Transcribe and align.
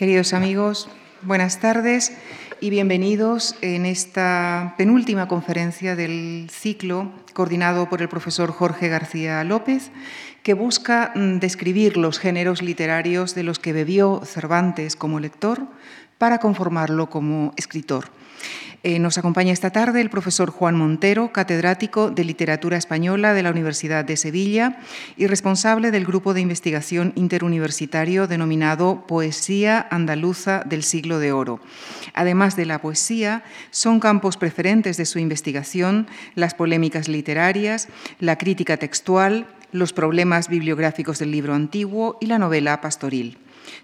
Queridos 0.00 0.32
amigos, 0.32 0.88
buenas 1.20 1.60
tardes 1.60 2.16
y 2.58 2.70
bienvenidos 2.70 3.54
en 3.60 3.84
esta 3.84 4.74
penúltima 4.78 5.28
conferencia 5.28 5.94
del 5.94 6.48
ciclo 6.50 7.12
coordinado 7.34 7.90
por 7.90 8.00
el 8.00 8.08
profesor 8.08 8.50
Jorge 8.50 8.88
García 8.88 9.44
López, 9.44 9.90
que 10.42 10.54
busca 10.54 11.12
mm, 11.14 11.38
describir 11.40 11.98
los 11.98 12.18
géneros 12.18 12.62
literarios 12.62 13.34
de 13.34 13.42
los 13.42 13.58
que 13.58 13.74
bebió 13.74 14.22
Cervantes 14.24 14.96
como 14.96 15.20
lector 15.20 15.66
para 16.16 16.38
conformarlo 16.38 17.10
como 17.10 17.52
escritor. 17.58 18.06
Eh, 18.82 18.98
nos 18.98 19.18
acompaña 19.18 19.52
esta 19.52 19.68
tarde 19.68 20.00
el 20.00 20.08
profesor 20.08 20.50
Juan 20.50 20.74
Montero, 20.74 21.32
catedrático 21.32 22.10
de 22.10 22.24
Literatura 22.24 22.78
Española 22.78 23.34
de 23.34 23.42
la 23.42 23.50
Universidad 23.50 24.06
de 24.06 24.16
Sevilla 24.16 24.78
y 25.18 25.26
responsable 25.26 25.90
del 25.90 26.06
grupo 26.06 26.32
de 26.32 26.40
investigación 26.40 27.12
interuniversitario 27.14 28.26
denominado 28.26 29.06
Poesía 29.06 29.86
Andaluza 29.90 30.62
del 30.64 30.82
Siglo 30.82 31.18
de 31.18 31.32
Oro. 31.32 31.60
Además 32.14 32.56
de 32.56 32.64
la 32.64 32.80
poesía, 32.80 33.44
son 33.70 34.00
campos 34.00 34.38
preferentes 34.38 34.96
de 34.96 35.04
su 35.04 35.18
investigación 35.18 36.06
las 36.34 36.54
polémicas 36.54 37.06
literarias, 37.06 37.88
la 38.18 38.38
crítica 38.38 38.78
textual, 38.78 39.46
los 39.72 39.92
problemas 39.92 40.48
bibliográficos 40.48 41.18
del 41.18 41.32
libro 41.32 41.54
antiguo 41.54 42.16
y 42.18 42.26
la 42.26 42.38
novela 42.38 42.80
pastoril. 42.80 43.36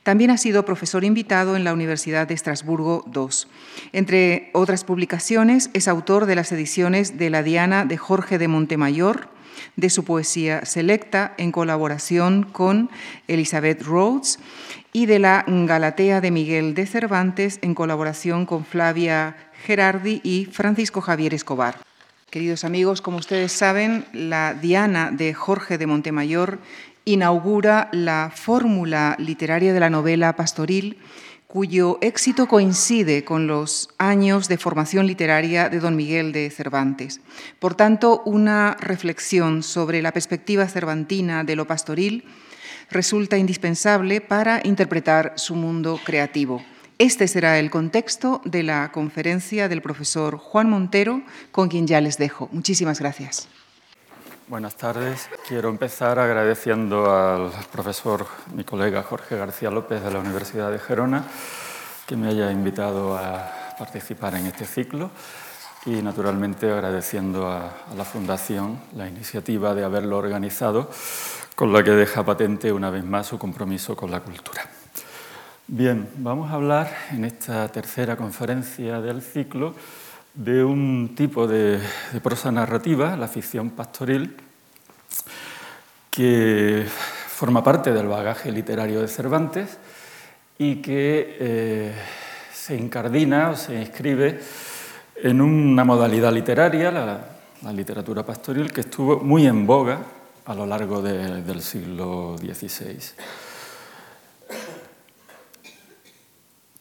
También 0.03 0.31
ha 0.31 0.39
sido 0.39 0.65
profesor 0.65 1.05
invitado 1.05 1.57
en 1.57 1.65
la 1.65 1.73
Universidad 1.73 2.29
de 2.29 2.35
Estrasburgo 2.35 3.05
II. 3.15 3.49
Entre 3.93 4.51
otras 4.53 4.85
publicaciones, 4.85 5.71
es 5.73 5.89
autor 5.89 6.27
de 6.27 6.37
las 6.37 6.53
ediciones 6.53 7.19
de 7.19 7.31
La 7.31 7.43
Diana 7.43 7.85
de 7.85 7.97
Jorge 7.97 8.39
de 8.39 8.49
Montemayor, 8.49 9.29
de 9.77 9.91
su 9.91 10.05
poesía 10.05 10.65
selecta 10.65 11.35
en 11.39 11.53
colaboración 11.53 12.43
con 12.45 12.91
Elizabeth 13.29 13.83
Rhodes 13.83 14.39
y 14.93 15.07
de 15.07 15.19
la 15.19 15.45
Galatea 15.47 16.21
de 16.21 16.31
Miguel 16.31 16.75
de 16.75 16.87
Cervantes 16.87 17.59
en 17.63 17.75
colaboración 17.75 18.47
con 18.47 18.65
Flavia 18.65 19.37
Gerardi 19.65 20.21
y 20.23 20.47
Francisco 20.47 21.01
Javier 21.01 21.35
Escobar. 21.35 21.79
Queridos 22.31 22.65
amigos, 22.65 23.01
como 23.01 23.19
ustedes 23.19 23.53
saben, 23.53 24.05
la 24.13 24.55
Diana 24.55 25.11
de 25.11 25.33
Jorge 25.33 25.79
de 25.79 25.87
Montemayor 25.87 26.59
inaugura 27.07 27.89
la 27.93 28.31
fórmula 28.35 29.17
literaria 29.19 29.73
de 29.73 29.81
la 29.81 29.89
novela 29.89 30.37
pastoril, 30.37 30.99
cuyo 31.47 31.99
éxito 32.03 32.49
coincide 32.49 33.25
con 33.25 33.47
los 33.47 33.89
años 33.97 34.49
de 34.49 34.59
formación 34.59 35.07
literaria 35.07 35.69
de 35.71 35.79
don 35.79 35.97
Miguel 35.97 36.33
de 36.33 36.51
Cervantes. 36.51 37.21
Por 37.61 37.75
tanto, 37.75 38.23
una 38.27 38.77
reflexión 38.81 39.63
sobre 39.63 40.03
la 40.03 40.13
perspectiva 40.13 40.67
cervantina 40.67 41.45
de 41.45 41.57
lo 41.57 41.67
pastoril 41.67 42.25
resulta 42.91 43.39
indispensable 43.39 44.21
para 44.21 44.61
interpretar 44.65 45.33
su 45.37 45.55
mundo 45.55 46.01
creativo. 46.05 46.63
Este 46.99 47.29
será 47.29 47.59
el 47.59 47.71
contexto 47.71 48.41
de 48.45 48.65
la 48.65 48.91
conferencia 48.91 49.69
del 49.69 49.81
profesor 49.81 50.39
Juan 50.39 50.69
Montero, 50.69 51.23
con 51.53 51.69
quien 51.69 51.87
ya 51.87 52.01
les 52.01 52.19
dejo. 52.19 52.49
Muchísimas 52.53 52.99
gracias. 52.99 53.49
Buenas 54.49 54.77
tardes. 54.77 55.29
Quiero 55.49 55.71
empezar 55.71 56.21
agradeciendo 56.21 57.11
al 57.11 57.51
profesor, 57.73 58.29
mi 58.55 58.63
colega 58.63 59.03
Jorge 59.03 59.37
García 59.37 59.73
López 59.73 60.05
de 60.05 60.13
la 60.13 60.21
Universidad 60.21 60.71
de 60.71 60.79
Gerona, 60.79 61.25
que 62.07 62.17
me 62.17 62.29
haya 62.29 62.53
invitado 62.53 63.19
a 63.19 63.75
participar 63.77 64.37
en 64.37 64.47
este 64.47 64.65
ciclo 64.65 65.11
y 65.85 66.01
naturalmente 66.01 66.71
agradeciendo 66.71 67.49
a, 67.49 67.73
la 67.97 68.05
Fundación 68.05 68.79
la 68.95 69.09
iniciativa 69.09 69.75
de 69.75 69.83
haberlo 69.83 70.17
organizado, 70.17 70.91
con 71.57 71.73
la 71.73 71.83
que 71.83 71.91
deja 71.91 72.25
patente 72.25 72.71
una 72.71 72.91
vez 72.91 73.03
más 73.03 73.27
su 73.27 73.39
compromiso 73.41 73.97
con 73.97 74.13
la 74.13 74.21
cultura. 74.21 74.63
Bien, 75.67 76.09
vamos 76.19 76.53
a 76.53 76.55
hablar 76.55 76.97
en 77.11 77.25
esta 77.25 77.67
tercera 77.73 78.17
conferencia 78.17 79.01
del 79.01 79.23
ciclo 79.23 79.75
de 80.37 80.63
un 80.63 81.15
tipo 81.17 81.47
de, 81.47 81.81
prosa 82.23 82.53
narrativa, 82.53 83.17
la 83.17 83.27
ficción 83.27 83.71
pastoril, 83.71 84.37
que 86.11 86.87
forma 86.87 87.65
parte 87.65 87.93
del 87.93 88.07
bagaje 88.07 88.53
literario 88.53 89.01
de 89.01 89.09
Cervantes 89.09 89.79
y 90.59 90.77
que 90.77 91.37
eh, 91.41 91.95
se 92.53 92.77
incardina 92.77 93.51
o 93.51 93.57
se 93.57 93.81
inscribe 93.81 94.41
en 95.17 95.41
una 95.41 95.85
modalidad 95.85 96.33
literaria, 96.33 96.91
la, 96.91 97.73
literatura 97.73 98.23
pastoril, 98.23 98.73
que 98.73 98.83
estuvo 98.83 99.19
muy 99.19 99.47
en 99.47 99.67
boga 99.67 99.99
a 100.45 100.55
lo 100.55 100.67
largo 100.67 101.03
del 101.03 101.61
siglo 101.63 102.37
XVI. 102.39 102.99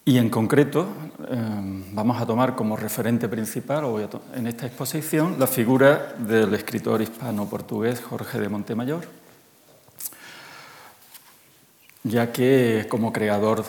Y 0.07 0.19
en 0.19 0.29
concreto 0.29 0.87
em, 1.31 1.83
vamos 1.95 2.21
a 2.21 2.27
tomar 2.27 2.55
como 2.55 2.77
referente 2.77 3.27
principal 3.27 3.85
en 4.35 4.45
esta 4.45 4.67
exposición 4.67 5.37
la 5.39 5.47
figura 5.47 6.13
del 6.19 6.53
escritor 6.53 7.01
hispano-portugués 7.01 8.01
Jorge 8.01 8.39
de 8.39 8.47
Montemayor, 8.47 9.07
ya 12.03 12.31
que 12.31 12.85
como 12.87 13.11
creador 13.11 13.65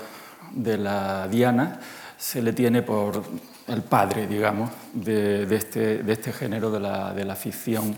de 0.52 0.76
la 0.76 1.26
Diana 1.26 1.80
se 2.18 2.42
le 2.42 2.52
tiene 2.52 2.82
por 2.82 3.22
el 3.66 3.80
padre, 3.80 4.26
digamos, 4.26 4.70
de, 4.92 5.42
este, 5.56 6.04
este, 6.06 6.34
género 6.34 6.70
de 6.70 6.80
la, 7.24 7.34
ficción 7.34 7.96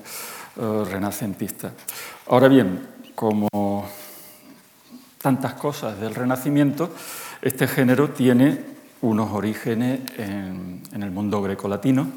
eh, 0.56 0.84
renacentista. 0.88 1.72
Ahora 2.28 2.46
bien, 2.46 2.86
como 3.16 3.48
tantas 5.20 5.54
cosas 5.54 6.00
del 6.00 6.14
Renacimiento, 6.14 6.90
este 7.42 7.66
género 7.68 8.10
tiene 8.10 8.58
unos 9.00 9.30
orígenes 9.32 10.00
en, 10.18 10.82
el 10.92 11.10
mundo 11.10 11.40
grecolatino, 11.42 12.08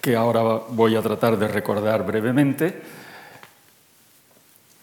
que 0.00 0.16
ahora 0.16 0.42
voy 0.68 0.96
a 0.96 1.02
tratar 1.02 1.38
de 1.38 1.48
recordar 1.48 2.04
brevemente. 2.04 2.82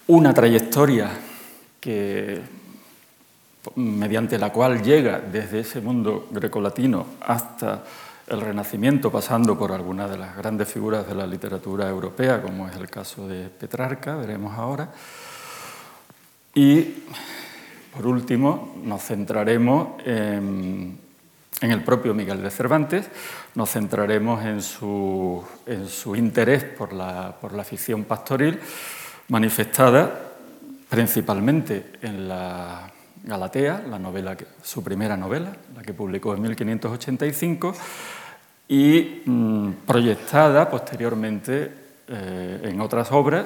Una 0.07 0.34
trayectoria 0.34 1.12
que, 1.80 2.41
mediante 3.75 4.40
la 4.40 4.51
cual 4.51 4.81
llega 4.81 5.19
desde 5.19 5.59
ese 5.59 5.81
mundo 5.81 6.30
grecolatino 6.31 7.06
hasta 7.22 7.84
el 8.28 8.41
Renacimiento, 8.41 9.12
pasando 9.12 9.57
por 9.57 9.72
algunas 9.72 10.09
de 10.09 10.18
las 10.18 10.36
grandes 10.36 10.68
figuras 10.68 11.07
de 11.07 11.16
la 11.16 11.28
literatura 11.28 11.90
europea, 11.90 12.41
como 12.41 12.68
es 12.68 12.75
el 12.75 12.90
caso 12.90 13.28
de 13.28 13.50
Petrarca, 13.50 14.16
veremos 14.16 14.57
ahora. 14.57 14.90
Y 16.59 17.06
por 17.96 18.06
último, 18.06 18.75
nos 18.84 19.02
centraremos 19.03 20.03
en, 20.06 21.00
el 21.62 21.84
propio 21.86 22.14
Miguel 22.14 22.44
de 22.44 22.52
Cervantes, 22.52 23.08
nos 23.56 23.72
centraremos 23.72 24.44
en 24.44 24.62
su, 24.62 25.42
interés 26.18 26.66
por 26.66 26.92
la, 26.92 27.34
ficción 27.64 28.03
pastoril, 28.03 28.59
manifestada 29.30 30.34
principalmente 30.90 31.94
en 32.02 32.28
la 32.28 32.92
Galatea, 33.24 33.86
su 34.62 34.84
primera 34.84 35.16
novela, 35.16 35.56
la 35.74 35.81
que 35.81 35.94
publicó 35.94 36.36
en 36.36 36.42
1585, 36.42 37.74
y 38.68 39.22
mm, 39.25 39.72
proyectada 39.88 40.69
posteriormente 40.69 41.72
eh, 42.06 42.59
en 42.64 42.81
otras 42.81 43.14
obras, 43.14 43.46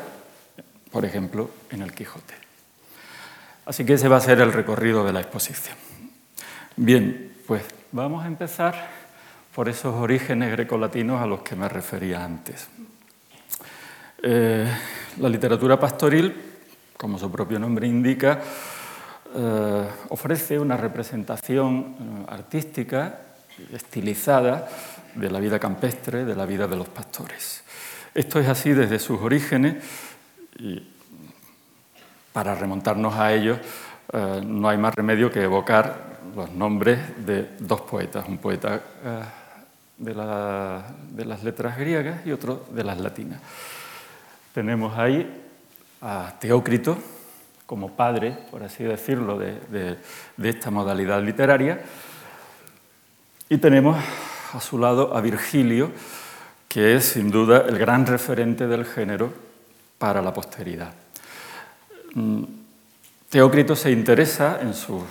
por 0.91 1.06
ejemplo, 1.06 1.52
en 1.69 1.84
El 1.84 1.94
Quijote. 1.94 2.43
Así 3.66 3.85
que 3.85 3.94
ese 3.94 4.07
va 4.07 4.18
a 4.18 4.22
ser 4.22 4.41
el 4.41 4.51
recorrido 4.51 5.06
de 5.06 5.13
la 5.13 5.22
exposición. 5.22 5.78
Bien, 6.75 7.34
pues 7.47 7.63
vamos 7.91 8.24
a 8.24 8.28
empezar 8.28 8.90
por 9.53 9.69
esos 9.69 9.94
orígenes 9.96 10.51
grecolatinos 10.51 11.22
a 11.22 11.25
los 11.25 11.41
que 11.41 11.56
me 11.56 11.69
refería 11.69 12.23
antes. 12.23 12.68
Eh, 14.22 14.68
la 15.19 15.29
literatura 15.29 15.79
pastoril, 15.79 16.34
como 16.97 17.19
su 17.19 17.31
propio 17.31 17.59
nombre 17.59 17.88
indica, 17.88 18.41
eh, 19.35 19.88
ofrece 20.09 20.59
una 20.59 20.78
representación 20.78 21.96
eh, 21.99 22.32
artística, 22.32 23.20
estilizada, 23.72 24.67
de 25.16 25.29
la 25.29 25.40
vida 25.40 25.59
campestre, 25.59 26.26
de 26.26 26.35
la 26.35 26.46
vida 26.46 26.67
de 26.67 26.76
los 26.76 26.88
pastores. 26.90 27.64
Esto 28.16 28.40
es 28.40 28.47
así 28.47 28.72
desde 28.72 28.99
sus 28.99 29.22
orígenes 29.22 29.84
y 30.58 30.79
para 32.34 32.56
remontarnos 32.56 33.14
a 33.16 33.32
ellos, 33.32 33.59
eh, 34.12 34.41
no 34.44 34.68
hay 34.68 34.78
más 34.78 34.94
remedio 34.94 35.32
que 35.32 35.44
evocar 35.44 36.14
los 36.35 36.52
nombres 36.52 37.26
de 37.26 37.50
dos 37.59 37.82
poetas, 37.82 38.28
un 38.28 38.40
poeta 38.40 38.82
eh, 39.03 39.22
de, 39.97 41.26
las 41.26 41.44
letras 41.44 41.78
griegas 41.78 42.26
y 42.26 42.32
otro 42.32 42.66
de 42.72 42.84
las 42.84 43.00
latinas. 43.00 43.40
Tenemos 44.53 44.97
ahí 44.97 45.41
a 46.02 46.34
Teócrito 46.40 46.97
como 47.66 47.91
padre, 47.91 48.38
por 48.52 48.64
así 48.64 48.84
decirlo, 48.84 49.38
de, 49.38 49.97
de 50.38 50.50
esta 50.50 50.70
modalidad 50.70 51.22
literaria, 51.22 51.82
y 53.47 53.58
tenemos 53.58 53.97
a 54.53 54.59
su 54.59 54.78
lado 54.78 55.16
a 55.16 55.22
Virgilio, 55.22 55.91
que 56.68 56.96
es 56.96 57.06
sin 57.06 57.32
duda 57.32 57.66
el 57.68 57.78
gran 57.78 58.06
referente 58.06 58.68
del 58.68 58.86
género 58.86 59.32
para 59.97 60.22
la 60.22 60.34
posteridad. 60.34 60.94
Mm, 62.14 62.44
Teócrito 63.30 63.76
se 63.76 63.92
interesa 63.92 64.60
en 64.62 64.74
sus 64.74 65.02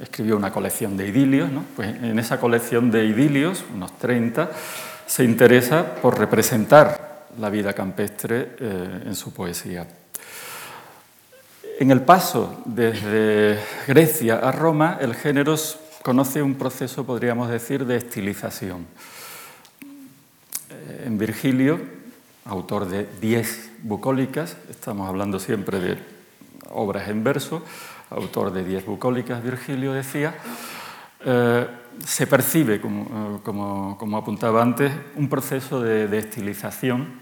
escribió 0.00 0.36
una 0.36 0.52
colección 0.52 0.96
de 0.96 1.08
idilios, 1.08 1.50
pues 1.74 1.88
en 2.02 2.18
esa 2.18 2.38
colección 2.38 2.90
de 2.90 3.06
idilios, 3.06 3.64
unos 3.74 3.98
30, 3.98 4.50
se 5.06 5.24
interesa 5.24 5.94
por 5.96 6.18
representar 6.18 7.26
la 7.38 7.50
vida 7.50 7.72
campestre 7.72 8.56
eh, 8.58 9.02
en 9.06 9.14
su 9.14 9.32
poesía. 9.32 9.86
En 11.78 11.90
el 11.90 12.02
paso 12.02 12.62
desde 12.64 13.58
Grecia 13.86 14.36
a 14.36 14.52
Roma, 14.52 14.98
el 15.00 15.14
género 15.14 15.54
conoce 16.02 16.42
un 16.42 16.54
proceso, 16.54 17.04
podríamos 17.04 17.50
decir, 17.50 17.84
de 17.84 17.96
estilización. 17.96 18.86
Eh, 20.70 21.04
en 21.06 21.18
Virgilio, 21.18 21.80
autor 22.44 22.88
de 22.88 23.06
diez 23.20 23.70
bucólicas, 23.86 24.56
estamos 24.68 25.08
hablando 25.08 25.38
siempre 25.38 25.78
de 25.78 25.98
obras 26.70 27.08
en 27.08 27.22
verso, 27.22 27.62
autor 28.10 28.52
de 28.52 28.64
diez 28.64 28.84
bucólicas, 28.84 29.42
Virgilio 29.42 29.92
decía, 29.92 30.34
eh, 31.24 31.66
se 32.04 32.26
percibe, 32.26 32.80
como, 32.80 33.40
como, 33.42 34.16
apuntaba 34.18 34.60
antes, 34.60 34.92
un 35.14 35.28
proceso 35.28 35.80
de, 35.80 36.08
de 36.08 36.18
estilización 36.18 37.20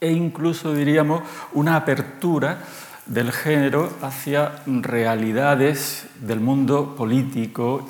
e 0.00 0.10
incluso, 0.10 0.74
diríamos, 0.74 1.22
una 1.52 1.76
apertura 1.76 2.58
del 3.06 3.30
género 3.30 3.92
hacia 4.00 4.62
realidades 4.66 6.06
del 6.20 6.40
mundo 6.40 6.96
político 6.96 7.86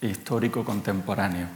e 0.00 0.08
histórico 0.08 0.64
contemporáneo. 0.64 1.46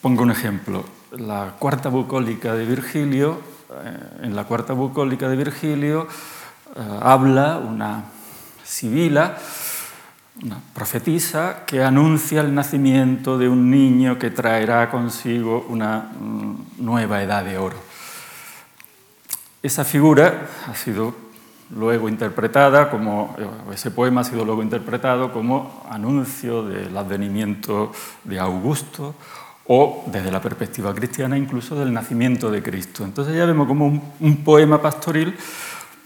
Pongo 0.00 0.22
un 0.22 0.30
ejemplo. 0.30 1.01
La 1.18 1.56
cuarta 1.58 1.90
bucólica 1.90 2.54
de 2.54 2.64
Virgilio, 2.64 3.38
eh, 3.70 4.22
en 4.22 4.34
la 4.34 4.44
cuarta 4.44 4.72
bucólica 4.72 5.28
de 5.28 5.36
Virgilio 5.36 6.08
eh, 6.74 6.98
habla 7.02 7.58
una 7.58 8.04
sibila, 8.64 9.36
una 10.42 10.58
profetisa, 10.72 11.66
que 11.66 11.84
anuncia 11.84 12.40
el 12.40 12.54
nacimiento 12.54 13.36
de 13.36 13.46
un 13.46 13.70
niño 13.70 14.18
que 14.18 14.30
traerá 14.30 14.88
consigo 14.90 15.66
una 15.68 16.12
mm, 16.18 16.54
nueva 16.78 17.22
edad 17.22 17.44
de 17.44 17.58
oro. 17.58 17.76
Esa 19.62 19.84
figura 19.84 20.48
ha 20.66 20.74
sido 20.74 21.14
luego 21.76 22.08
interpretada 22.08 22.88
como, 22.88 23.36
ese 23.70 23.90
poema 23.90 24.22
ha 24.22 24.24
sido 24.24 24.46
luego 24.46 24.62
interpretado 24.62 25.30
como 25.30 25.84
anuncio 25.90 26.62
del 26.62 26.96
advenimiento 26.96 27.92
de 28.24 28.40
Augusto 28.40 29.14
o 29.66 30.04
desde 30.06 30.30
la 30.30 30.40
perspectiva 30.40 30.94
cristiana 30.94 31.38
incluso 31.38 31.76
del 31.76 31.92
nacimiento 31.92 32.50
de 32.50 32.62
Cristo. 32.62 33.04
Entonces 33.04 33.36
ya 33.36 33.46
vemos 33.46 33.68
como 33.68 33.86
un, 34.20 34.36
poema 34.44 34.82
pastoril 34.82 35.36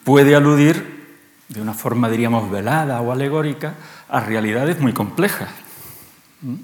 puede 0.05 0.37
aludir 0.37 0.97
de 1.49 1.61
una 1.62 1.75
forma, 1.75 2.08
diríamos, 2.08 2.50
velada 2.50 3.00
o 3.00 3.12
alegórica 3.12 3.75
a 4.08 4.20
realidades 4.20 4.81
muy 4.81 4.93
complejas. 4.93 5.49
¿Mm? 6.43 6.55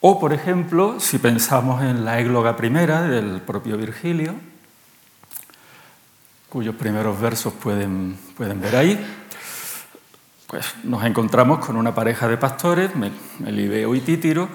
O, 0.00 0.18
por 0.18 0.32
ejemplo, 0.32 0.98
si 0.98 1.18
pensamos 1.18 1.82
en 1.82 2.06
la 2.06 2.18
égloga 2.20 2.56
primera 2.56 3.02
del 3.02 3.42
propio 3.42 3.76
Virgilio, 3.76 4.34
cuyos 6.48 6.74
primeros 6.74 7.20
versos 7.20 7.52
pueden, 7.52 8.16
pueden 8.34 8.60
ver 8.62 8.76
ahí, 8.76 9.06
pues 10.46 10.74
nos 10.84 11.04
encontramos 11.04 11.64
con 11.64 11.76
una 11.76 11.94
pareja 11.94 12.26
de 12.28 12.38
pastores, 12.38 12.90
Melibeo 13.38 13.94
y 13.94 14.00
Títiro, 14.00 14.48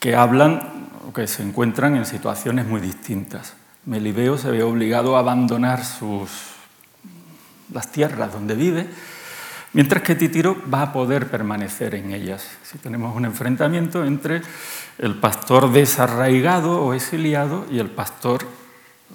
que 0.00 0.16
hablan 0.16 0.88
que 1.14 1.26
se 1.26 1.42
encuentran 1.42 1.96
en 1.96 2.06
situaciones 2.06 2.66
muy 2.66 2.80
distintas. 2.80 3.54
Melibeo 3.84 4.38
se 4.38 4.50
ve 4.50 4.62
obligado 4.62 5.16
a 5.16 5.20
abandonar 5.20 5.84
sus, 5.84 6.30
las 7.72 7.92
tierras 7.92 8.32
donde 8.32 8.54
vive, 8.54 8.86
mientras 9.72 10.02
que 10.02 10.14
Títiro 10.14 10.56
va 10.72 10.82
a 10.82 10.92
poder 10.92 11.30
permanecer 11.30 11.94
en 11.94 12.12
ellas. 12.12 12.46
Si 12.62 12.78
tenemos 12.78 13.14
un 13.14 13.24
enfrentamiento 13.24 14.04
entre 14.04 14.42
el 14.98 15.16
pastor 15.16 15.70
desarraigado 15.70 16.82
o 16.82 16.94
exiliado 16.94 17.66
y 17.70 17.78
el 17.78 17.90
pastor 17.90 18.46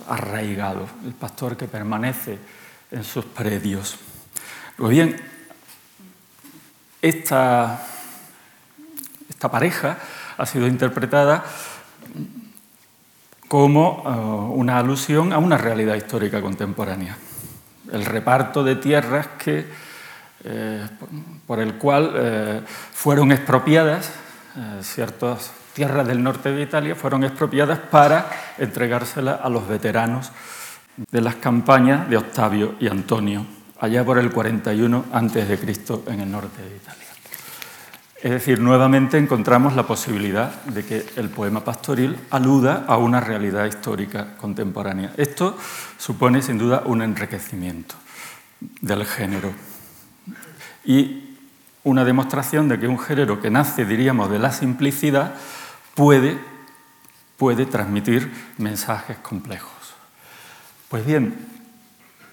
arraigado, 0.08 0.88
el 1.06 1.14
pastor 1.14 1.58
que 1.58 1.68
permanece 1.68 2.38
en 2.92 3.04
sus 3.04 3.26
predios. 3.26 3.98
Pues 4.78 4.92
bien, 4.92 5.16
esta, 7.02 7.86
esta 9.30 9.50
pareja 9.50 9.98
ha 10.38 10.46
sido 10.46 10.68
interpretada 10.68 11.44
como 13.48 14.04
eh, 14.06 14.10
una 14.58 14.80
alusión 14.80 15.34
a 15.34 15.38
una 15.38 15.58
realidad 15.58 15.96
histórica 15.96 16.42
contemporánea. 16.42 17.18
El 17.92 18.06
reparto 18.06 18.64
de 18.64 18.76
tierras 18.76 19.28
que, 19.38 19.66
eh, 20.44 20.88
por 21.46 21.60
el 21.60 21.76
cual 21.76 22.14
eh, 22.16 22.62
fueron 22.94 23.32
expropiadas 23.32 24.12
ciertos 24.82 25.52
tierras 25.74 26.08
del 26.08 26.24
norte 26.24 26.50
de 26.50 26.62
Italia 26.62 26.96
fueron 26.96 27.26
expropiadas 27.26 27.78
para 27.78 28.30
entregárselas 28.58 29.42
a 29.44 29.50
los 29.50 29.68
veteranos 29.68 30.32
de 31.12 31.20
las 31.20 31.36
campañas 31.36 32.10
de 32.10 32.16
Octavio 32.16 32.76
y 32.80 32.88
Antonio, 32.88 33.46
allá 33.82 34.06
por 34.06 34.18
el 34.18 34.32
41 34.32 35.06
a.C. 35.12 35.60
en 36.08 36.20
el 36.22 36.32
norte 36.32 36.62
de 36.62 36.76
Italia. 36.78 37.05
Es 38.26 38.32
decir, 38.32 38.60
nuevamente 38.60 39.20
encontramos 39.20 39.76
la 39.76 39.86
posibilidad 39.86 40.64
de 40.64 40.84
que 40.84 41.06
el 41.16 41.30
poema 41.30 41.64
pastoril 41.64 42.18
aluda 42.32 42.84
a 42.88 42.98
una 42.98 43.20
realidad 43.20 43.68
histórica 43.68 44.36
contemporánea. 44.38 45.14
Esto 45.16 45.56
supone 46.00 46.42
sin 46.42 46.58
duda 46.58 46.82
un 46.86 47.04
enriquecimiento 47.04 47.94
del 48.82 49.06
género. 49.06 49.54
Y 50.84 51.38
una 51.84 52.04
demostración 52.04 52.68
de 52.68 52.80
que 52.80 52.88
un 52.88 52.98
género 52.98 53.40
que 53.40 53.52
nace, 53.52 53.86
diríamos, 53.86 54.32
de 54.32 54.40
la 54.40 54.52
simplicidad, 54.52 55.36
puede, 55.94 56.40
puede 57.38 57.68
transmitir 57.68 58.32
mensajes 58.58 59.18
complejos. 59.18 59.94
Pues 60.90 61.06
bien, 61.06 61.55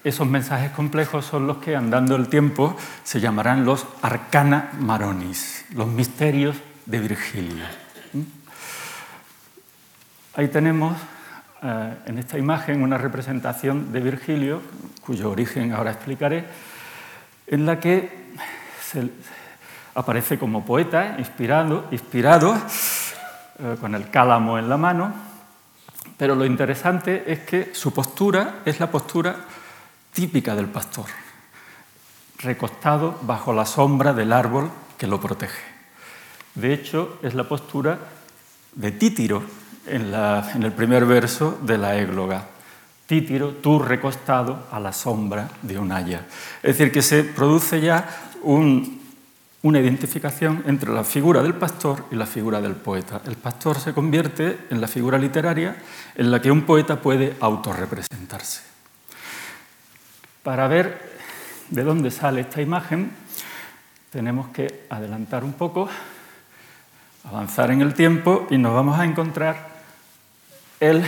esos 0.03 0.27
mensajes 0.27 0.71
complejos 0.71 1.25
son 1.25 1.47
los 1.47 1.57
que, 1.57 1.75
andando 1.75 2.15
el 2.15 2.27
tiempo, 2.27 2.75
se 3.03 3.19
llamarán 3.19 3.65
los 3.65 3.85
arcana 4.01 4.71
maronis, 4.79 5.65
los 5.73 5.87
misterios 5.87 6.57
de 6.85 6.99
Virgilio. 6.99 7.63
¿Mm? 8.11 8.21
Ahí 10.35 10.47
tenemos 10.49 10.97
eh, 11.61 11.93
en 12.07 12.17
esta 12.17 12.37
imagen 12.37 12.83
una 12.83 12.97
representación 12.97 13.93
de 13.93 14.01
Virgilio, 14.01 14.61
cuyo 15.05 15.31
origen 15.31 15.71
ahora 15.71 15.91
explicaré, 15.91 16.45
en 17.47 17.65
la 17.65 17.79
que 17.79 18.23
aparece 19.95 20.37
como 20.37 20.65
poeta, 20.65 21.15
inspirado, 21.17 21.85
inspirado 21.91 22.55
eh, 23.59 23.77
con 23.79 23.95
el 23.95 24.09
cálamo 24.09 24.59
en 24.59 24.67
la 24.67 24.77
mano, 24.77 25.13
pero 26.17 26.35
lo 26.35 26.45
interesante 26.45 27.31
es 27.31 27.39
que 27.39 27.73
su 27.73 27.93
postura 27.93 28.61
es 28.65 28.79
la 28.79 28.91
postura 28.91 29.35
típica 30.13 30.55
del 30.55 30.67
pastor, 30.67 31.05
recostado 32.39 33.19
bajo 33.23 33.51
la 33.53 33.65
sombra 33.65 34.13
del 34.13 34.31
árbol 34.31 34.69
que 34.97 35.07
lo 35.07 35.19
protege. 35.19 35.61
De 36.55 36.73
hecho, 36.73 37.17
es 37.23 37.33
la 37.33 37.47
postura 37.47 37.99
de 38.75 38.91
Títiro 38.91 39.43
en, 39.87 40.13
el 40.63 40.71
primer 40.71 41.05
verso 41.05 41.59
de 41.61 41.77
la 41.77 41.97
égloga. 41.97 42.47
Títiro, 43.07 43.49
tú 43.55 43.79
recostado 43.79 44.67
a 44.71 44.79
la 44.79 44.93
sombra 44.93 45.49
de 45.61 45.77
un 45.77 45.91
haya. 45.91 46.25
Es 46.61 46.77
decir, 46.77 46.91
que 46.91 47.01
se 47.01 47.23
produce 47.23 47.81
ya 47.81 48.07
un, 48.43 49.01
una 49.63 49.79
identificación 49.79 50.63
entre 50.67 50.93
la 50.93 51.03
figura 51.03 51.41
del 51.41 51.55
pastor 51.55 52.05
y 52.11 52.15
la 52.15 52.25
figura 52.25 52.61
del 52.61 52.75
poeta. 52.75 53.21
El 53.25 53.35
pastor 53.35 53.79
se 53.79 53.93
convierte 53.93 54.59
en 54.69 54.79
la 54.79 54.87
figura 54.87 55.17
literaria 55.17 55.75
en 56.15 56.31
la 56.31 56.41
que 56.41 56.51
un 56.51 56.61
poeta 56.61 57.01
puede 57.01 57.35
autorrepresentarse. 57.39 58.72
Para 60.43 60.67
ver 60.67 60.99
de 61.69 61.83
dónde 61.83 62.11
sale 62.11 62.41
esta 62.41 62.61
imagen, 62.61 63.11
tenemos 64.11 64.49
que 64.49 64.85
adelantar 64.89 65.45
un 65.45 65.53
poco, 65.53 65.87
avanzar 67.23 67.71
en 67.71 67.81
el 67.81 67.93
tiempo 67.93 68.45
y 68.49 68.57
nos 68.57 68.73
vamos 68.73 68.99
a 68.99 69.05
encontrar 69.05 69.69
el 70.81 71.01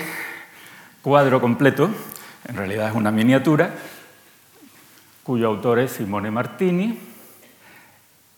cuadro 1.01 1.42
completo, 1.42 1.89
en 2.48 2.56
realidad 2.56 2.88
es 2.88 2.96
una 2.96 3.12
miniatura, 3.12 3.75
cuyo 5.22 5.48
autor 5.50 5.80
es 5.80 5.92
Simone 5.92 6.32
Martini, 6.32 6.98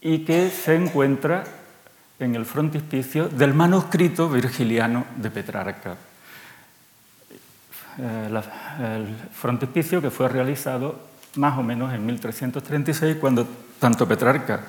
y 0.02 0.26
que 0.26 0.50
se 0.50 0.76
encuentra 0.76 1.44
en 2.18 2.34
el 2.34 2.46
frontispicio 2.46 3.30
del 3.30 3.54
manuscrito 3.54 4.28
virgiliano 4.30 5.06
de 5.16 5.30
Petrarca. 5.30 5.96
Eh, 8.00 8.42
el 8.80 9.16
frontispicio 9.32 10.02
que 10.02 10.12
fue 10.12 10.28
realizado 10.30 11.00
más 11.36 11.58
o 11.58 11.64
menos 11.64 11.94
en 11.94 12.06
1336, 12.06 13.18
cuando 13.20 13.48
tanto 13.80 14.08
Petrarca 14.08 14.62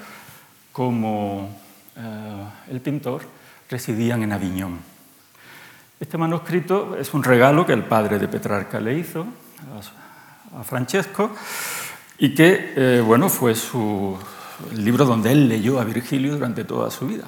como 0.72 1.50
eh, 1.96 2.44
el 2.70 2.80
pintor 2.80 3.22
residían 3.68 4.22
en 4.22 4.32
Aviñón. 4.32 4.78
Este 6.00 6.16
manuscrito 6.16 6.96
es 6.98 7.12
un 7.12 7.22
regalo 7.22 7.66
que 7.66 7.72
el 7.72 7.84
padre 7.84 8.18
de 8.18 8.28
Petrarca 8.28 8.80
le 8.80 8.98
hizo 8.98 9.26
a, 10.56 10.62
Francesco 10.62 11.30
y 12.18 12.34
que 12.34 12.72
eh, 12.76 13.02
bueno, 13.04 13.28
fue 13.28 13.54
su, 13.54 14.16
el 14.72 14.84
libro 14.84 15.04
donde 15.04 15.32
él 15.32 15.48
leyó 15.48 15.80
a 15.80 15.84
Virgilio 15.84 16.34
durante 16.34 16.64
toda 16.64 16.90
su 16.90 17.06
vida 17.06 17.26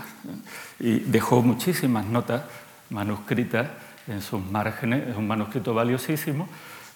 y 0.78 1.00
dejó 1.00 1.42
muchísimas 1.42 2.06
notas 2.06 2.42
manuscritas 2.88 3.68
en 4.06 4.22
sus 4.22 4.44
márgenes, 4.44 5.08
es 5.08 5.16
un 5.16 5.26
manuscrito 5.26 5.74
valiosísimo 5.74 6.48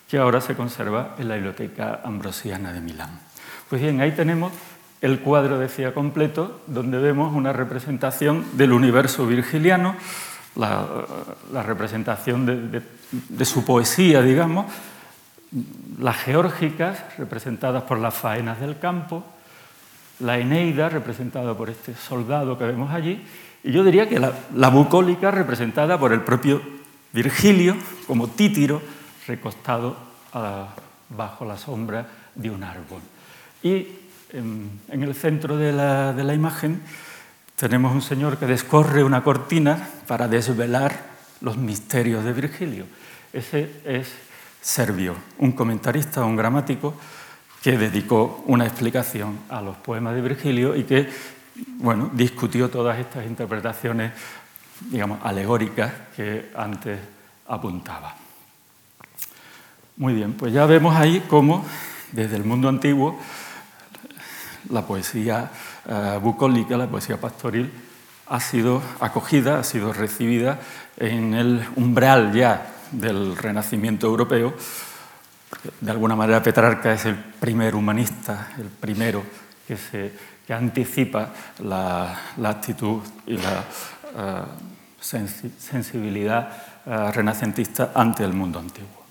que 0.08 0.18
ahora 0.18 0.40
se 0.40 0.54
conserva 0.54 1.14
en 1.18 1.28
la 1.28 1.34
Biblioteca 1.34 2.00
Ambrosiana 2.04 2.72
de 2.72 2.80
Milán. 2.80 3.20
Pues 3.68 3.80
bien, 3.80 4.00
ahí 4.00 4.12
tenemos 4.12 4.52
el 5.00 5.20
cuadro, 5.20 5.58
decía, 5.58 5.92
completo, 5.92 6.62
donde 6.66 6.98
vemos 6.98 7.34
una 7.34 7.52
representación 7.52 8.44
del 8.54 8.72
universo 8.72 9.26
virgiliano, 9.26 9.96
la, 10.56 11.62
representación 11.62 12.46
de, 12.46 13.44
su 13.44 13.64
poesía, 13.64 14.22
digamos, 14.22 14.66
las 15.98 16.16
geórgicas, 16.16 16.98
representadas 17.18 17.82
por 17.82 17.98
las 17.98 18.14
faenas 18.14 18.60
del 18.60 18.78
campo, 18.78 19.24
la 20.20 20.38
Eneida, 20.38 20.88
representada 20.88 21.54
por 21.54 21.70
este 21.70 21.94
soldado 21.94 22.56
que 22.56 22.64
vemos 22.64 22.90
allí, 22.92 23.22
y 23.62 23.72
yo 23.72 23.82
diría 23.82 24.08
que 24.08 24.20
la, 24.20 24.68
bucólica, 24.68 25.30
representada 25.30 25.98
por 25.98 26.12
el 26.12 26.20
propio 26.20 26.62
Virgilio, 27.14 27.76
como 28.08 28.26
títiro, 28.26 28.82
recostado 29.28 29.96
bajo 31.10 31.44
la 31.44 31.56
sombra 31.56 32.06
de 32.34 32.50
un 32.50 32.64
árbol. 32.64 33.00
Y 33.62 33.86
en, 34.32 34.80
el 34.90 35.14
centro 35.14 35.56
de 35.56 35.72
la, 35.72 36.34
imagen 36.34 36.82
tenemos 37.54 37.94
un 37.94 38.02
señor 38.02 38.36
que 38.36 38.46
descorre 38.46 39.04
una 39.04 39.22
cortina 39.22 39.90
para 40.08 40.26
desvelar 40.26 41.14
los 41.40 41.56
misterios 41.56 42.24
de 42.24 42.32
Virgilio. 42.32 42.84
Ese 43.32 43.70
es 43.84 44.08
Servio, 44.60 45.14
un 45.38 45.52
comentarista, 45.52 46.24
un 46.24 46.34
gramático 46.34 46.94
que 47.62 47.78
dedicó 47.78 48.42
una 48.46 48.66
explicación 48.66 49.38
a 49.50 49.62
los 49.62 49.76
poemas 49.76 50.14
de 50.14 50.20
Virgilio 50.20 50.74
y 50.74 50.82
que 50.82 51.08
bueno, 51.78 52.10
discutió 52.12 52.68
todas 52.70 52.98
estas 52.98 53.26
interpretaciones 53.26 54.12
digamos, 54.80 55.18
alegóricas 55.22 55.92
que 56.16 56.50
antes 56.54 56.98
apuntaba. 57.48 58.14
Muy 59.96 60.14
bien, 60.14 60.32
pues 60.32 60.52
ya 60.52 60.66
vemos 60.66 60.94
ahí 60.96 61.24
cómo 61.28 61.64
desde 62.12 62.36
el 62.36 62.44
mundo 62.44 62.68
antiguo 62.68 63.18
la 64.70 64.86
poesía 64.86 65.50
eh, 65.88 66.18
bucólica, 66.20 66.76
la 66.76 66.88
poesía 66.88 67.20
pastoril, 67.20 67.70
ha 68.26 68.40
sido 68.40 68.82
acogida, 69.00 69.58
ha 69.58 69.64
sido 69.64 69.92
recibida 69.92 70.58
en 70.96 71.34
el 71.34 71.64
umbral 71.76 72.32
ya 72.32 72.74
del 72.90 73.36
Renacimiento 73.36 74.06
europeo. 74.06 74.54
De 75.80 75.90
alguna 75.90 76.16
manera 76.16 76.42
Petrarca 76.42 76.92
es 76.92 77.04
el 77.04 77.16
primer 77.16 77.74
humanista, 77.74 78.52
el 78.58 78.68
primero 78.68 79.22
que, 79.66 79.76
se, 79.76 80.12
anticipa 80.52 81.32
la, 81.62 82.32
actitud 82.42 83.00
y 83.26 83.36
la 83.36 83.64
sensibilidad 85.00 86.48
eh, 86.86 87.12
renacentista 87.12 87.92
ante 87.94 88.24
el 88.24 88.32
mundo 88.32 88.58
antiguo. 88.58 89.04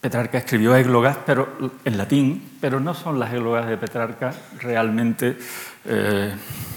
Petrarca 0.00 0.38
escribió 0.38 0.76
églogas 0.76 1.18
pero, 1.26 1.72
en 1.84 1.98
latín, 1.98 2.58
pero 2.60 2.78
no 2.78 2.94
son 2.94 3.18
las 3.18 3.32
églogas 3.32 3.66
de 3.66 3.76
Petrarca 3.76 4.32
realmente 4.60 5.36
eh, 5.84 6.32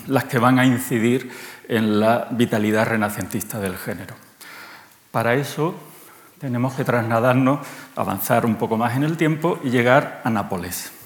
las 0.07 0.23
que 0.23 0.39
van 0.39 0.57
a 0.57 0.65
incidir 0.65 1.31
en 1.67 1.99
la 1.99 2.27
vitalidad 2.31 2.87
renacentista 2.87 3.59
del 3.59 3.77
género. 3.77 4.15
Para 5.11 5.35
eso 5.35 5.75
tenemos 6.39 6.73
que 6.73 6.83
trasladarnos, 6.83 7.59
avanzar 7.95 8.45
un 8.45 8.55
poco 8.55 8.77
más 8.77 8.95
en 8.95 9.03
el 9.03 9.17
tiempo 9.17 9.59
y 9.63 9.69
llegar 9.69 10.21
a 10.23 10.29
Nápoles. 10.29 10.98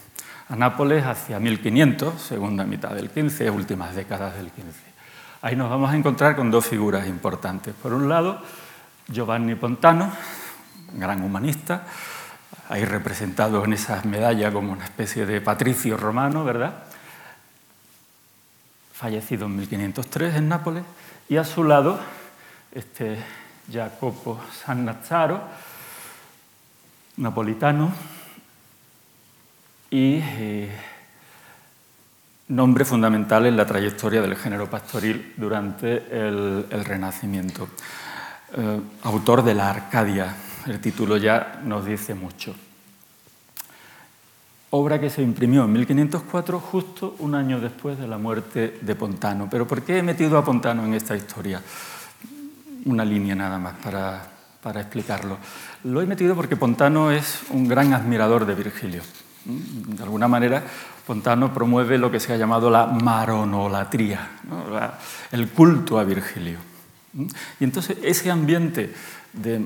A 0.50 0.56
Nápoles 0.56 1.06
hacia 1.06 1.40
1500, 1.40 2.22
segunda 2.22 2.66
mitad 2.66 2.92
del 2.92 3.10
15, 3.10 3.50
últimas 3.50 3.96
décadas 3.96 4.36
del 4.36 4.52
15. 4.52 4.72
Ahí 5.42 5.56
nos 5.56 5.70
vamos 5.70 5.92
a 5.92 5.96
encontrar 5.96 6.36
con 6.36 6.52
dos 6.52 6.66
figuras 6.66 7.08
importantes. 7.08 7.74
Por 7.74 7.94
un 7.94 8.10
lado, 8.10 8.42
Giovanni 9.08 9.56
Pontano, 9.56 10.12
gran 10.94 11.24
humanista, 11.24 11.84
ahí 12.70 12.84
representado 12.84 13.64
en 13.64 13.74
esas 13.74 14.06
medallas 14.06 14.54
como 14.54 14.74
una 14.74 14.84
especie 14.84 15.26
de 15.26 15.40
patricio 15.42 15.96
romano, 15.96 16.44
¿verdad? 16.44 16.74
Fallecido 18.94 19.46
en 19.46 19.56
1503 19.56 20.36
en 20.36 20.50
Nápoles, 20.50 20.84
y 21.30 21.38
a 21.38 21.46
su 21.46 21.64
lado 21.64 22.00
este 22.74 23.18
Jacopo 23.72 24.40
Sannazzaro, 24.52 25.42
napolitano, 27.18 27.92
y 29.94 30.20
eh, 30.24 30.70
nombre 32.48 32.84
fundamental 32.84 33.46
en 33.46 33.56
la 33.56 33.64
trayectoria 33.64 34.24
del 34.24 34.36
género 34.36 34.68
pastoril 34.68 35.34
durante 35.38 36.06
el, 36.10 36.66
Renacimiento. 36.84 37.68
Eh, 38.58 38.80
autor 39.04 39.44
de 39.44 39.54
la 39.54 39.70
Arcadia, 39.70 40.36
el 40.66 40.80
título 40.80 41.18
ya 41.18 41.62
nos 41.64 41.86
dice 41.86 42.16
mucho. 42.16 42.56
Obra 44.72 45.00
que 45.00 45.12
se 45.12 45.22
imprimió 45.22 45.66
en 45.66 45.74
1504, 45.74 46.60
justo 46.60 47.16
un 47.20 47.36
año 47.36 47.60
después 47.60 48.00
de 48.00 48.08
la 48.08 48.18
muerte 48.18 48.80
de 48.82 48.96
Pontano. 48.96 49.48
¿Pero 49.48 49.68
por 49.68 49.84
qué 49.84 50.00
he 50.00 50.04
metido 50.04 50.40
a 50.40 50.44
Pontano 50.44 50.84
en 50.86 50.96
esta 50.96 51.16
historia? 51.16 51.62
Una 52.86 53.06
línea 53.06 53.36
nada 53.36 53.60
más 53.60 53.76
para, 53.76 54.28
para 54.60 54.82
explicarlo. 54.82 55.38
Lo 55.84 56.02
he 56.02 56.08
metido 56.08 56.36
porque 56.36 56.56
Pontano 56.56 57.12
es 57.12 57.42
un 57.52 57.68
gran 57.68 57.94
admirador 57.94 58.48
de 58.48 58.56
Virgilio. 58.56 59.04
De 59.46 60.04
alguna 60.04 60.28
manera, 60.28 60.64
Pontano 61.06 61.54
promueve 61.54 61.98
lo 61.98 62.10
que 62.10 62.20
se 62.20 62.34
ha 62.34 62.38
llamado 62.38 62.70
la 62.70 62.86
maronolatría, 62.86 64.30
el 65.32 65.50
culto 65.50 66.00
a 66.00 66.04
Virgilio. 66.04 66.60
Y 67.60 67.64
entonces 67.64 67.98
ese 68.02 68.32
ambiente 68.32 68.94
de 69.34 69.66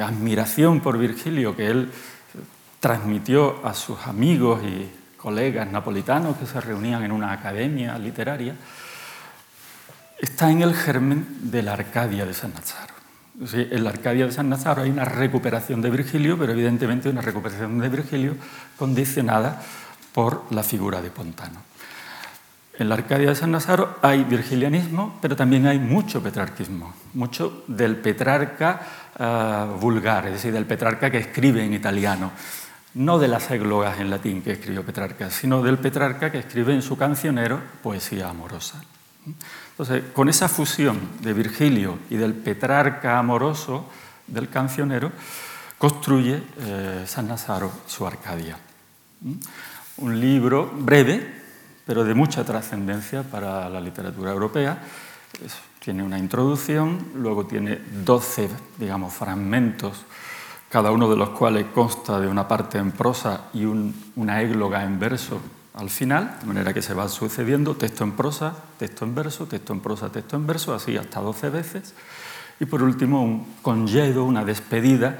admiración 0.00 0.80
por 0.80 0.98
Virgilio 0.98 1.54
que 1.54 1.66
él 1.66 1.90
transmitió 2.80 3.64
a 3.66 3.74
sus 3.74 4.06
amigos 4.06 4.62
y 4.64 4.88
colegas 5.16 5.70
napolitanos 5.70 6.36
que 6.36 6.46
se 6.46 6.60
reunían 6.60 7.02
en 7.02 7.12
una 7.12 7.32
academia 7.32 7.98
literaria, 7.98 8.54
está 10.18 10.50
en 10.50 10.62
el 10.62 10.74
germen 10.74 11.26
de 11.42 11.62
la 11.62 11.74
Arcadia 11.74 12.24
de 12.24 12.34
San 12.34 12.54
Nazaro. 12.54 12.97
En 13.40 13.84
la 13.84 13.90
Arcadia 13.90 14.26
de 14.26 14.32
San 14.32 14.48
Nazaro 14.48 14.82
hay 14.82 14.90
una 14.90 15.04
recuperación 15.04 15.80
de 15.80 15.90
Virgilio, 15.90 16.36
pero 16.38 16.52
evidentemente 16.52 17.08
una 17.08 17.20
recuperación 17.20 17.78
de 17.78 17.88
Virgilio 17.88 18.36
condicionada 18.76 19.62
por 20.12 20.44
la 20.50 20.62
figura 20.62 21.00
de 21.00 21.10
Pontano. 21.10 21.60
En 22.78 22.88
la 22.88 22.94
Arcadia 22.94 23.28
de 23.28 23.34
San 23.34 23.50
Nazaro 23.50 23.98
hay 24.02 24.22
virgilianismo, 24.22 25.18
pero 25.20 25.34
también 25.34 25.66
hay 25.66 25.78
mucho 25.80 26.22
petrarquismo, 26.22 26.94
mucho 27.14 27.64
del 27.66 27.96
Petrarca 27.96 28.80
ah, 29.18 29.66
vulgar, 29.80 30.26
es 30.26 30.34
decir, 30.34 30.52
del 30.52 30.64
Petrarca 30.64 31.10
que 31.10 31.18
escribe 31.18 31.64
en 31.64 31.74
italiano, 31.74 32.30
no 32.94 33.18
de 33.18 33.28
las 33.28 33.50
églogas 33.50 33.98
en 33.98 34.10
latín 34.10 34.42
que 34.42 34.52
escribió 34.52 34.84
Petrarca, 34.84 35.30
sino 35.30 35.62
del 35.62 35.78
Petrarca 35.78 36.30
que 36.30 36.38
escribe 36.38 36.72
en 36.72 36.82
su 36.82 36.96
cancionero 36.96 37.60
poesía 37.82 38.28
amorosa. 38.28 38.80
Entonces, 39.78 40.10
con 40.12 40.28
esa 40.28 40.48
fusión 40.48 40.98
de 41.22 41.32
Virgilio 41.32 42.00
y 42.10 42.16
del 42.16 42.34
Petrarca 42.34 43.16
amoroso 43.16 43.88
del 44.26 44.48
cancionero, 44.48 45.12
construye 45.78 46.42
eh, 46.58 47.04
San 47.06 47.28
Nazaro 47.28 47.70
su 47.86 48.04
Arcadia. 48.04 48.58
Un 49.98 50.20
libro 50.20 50.68
breve, 50.74 51.32
pero 51.86 52.02
de 52.02 52.12
mucha 52.12 52.42
trascendencia 52.42 53.22
para 53.22 53.68
la 53.68 53.80
literatura 53.80 54.32
europea. 54.32 54.82
tiene 55.78 56.02
una 56.02 56.18
introducción, 56.18 57.12
luego 57.14 57.46
tiene 57.46 57.78
12, 58.04 58.50
digamos, 58.78 59.14
fragmentos, 59.14 60.02
cada 60.68 60.90
uno 60.90 61.08
de 61.08 61.16
los 61.16 61.28
cuales 61.30 61.66
consta 61.72 62.18
de 62.18 62.26
una 62.26 62.48
parte 62.48 62.78
en 62.78 62.90
prosa 62.90 63.44
y 63.54 63.64
una 63.64 64.42
égloga 64.42 64.82
en 64.82 64.98
verso 64.98 65.40
al 65.78 65.90
final, 65.90 66.38
de 66.40 66.46
manera 66.46 66.74
que 66.74 66.82
se 66.82 66.92
va 66.92 67.08
sucediendo 67.08 67.76
texto 67.76 68.02
en 68.02 68.12
prosa, 68.12 68.52
texto 68.78 69.04
en 69.04 69.14
verso, 69.14 69.46
texto 69.46 69.72
en 69.72 69.78
prosa, 69.78 70.10
texto 70.10 70.34
en 70.34 70.44
verso, 70.44 70.74
así 70.74 70.96
hasta 70.96 71.20
12 71.20 71.50
veces. 71.50 71.94
Y 72.58 72.64
por 72.64 72.82
último, 72.82 73.22
un 73.22 73.54
congedo, 73.62 74.24
una 74.24 74.44
despedida 74.44 75.18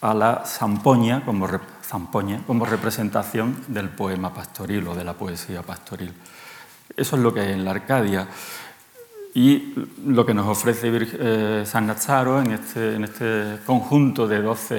a 0.00 0.14
la 0.14 0.44
zampoña 0.46 1.24
como 1.24 1.48
zampoña 1.82 2.42
como 2.46 2.64
representación 2.64 3.56
del 3.66 3.88
poema 3.88 4.32
pastoril 4.32 4.86
o 4.86 4.94
de 4.94 5.02
la 5.02 5.14
poesía 5.14 5.62
pastoril. 5.62 6.12
Eso 6.96 7.16
es 7.16 7.22
lo 7.22 7.34
que 7.34 7.40
hay 7.40 7.52
en 7.52 7.64
la 7.64 7.72
Arcadia. 7.72 8.28
Y 9.34 9.74
lo 10.06 10.24
que 10.24 10.34
nos 10.34 10.46
ofrece 10.46 10.88
eh, 10.92 11.64
San 11.66 11.88
Nazaro 11.88 12.40
en 12.40 12.52
este, 12.52 12.94
en 12.94 13.02
este, 13.02 13.58
conjunto 13.66 14.28
de 14.28 14.40
12, 14.40 14.74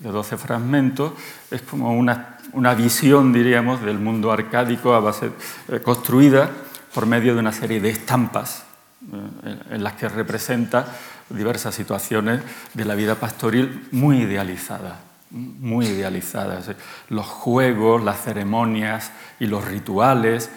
de 0.00 0.10
12 0.10 0.36
fragmentos 0.36 1.12
es 1.48 1.62
como 1.62 1.92
una, 1.92 2.37
una, 2.52 2.74
visión, 2.74 3.32
diríamos, 3.32 3.82
del 3.82 3.98
mundo 3.98 4.32
arcádico 4.32 4.94
a 4.94 5.00
base, 5.00 5.30
eh, 5.68 5.80
construida 5.80 6.50
por 6.94 7.06
medio 7.06 7.34
de 7.34 7.40
una 7.40 7.52
serie 7.52 7.80
de 7.80 7.90
estampas 7.90 8.64
eh, 9.12 9.56
en 9.70 9.84
las 9.84 9.94
que 9.94 10.08
representa 10.08 10.86
diversas 11.28 11.74
situaciones 11.74 12.42
de 12.74 12.84
la 12.84 12.94
vida 12.94 13.14
pastoril 13.14 13.88
muy 13.92 14.22
idealizada 14.22 15.00
muy 15.30 15.86
idealizadas. 15.86 16.70
Los 17.10 17.26
juegos, 17.26 18.02
las 18.02 18.22
ceremonias 18.22 19.12
y 19.38 19.46
los 19.46 19.64
rituales, 19.64 20.50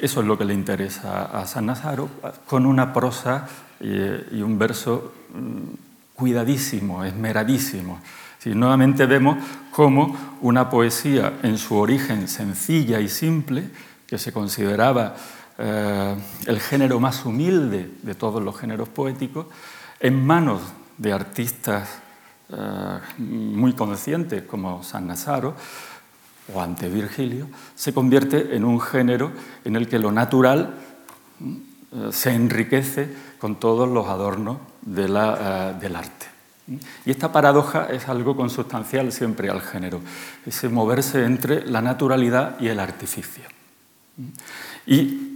eso 0.00 0.20
es 0.20 0.26
lo 0.26 0.38
que 0.38 0.44
le 0.44 0.54
interesa 0.54 1.24
a 1.26 1.46
San 1.46 1.66
Nazaro, 1.66 2.08
con 2.46 2.66
una 2.66 2.92
prosa 2.92 3.46
y 3.80 4.40
un 4.42 4.58
verso 4.58 5.12
mm, 5.34 6.14
cuidadísimo, 6.14 7.04
esmeradísimo. 7.04 8.00
Nuevamente 8.46 9.06
vemos 9.06 9.36
cómo 9.70 10.16
una 10.40 10.70
poesía 10.70 11.40
en 11.42 11.58
su 11.58 11.76
origen 11.76 12.26
sencilla 12.26 13.00
y 13.00 13.08
simple, 13.08 13.70
que 14.06 14.18
se 14.18 14.32
consideraba 14.32 15.14
eh, 15.58 16.16
el 16.46 16.58
género 16.58 16.98
más 17.00 17.26
humilde 17.26 17.90
de 18.02 18.14
todos 18.14 18.42
los 18.42 18.58
géneros 18.58 18.88
poéticos, 18.88 19.46
en 20.00 20.24
manos 20.24 20.62
de 20.96 21.12
artistas 21.12 21.98
eh, 22.48 22.98
muy 23.18 23.74
conscientes 23.74 24.44
como 24.44 24.82
San 24.82 25.06
Nazaro 25.06 25.54
o 26.54 26.60
ante 26.62 26.88
Virgilio, 26.88 27.46
se 27.74 27.92
convierte 27.92 28.56
en 28.56 28.64
un 28.64 28.80
género 28.80 29.32
en 29.64 29.76
el 29.76 29.86
que 29.86 29.98
lo 29.98 30.10
natural 30.12 30.74
eh, 31.40 32.08
se 32.10 32.32
enriquece 32.32 33.14
con 33.38 33.56
todos 33.56 33.88
los 33.88 34.06
adornos 34.06 34.58
del 34.80 35.16
arte. 35.16 36.39
Y 37.04 37.10
esta 37.10 37.32
paradoja 37.32 37.88
es 37.90 38.08
algo 38.08 38.36
consustancial 38.36 39.10
siempre 39.12 39.50
al 39.50 39.60
género, 39.60 40.00
ese 40.46 40.68
moverse 40.68 41.24
entre 41.24 41.66
la 41.66 41.82
naturalidad 41.82 42.60
y 42.60 42.68
el 42.68 42.78
artificio. 42.78 43.44
Y 44.86 45.30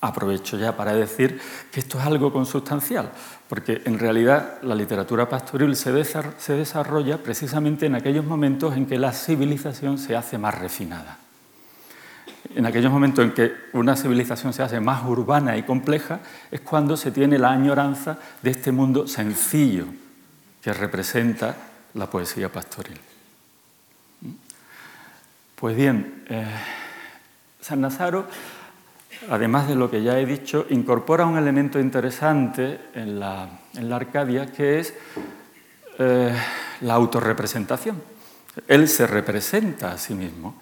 Aprovecho 0.00 0.56
ya 0.56 0.76
para 0.76 0.94
decir 0.94 1.40
que 1.72 1.80
esto 1.80 1.98
es 1.98 2.06
algo 2.06 2.32
consustancial, 2.32 3.10
porque 3.48 3.82
en 3.84 3.98
realidad 3.98 4.58
la 4.62 4.76
literatura 4.76 5.28
pastoril 5.28 5.74
se, 5.74 5.90
desarrolla 5.90 7.18
precisamente 7.18 7.86
en 7.86 7.96
aquellos 7.96 8.24
momentos 8.24 8.76
en 8.76 8.86
que 8.86 8.96
la 8.96 9.12
civilización 9.12 9.98
se 9.98 10.14
hace 10.14 10.38
más 10.38 10.56
refinada. 10.56 11.18
En 12.54 12.64
aquellos 12.64 12.92
momentos 12.92 13.24
en 13.24 13.32
que 13.32 13.52
una 13.72 13.96
civilización 13.96 14.52
se 14.52 14.62
hace 14.62 14.78
más 14.78 15.04
urbana 15.04 15.56
y 15.56 15.64
compleja 15.64 16.20
es 16.52 16.60
cuando 16.60 16.96
se 16.96 17.10
tiene 17.10 17.36
la 17.36 17.50
añoranza 17.50 18.18
de 18.40 18.50
este 18.52 18.70
mundo 18.70 19.08
sencillo 19.08 19.86
que 20.68 20.74
representa 20.74 21.56
la 21.94 22.10
poesía 22.10 22.52
pastoril. 22.52 23.00
Pues 25.56 25.74
bien, 25.74 26.24
eh, 26.28 26.44
San 27.58 27.80
Nazaro 27.80 28.28
además 29.30 29.66
de 29.66 29.76
lo 29.76 29.90
que 29.90 30.02
ya 30.02 30.18
he 30.18 30.26
dicho, 30.26 30.66
incorpora 30.68 31.24
un 31.24 31.38
elemento 31.38 31.80
interesante 31.80 32.80
en 32.92 33.18
la, 33.18 33.48
Arcadia, 33.90 34.52
que 34.52 34.78
es 34.78 34.92
eh, 35.98 36.36
la 36.82 36.94
autorrepresentación. 36.94 38.02
Él 38.66 38.88
se 38.88 39.06
representa 39.06 39.92
a 39.92 39.96
sí 39.96 40.12
mismo 40.12 40.60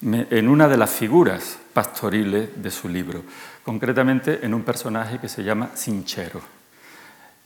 en 0.00 0.48
una 0.48 0.68
de 0.68 0.76
las 0.76 0.90
figuras 0.90 1.58
pastoriles 1.72 2.62
de 2.62 2.70
su 2.70 2.88
libro, 2.88 3.24
concretamente 3.64 4.46
en 4.46 4.54
un 4.54 4.62
personaje 4.62 5.18
que 5.18 5.28
se 5.28 5.42
llama 5.42 5.70
Sinchero. 5.74 6.40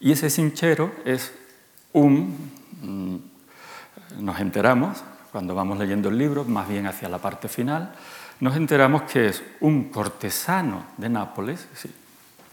Y 0.00 0.12
ese 0.12 0.28
Sinchero 0.28 0.92
es 1.06 1.32
un, 1.92 2.50
mm, 2.82 4.24
nos 4.24 4.40
enteramos 4.40 5.02
cuando 5.30 5.54
vamos 5.54 5.78
leyendo 5.78 6.10
el 6.10 6.18
libro, 6.18 6.44
más 6.44 6.68
bien 6.68 6.86
hacia 6.86 7.08
la 7.08 7.18
parte 7.18 7.48
final, 7.48 7.92
nos 8.40 8.56
enteramos 8.56 9.02
que 9.02 9.28
es 9.28 9.42
un 9.60 9.84
cortesano 9.84 10.84
de 10.98 11.08
Nápoles, 11.08 11.66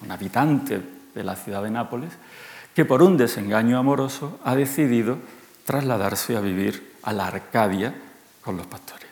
un 0.01 0.12
habitante 0.12 0.81
de 1.13 1.24
la 1.24 1.36
ciudad 1.36 1.63
de 1.63 1.72
Nápoles, 1.72 2.12
que 2.74 2.86
por 2.86 3.03
un 3.03 3.17
desengaño 3.17 3.77
amoroso 3.77 4.39
ha 4.46 4.55
decidido 4.55 5.17
trasladarse 5.65 6.38
a 6.38 6.41
vivir 6.41 6.93
a 7.03 7.12
la 7.12 7.27
Arcadia 7.27 7.93
con 8.41 8.55
los 8.55 8.67
pastores. 8.67 9.08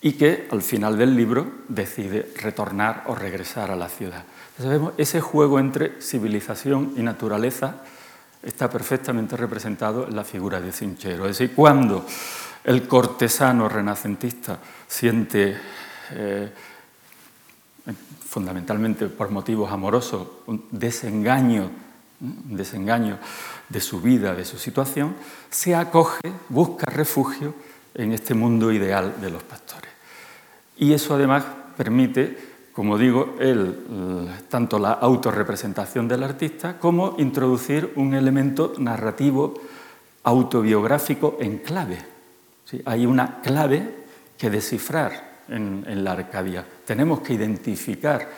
Y 0.00 0.12
que 0.12 0.48
al 0.52 0.62
final 0.62 0.96
del 0.98 1.16
libro 1.16 1.46
decide 1.68 2.30
retornar 2.40 3.04
o 3.06 3.14
regresar 3.14 3.70
a 3.70 3.76
la 3.76 3.88
ciudad. 3.88 4.24
Entonces 4.58 4.92
ese 4.98 5.20
juego 5.20 5.58
entre 5.58 6.00
civilización 6.00 6.92
y 6.96 7.02
naturaleza 7.02 7.82
está 8.44 8.68
perfectamente 8.68 9.36
representado 9.36 10.06
en 10.06 10.14
la 10.14 10.24
figura 10.24 10.60
de 10.60 10.70
Cinchero. 10.70 11.24
Es 11.24 11.38
decir, 11.38 11.54
cuando 11.54 12.06
el 12.64 12.86
cortesano 12.86 13.68
renacentista 13.68 14.58
siente, 14.86 15.56
eh, 16.12 16.50
fundamentalmente 18.28 19.06
por 19.06 19.30
motivos 19.30 19.70
amorosos, 19.72 20.28
un 20.46 20.66
desengaño, 20.70 21.70
un 22.20 22.56
desengaño 22.56 23.18
de 23.68 23.80
su 23.80 24.00
vida, 24.00 24.34
de 24.34 24.44
su 24.44 24.58
situación, 24.58 25.14
se 25.50 25.74
acoge, 25.74 26.20
busca 26.48 26.86
refugio 26.86 27.54
en 27.94 28.12
este 28.12 28.34
mundo 28.34 28.72
ideal 28.72 29.14
de 29.20 29.30
los 29.30 29.42
pastores. 29.42 29.90
Y 30.76 30.92
eso 30.92 31.14
además 31.14 31.44
permite, 31.76 32.53
como 32.74 32.98
digo, 32.98 33.36
el, 33.38 34.28
tanto 34.48 34.78
la 34.78 34.92
autorrepresentación 34.92 36.08
del 36.08 36.24
artista 36.24 36.78
como 36.78 37.14
introducir 37.18 37.92
un 37.96 38.14
elemento 38.14 38.74
narrativo 38.78 39.54
autobiográfico 40.24 41.36
en 41.40 41.58
clave 41.58 42.14
hay 42.84 43.06
una 43.06 43.40
clave 43.40 44.04
que 44.36 44.50
descifrar 44.50 45.34
en, 45.48 46.04
la 46.04 46.12
Arcadia. 46.12 46.64
Tenemos 46.84 47.20
que 47.20 47.34
identificar 47.34 48.28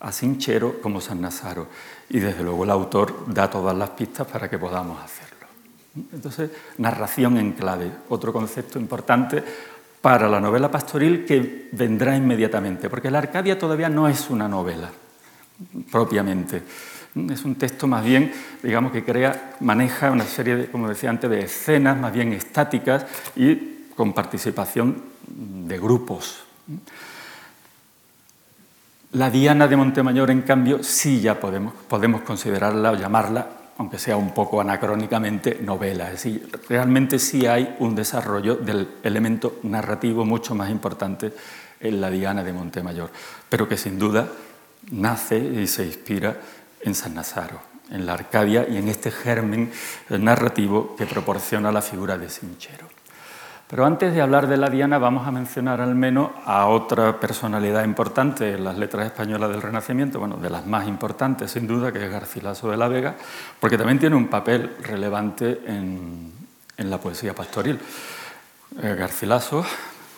a 0.00 0.12
Sinchero 0.12 0.80
como 0.80 1.00
San 1.00 1.20
Nazaro 1.20 1.68
y 2.10 2.18
desde 2.18 2.42
luego 2.42 2.64
el 2.64 2.70
autor 2.70 3.32
da 3.32 3.48
todas 3.48 3.76
las 3.76 3.90
pistas 3.90 4.26
para 4.26 4.50
que 4.50 4.58
podamos 4.58 5.02
hacerlo. 5.02 5.46
Entonces, 6.12 6.50
narración 6.78 7.38
en 7.38 7.52
clave, 7.52 7.90
otro 8.08 8.32
concepto 8.32 8.78
importante 8.78 9.42
para 10.04 10.28
la 10.28 10.38
novela 10.38 10.70
pastoril 10.70 11.24
que 11.24 11.70
vendrá 11.72 12.14
inmediatamente, 12.14 12.90
porque 12.90 13.10
la 13.10 13.20
Arcadia 13.20 13.58
todavía 13.58 13.88
no 13.88 14.06
es 14.06 14.28
una 14.28 14.46
novela 14.46 14.90
propiamente. 15.90 16.62
Es 17.30 17.42
un 17.46 17.54
texto 17.54 17.86
más 17.86 18.04
bien, 18.04 18.30
digamos, 18.62 18.92
que 18.92 19.02
crea, 19.02 19.54
maneja 19.60 20.10
una 20.10 20.24
serie, 20.24 20.56
de, 20.56 20.66
como 20.66 20.90
decía 20.90 21.08
antes, 21.08 21.30
de 21.30 21.44
escenas 21.44 21.96
más 21.96 22.12
bien 22.12 22.34
estáticas 22.34 23.06
y 23.34 23.86
con 23.96 24.12
participación 24.12 25.02
de 25.26 25.78
grupos. 25.78 26.44
La 29.12 29.30
Diana 29.30 29.66
de 29.68 29.76
Montemayor, 29.78 30.30
en 30.30 30.42
cambio, 30.42 30.82
sí 30.82 31.22
ya 31.22 31.40
podemos, 31.40 31.72
podemos 31.88 32.20
considerarla 32.20 32.92
o 32.92 32.96
llamarla, 32.96 33.48
aunque 33.78 33.98
sea 33.98 34.16
un 34.16 34.32
poco 34.32 34.60
anacrónicamente, 34.60 35.58
novela. 35.60 36.06
Es 36.06 36.24
decir, 36.24 36.48
realmente 36.68 37.18
sí 37.18 37.46
hay 37.46 37.76
un 37.80 37.94
desarrollo 37.94 38.56
del 38.56 38.88
elemento 39.02 39.58
narrativo 39.62 40.24
mucho 40.24 40.54
más 40.54 40.70
importante 40.70 41.32
en 41.80 42.00
la 42.00 42.10
Diana 42.10 42.44
de 42.44 42.52
Montemayor, 42.52 43.10
pero 43.48 43.68
que 43.68 43.76
sin 43.76 43.98
duda 43.98 44.28
nace 44.90 45.38
y 45.38 45.66
se 45.66 45.86
inspira 45.86 46.36
en 46.82 46.94
San 46.94 47.14
Nazaro, 47.14 47.60
en 47.90 48.06
la 48.06 48.14
Arcadia 48.14 48.66
y 48.68 48.76
en 48.76 48.88
este 48.88 49.10
germen 49.10 49.72
narrativo 50.08 50.94
que 50.96 51.06
proporciona 51.06 51.72
la 51.72 51.82
figura 51.82 52.16
de 52.16 52.28
Sinchero. 52.28 52.83
Pero 53.68 53.86
antes 53.86 54.12
de 54.12 54.20
hablar 54.20 54.46
de 54.46 54.58
la 54.58 54.68
Diana 54.68 54.98
vamos 54.98 55.26
a 55.26 55.30
mencionar 55.30 55.80
al 55.80 55.94
menos 55.94 56.30
a 56.44 56.66
otra 56.66 57.18
personalidad 57.18 57.84
importante 57.84 58.52
en 58.52 58.64
las 58.64 58.76
letras 58.76 59.06
españolas 59.06 59.50
del 59.50 59.62
Renacimiento, 59.62 60.18
bueno, 60.18 60.36
de 60.36 60.50
las 60.50 60.66
más 60.66 60.86
importantes 60.86 61.50
sin 61.50 61.66
duda, 61.66 61.90
que 61.90 62.04
es 62.04 62.10
Garcilaso 62.10 62.70
de 62.70 62.76
la 62.76 62.88
Vega, 62.88 63.16
porque 63.58 63.78
también 63.78 63.98
tiene 63.98 64.16
un 64.16 64.28
papel 64.28 64.76
relevante 64.82 65.62
en, 65.66 66.32
la 66.76 66.98
poesía 66.98 67.34
pastoril. 67.34 67.78
Eh, 68.82 68.94
Garcilaso, 68.98 69.64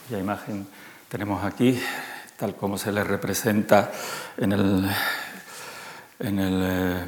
cuya 0.08 0.18
imagen 0.18 0.66
tenemos 1.08 1.44
aquí, 1.44 1.80
tal 2.36 2.56
como 2.56 2.76
se 2.76 2.90
le 2.90 3.04
representa 3.04 3.92
en 4.36 4.52
el, 4.52 4.90
eh, 6.20 7.06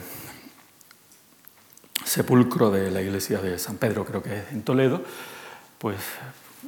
sepulcro 2.04 2.70
de 2.70 2.92
la 2.92 3.02
iglesia 3.02 3.40
de 3.40 3.58
San 3.58 3.76
Pedro, 3.76 4.04
creo 4.04 4.22
que 4.22 4.38
es 4.38 4.52
en 4.52 4.62
Toledo, 4.62 5.02
pues 5.78 5.96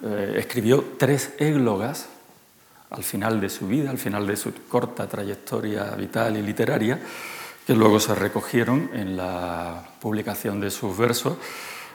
eh, 0.04 0.36
escribió 0.38 0.96
tres 0.98 1.34
églogas 1.38 2.08
al 2.90 3.04
final 3.04 3.40
de 3.40 3.48
su 3.48 3.68
vida, 3.68 3.90
al 3.90 3.98
final 3.98 4.26
de 4.26 4.36
su 4.36 4.52
corta 4.68 5.08
trayectoria 5.08 5.90
vital 5.90 6.36
y 6.36 6.42
literaria, 6.42 7.00
que 7.66 7.74
luego 7.74 8.00
se 8.00 8.14
recogieron 8.14 8.90
en 8.94 9.16
la 9.16 9.84
publicación 10.00 10.60
de 10.60 10.70
sus 10.70 10.96
versos 10.96 11.36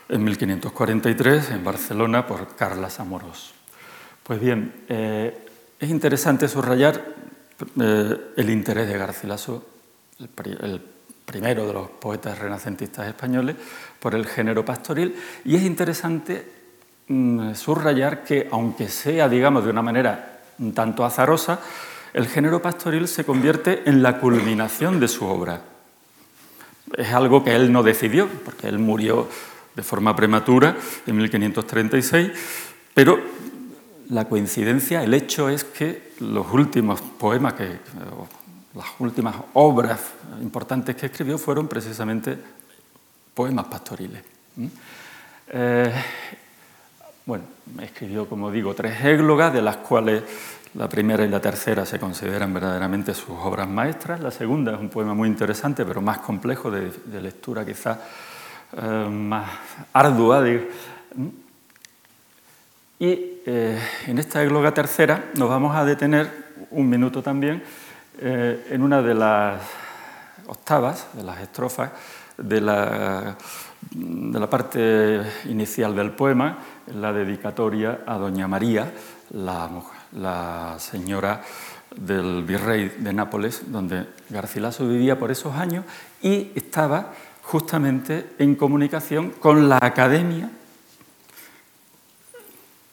en 0.08 0.24
1543 0.24 1.50
en 1.50 1.64
Barcelona 1.64 2.26
por 2.26 2.54
Carla 2.54 2.88
Amorós. 2.98 3.52
Pues 4.22 4.40
bien, 4.40 4.84
eh, 4.88 5.46
es 5.78 5.90
interesante 5.90 6.48
subrayar 6.48 7.14
el 7.76 8.50
interés 8.50 8.88
de 8.88 8.98
Garcilaso 8.98 9.66
el, 10.18 10.80
primero 11.24 11.66
de 11.66 11.72
los 11.72 11.90
poetas 11.90 12.38
renacentistas 12.38 13.08
españoles, 13.08 13.56
por 13.98 14.14
el 14.14 14.26
género 14.26 14.64
pastoril. 14.64 15.14
Y 15.44 15.56
es 15.56 15.62
interesante 15.62 16.55
subrayar 17.08 18.24
que, 18.24 18.48
aunque 18.50 18.88
sea, 18.88 19.28
digamos, 19.28 19.64
de 19.64 19.70
una 19.70 19.82
manera 19.82 20.40
un 20.58 20.72
tanto 20.72 21.04
azarosa, 21.04 21.60
el 22.12 22.26
género 22.26 22.62
pastoril 22.62 23.08
se 23.08 23.24
convierte 23.24 23.82
en 23.86 24.02
la 24.02 24.18
culminación 24.18 24.98
de 24.98 25.08
su 25.08 25.26
obra. 25.26 25.60
Es 26.96 27.12
algo 27.12 27.44
que 27.44 27.54
él 27.54 27.72
no 27.72 27.82
decidió, 27.82 28.28
porque 28.44 28.68
él 28.68 28.78
murió 28.78 29.28
de 29.74 29.82
forma 29.82 30.16
prematura 30.16 30.76
en 31.06 31.16
1536, 31.16 32.32
pero 32.94 33.20
la 34.08 34.24
coincidencia, 34.24 35.02
el 35.02 35.12
hecho 35.12 35.48
es 35.48 35.64
que 35.64 36.12
los 36.20 36.50
últimos 36.52 37.00
poemas, 37.02 37.54
que, 37.54 37.78
las 38.74 38.86
últimas 38.98 39.34
obras 39.54 40.00
importantes 40.40 40.96
que 40.96 41.06
escribió 41.06 41.38
fueron 41.38 41.68
precisamente 41.68 42.38
poemas 43.34 43.66
pastoriles. 43.66 44.22
Bueno, 47.26 47.44
escribió, 47.82 48.28
como 48.28 48.52
digo, 48.52 48.72
tres 48.74 49.04
églogas, 49.04 49.52
de 49.52 49.60
las 49.60 49.78
cuales 49.78 50.22
la 50.74 50.88
primera 50.88 51.24
y 51.24 51.28
la 51.28 51.40
tercera 51.40 51.84
se 51.84 51.98
consideran 51.98 52.54
verdaderamente 52.54 53.14
sus 53.14 53.36
obras 53.42 53.68
maestras. 53.68 54.20
La 54.20 54.30
segunda 54.30 54.74
es 54.74 54.80
un 54.80 54.88
poema 54.88 55.12
muy 55.12 55.28
interesante, 55.28 55.84
pero 55.84 56.00
más 56.00 56.18
complejo, 56.18 56.70
de, 56.70 56.92
lectura 57.20 57.66
quizás 57.66 57.98
eh, 58.80 59.08
más 59.10 59.50
ardua. 59.92 60.48
Y 62.98 63.08
eh, 63.44 63.78
en 64.06 64.18
esta 64.18 64.44
égloga 64.44 64.72
tercera 64.72 65.30
nos 65.34 65.48
vamos 65.48 65.74
a 65.74 65.84
detener 65.84 66.30
un 66.70 66.88
minuto 66.88 67.22
también 67.22 67.60
eh, 68.20 68.68
en 68.70 68.82
una 68.82 69.02
de 69.02 69.14
las 69.14 69.62
octavas, 70.46 71.08
de 71.12 71.24
las 71.24 71.40
estrofas, 71.40 71.90
de 72.38 72.60
la, 72.60 73.36
de 73.90 74.38
la 74.38 74.48
parte 74.48 75.22
inicial 75.46 75.96
del 75.96 76.12
poema, 76.12 76.58
la 76.94 77.12
dedicatoria 77.12 78.00
a 78.06 78.16
Doña 78.16 78.48
María, 78.48 78.92
la, 79.30 80.76
señora 80.78 81.42
del 81.94 82.44
virrey 82.44 82.96
de 82.98 83.12
Nápoles, 83.12 83.62
donde 83.66 84.06
Garcilaso 84.28 84.86
vivía 84.86 85.18
por 85.18 85.30
esos 85.30 85.54
años 85.54 85.84
y 86.22 86.52
estaba 86.54 87.12
justamente 87.42 88.34
en 88.38 88.54
comunicación 88.56 89.30
con 89.30 89.68
la 89.68 89.78
academia 89.80 90.50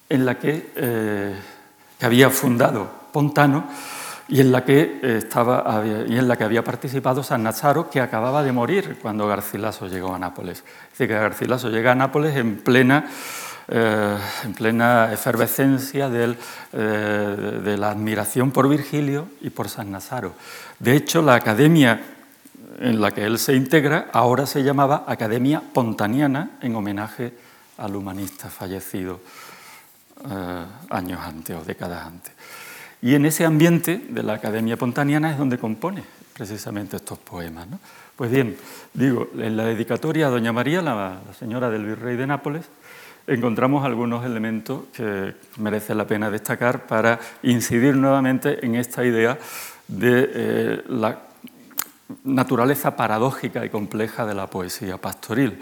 en 0.09 0.25
la 0.25 0.37
que, 0.37 0.71
eh, 0.75 1.35
que 1.97 2.05
había 2.05 2.29
fundado 2.29 3.03
Pontano 3.11 3.67
y 4.27 4.41
en 4.41 4.51
la 4.51 4.63
que 4.63 4.99
eh, 5.01 5.17
estaba 5.17 5.83
y 5.85 6.17
en 6.17 6.27
la 6.27 6.37
que 6.37 6.43
había 6.43 6.63
participado 6.63 7.23
San 7.23 7.43
Nazaro, 7.43 7.89
que 7.89 7.99
acababa 7.99 8.43
de 8.43 8.51
morir 8.51 8.97
cuando 9.01 9.27
Garcilaso 9.27 9.87
llegó 9.87 10.15
a 10.15 10.19
Nápoles. 10.19 10.59
Es 10.59 10.91
decir, 10.91 11.07
que 11.07 11.13
Garcilaso 11.13 11.69
llega 11.69 11.91
a 11.91 11.95
Nápoles 11.95 12.35
en 12.35 12.57
plena, 12.57 13.05
eh, 13.67 14.17
en 14.43 14.53
plena 14.53 15.11
efervescencia 15.13 16.09
del, 16.09 16.37
de 16.71 17.77
la 17.77 17.91
admiración 17.91 18.51
por 18.51 18.67
Virgilio 18.67 19.27
y 19.41 19.49
por 19.49 19.69
San 19.69 19.91
Nazaro. 19.91 20.33
De 20.79 20.95
hecho, 20.95 21.21
la 21.21 21.35
academia 21.35 22.01
en 22.79 22.99
la 22.99 23.11
que 23.11 23.23
él 23.23 23.39
se 23.39 23.55
integra 23.55 24.09
ahora 24.11 24.45
se 24.45 24.63
llamaba 24.63 25.05
Academia 25.07 25.61
Pontaniana 25.61 26.57
en 26.61 26.75
homenaje 26.75 27.33
al 27.77 27.95
humanista 27.95 28.49
fallecido 28.49 29.19
eh, 30.29 30.65
años 30.89 31.19
antes 31.21 31.55
o 31.55 31.63
décadas 31.63 32.05
antes. 32.05 32.33
Y 33.01 33.15
en 33.15 33.25
ese 33.25 33.45
ambiente 33.45 34.05
de 34.09 34.23
la 34.23 34.33
Academia 34.33 34.77
Pontaniana 34.77 35.31
es 35.31 35.37
donde 35.37 35.57
compone 35.57 36.03
precisamente 36.33 36.97
estos 36.97 37.19
poemas. 37.19 37.67
Pues 38.15 38.31
bien, 38.31 38.55
digo, 38.93 39.29
en 39.37 39.57
la 39.57 39.65
dedicatoria 39.65 40.27
a 40.27 40.29
Doña 40.29 40.53
María, 40.53 40.81
la, 40.81 41.19
señora 41.37 41.69
del 41.69 41.85
virrey 41.85 42.15
de 42.15 42.27
Nápoles, 42.27 42.65
encontramos 43.27 43.85
algunos 43.85 44.25
elementos 44.25 44.85
que 44.93 45.33
merece 45.57 45.95
la 45.95 46.05
pena 46.05 46.29
destacar 46.29 46.85
para 46.85 47.19
incidir 47.43 47.95
nuevamente 47.95 48.65
en 48.65 48.75
esta 48.75 49.05
idea 49.05 49.37
de 49.87 50.31
eh, 50.33 50.83
la 50.87 51.19
naturaleza 52.23 52.95
paradójica 52.95 53.65
y 53.65 53.69
compleja 53.69 54.25
de 54.25 54.33
la 54.33 54.47
poesía 54.47 54.97
pastoril. 54.97 55.59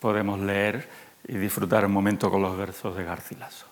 Podemos 0.00 0.40
leer 0.40 0.88
y 1.26 1.36
disfrutar 1.36 1.84
un 1.84 1.92
momento 1.92 2.30
con 2.30 2.42
los 2.42 2.56
versos 2.56 2.96
de 2.96 3.04
Garcilaso. 3.04 3.66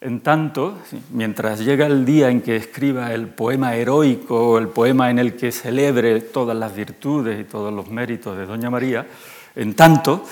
En 0.00 0.20
tanto, 0.20 0.78
mientras 1.12 1.60
llega 1.60 1.86
el 1.86 2.04
día 2.04 2.28
en 2.28 2.42
que 2.42 2.56
escriba 2.56 3.14
el 3.14 3.28
poema 3.28 3.76
heroico, 3.76 4.58
el 4.58 4.66
poema 4.68 5.10
en 5.10 5.20
el 5.20 5.36
que 5.36 5.52
celebre 5.52 6.20
todas 6.20 6.56
las 6.56 6.74
virtudes 6.74 7.40
y 7.40 7.44
todos 7.44 7.72
los 7.72 7.88
méritos 7.88 8.36
de 8.36 8.44
Doña 8.44 8.68
María, 8.68 9.06
en 9.54 9.74
tanto, 9.74 10.24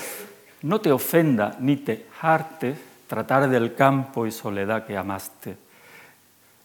no 0.63 0.81
te 0.81 0.91
ofenda 0.91 1.57
ni 1.59 1.77
te 1.77 2.07
hartes 2.21 2.77
tratar 3.07 3.49
del 3.49 3.75
campo 3.75 4.25
y 4.25 4.31
soledad 4.31 4.85
que 4.85 4.97
amaste, 4.97 5.57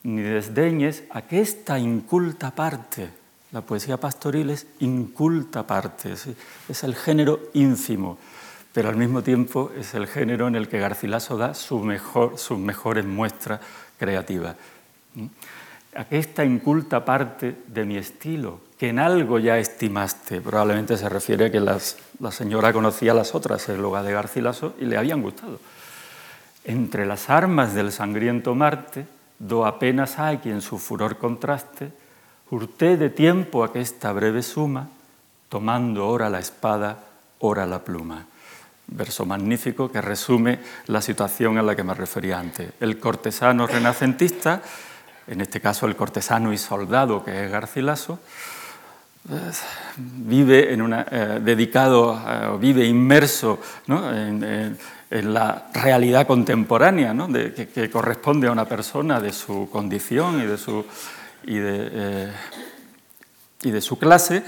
ni 0.03 0.23
desdeñes 0.23 1.05
aquesta 1.11 1.79
inculta 1.79 2.51
parte. 2.51 3.11
La 3.53 3.63
poesía 3.63 3.97
pastoril 3.97 4.51
es 4.51 4.67
inculta 4.81 5.67
parte, 5.67 6.13
es 6.13 6.85
el 6.85 6.95
género 6.95 7.41
ínfimo 7.55 8.19
pero 8.77 8.91
al 8.91 8.97
mismo 8.97 9.23
tiempo 9.23 9.73
es 9.75 9.95
el 9.95 10.07
género 10.07 10.49
en 10.49 10.55
el 10.55 10.69
que 10.69 10.79
Garcilaso 10.79 11.39
da 11.39 11.55
sus 11.55 11.81
mejores 12.59 13.07
muestras 13.07 13.59
creativas. 13.99 14.55
Esta 16.11 16.45
inculta 16.45 17.05
parte 17.05 17.57
de 17.67 17.85
mi 17.85 17.97
estilo, 17.97 18.61
que 18.79 18.91
en 18.91 18.99
algo 18.99 19.39
ya 19.39 19.59
estimaste, 19.59 20.41
probablemente 20.41 20.97
se 20.97 21.09
refiere 21.09 21.47
a 21.47 21.51
que 21.51 21.61
la 21.61 22.31
señora 22.31 22.73
conocía 22.73 23.15
las 23.15 23.35
otras 23.35 23.69
en 23.69 23.81
lugar 23.81 24.05
de 24.05 24.13
Garcilaso 24.13 24.75
y 24.79 24.85
le 24.85 24.99
habían 24.99 25.23
gustado. 25.23 25.59
Entre 26.65 27.07
las 27.07 27.31
armas 27.31 27.75
del 27.75 27.93
sangriento 27.93 28.55
Marte, 28.55 29.07
do 29.39 29.65
apenas 29.65 30.19
hay 30.19 30.39
quien 30.39 30.61
su 30.61 30.79
furor 30.79 31.17
contraste, 31.17 31.93
hurté 32.51 32.97
de 32.97 33.11
tiempo 33.11 33.65
a 33.65 33.73
que 33.73 33.81
esta 33.81 34.13
breve 34.13 34.43
suma, 34.43 34.89
tomando 35.49 36.09
ora 36.09 36.29
la 36.29 36.41
espada, 36.41 37.05
ora 37.39 37.67
la 37.67 37.85
pluma 37.85 38.27
verso 38.89 39.27
magnífico 39.27 39.91
que 39.91 40.01
resume 40.01 40.61
la 40.87 41.01
situación 41.01 41.59
a 41.59 41.63
la 41.63 41.75
que 41.75 41.83
me 41.83 41.95
refería 41.95 42.39
antes. 42.39 42.73
El 42.81 42.99
cortesano 42.99 43.67
renacentista, 43.67 44.63
en 45.27 45.41
este 45.41 45.61
caso 45.61 45.87
el 45.87 45.97
cortesano 45.97 46.53
y 46.53 46.59
soldado 46.59 47.25
que 47.25 47.45
es 47.45 47.51
Garcilaso, 47.51 48.19
vive 49.97 50.73
en 50.73 50.83
una, 50.83 51.07
eh, 51.11 51.41
dedicado, 51.43 52.21
eh, 52.27 52.57
vive 52.61 52.87
inmerso 52.87 53.61
en, 53.89 54.79
la 55.11 55.69
realidad 55.73 56.27
contemporánea 56.27 57.15
que, 57.73 57.91
corresponde 57.91 58.49
a 58.49 58.53
una 58.53 58.65
persona 58.65 59.21
de 59.21 59.33
su 59.33 59.69
condición 59.71 60.43
y 60.43 60.47
de 60.47 60.59
su, 60.59 60.85
eh, 61.47 62.33
clase 63.99 64.43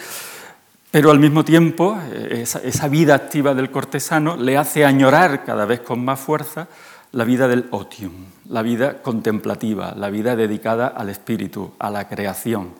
pero 0.90 1.10
al 1.10 1.18
mismo 1.18 1.44
tiempo, 1.44 1.98
eh, 2.12 2.44
esa, 2.64 2.88
vida 2.88 3.14
activa 3.14 3.54
del 3.54 3.70
cortesano 3.70 4.36
le 4.36 4.56
hace 4.56 4.84
añorar 4.86 5.44
cada 5.44 5.66
vez 5.66 5.80
con 5.80 6.02
más 6.02 6.18
fuerza 6.18 6.66
la 7.12 7.24
vida 7.24 7.46
del 7.46 7.66
otium, 7.70 8.12
la 8.48 8.62
vida 8.62 9.02
contemplativa, 9.02 9.94
la 9.96 10.10
vida 10.10 10.36
dedicada 10.36 10.88
al 10.88 11.10
espíritu, 11.10 11.72
a 11.78 11.90
la 11.90 12.08
creación. 12.08 12.72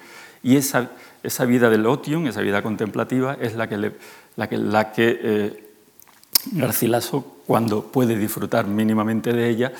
Y 0.43 0.57
esa, 0.57 0.91
esa 1.23 1.45
vida 1.45 1.69
del 1.69 1.87
otium, 1.87 2.27
esa 2.27 2.41
vida 2.41 2.63
contemplativa, 2.63 3.37
es 3.41 3.55
la 3.55 3.69
que, 3.69 3.93
la 4.37 4.93
que, 4.93 5.21
eh, 5.23 5.65
Garcilaso, 6.53 7.39
cuando 7.47 7.83
puede 7.83 8.17
disfrutar 8.17 8.67
mínimamente 8.67 9.33
de 9.33 9.49
ella, 9.49 9.73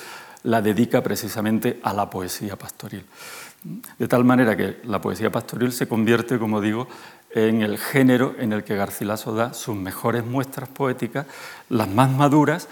la 0.43 0.61
dedica 0.61 1.03
precisamente 1.03 1.81
a 1.83 1.95
la 1.95 2.11
poesía 2.11 2.57
pastoril. 2.57 3.05
De 3.99 4.09
tal 4.09 4.25
manera 4.25 4.57
que 4.57 4.79
la 4.85 5.01
poesía 5.01 5.31
pastoril 5.31 5.73
se 5.73 5.89
convierte, 5.89 6.39
como 6.39 6.61
digo, 6.61 6.89
en 7.31 7.63
el 7.63 7.79
género 7.79 8.35
en 8.39 8.53
el 8.53 8.65
que 8.65 8.77
Garcilaso 8.77 9.35
da 9.35 9.53
sus 9.53 9.77
mejores 9.77 10.25
muestras 10.25 10.69
poéticas, 10.69 11.27
las 11.69 11.89
más 11.89 12.11
maduras, 12.11 12.69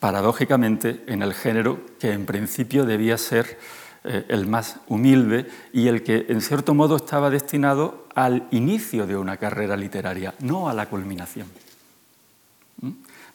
paradójicamente 0.00 1.02
en 1.06 1.22
el 1.22 1.34
género 1.34 1.80
que 1.98 2.12
en 2.12 2.26
principio 2.26 2.84
debía 2.84 3.18
ser 3.18 3.58
eh, 4.04 4.24
el 4.28 4.46
más 4.46 4.76
humilde 4.86 5.50
y 5.72 5.88
el 5.88 6.02
que 6.02 6.26
en 6.28 6.40
cierto 6.40 6.74
modo 6.74 6.96
estaba 6.96 7.30
destinado 7.30 8.06
al 8.14 8.46
inicio 8.50 9.06
de 9.06 9.16
una 9.16 9.36
carrera 9.36 9.76
literaria, 9.76 10.34
no 10.40 10.68
a 10.68 10.74
la 10.74 10.86
culminación. 10.86 11.48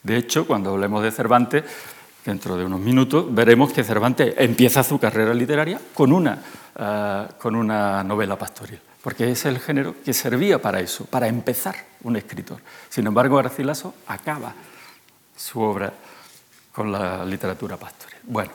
De 0.02 0.16
hecho, 0.16 0.46
cuando 0.46 0.70
hablemos 0.70 1.02
de 1.02 1.10
Cervantes, 1.10 1.64
dentro 2.24 2.56
de 2.56 2.64
unos 2.64 2.80
minutos, 2.80 3.26
veremos 3.34 3.72
que 3.72 3.84
Cervantes 3.84 4.34
empieza 4.38 4.82
su 4.82 4.98
carrera 4.98 5.34
literaria 5.34 5.80
con 5.92 6.12
una, 6.12 6.38
eh, 6.78 7.26
con 7.38 7.54
una 7.54 8.02
novela 8.02 8.38
pastoril 8.38 8.80
porque 9.04 9.30
es 9.30 9.44
el 9.44 9.58
género 9.58 9.96
que 10.02 10.14
servía 10.14 10.62
para 10.62 10.80
eso, 10.80 11.04
para 11.04 11.28
empezar 11.28 11.76
un 12.04 12.16
escritor. 12.16 12.60
Sin 12.88 13.06
embargo, 13.06 13.36
Garcilaso 13.36 13.94
acaba 14.06 14.54
su 15.36 15.60
obra 15.60 15.92
con 16.74 16.90
la 16.90 17.24
literatura 17.24 17.76
pastoril. 17.76 18.18
Bueno, 18.24 18.50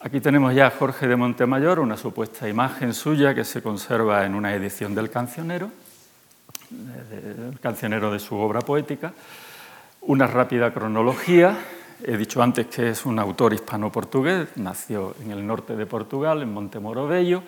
aquí 0.00 0.20
tenemos 0.20 0.54
ya 0.54 0.66
a 0.66 0.70
Jorge 0.70 1.08
de 1.08 1.16
Montemayor, 1.16 1.80
una 1.80 1.96
supuesta 1.96 2.48
imagen 2.48 2.92
suya 2.92 3.34
que 3.34 3.44
se 3.44 3.62
conserva 3.62 4.26
en 4.26 4.34
una 4.34 4.54
edición 4.54 4.94
del 4.94 5.10
cancionero, 5.10 5.70
el 6.70 7.58
cancionero 7.60 8.12
de 8.12 8.18
su 8.18 8.36
obra 8.36 8.60
poética, 8.60 9.12
una 10.02 10.26
rápida 10.26 10.72
cronología. 10.72 11.56
He 12.04 12.16
dicho 12.16 12.42
antes 12.42 12.66
que 12.66 12.90
es 12.90 13.06
un 13.06 13.18
autor 13.18 13.54
hispano-portugués, 13.54 14.48
nació 14.56 15.14
en 15.22 15.30
el 15.30 15.46
norte 15.46 15.76
de 15.76 15.86
Portugal, 15.86 16.42
en 16.42 16.52
Montemoro 16.52 17.06
Bello 17.06 17.42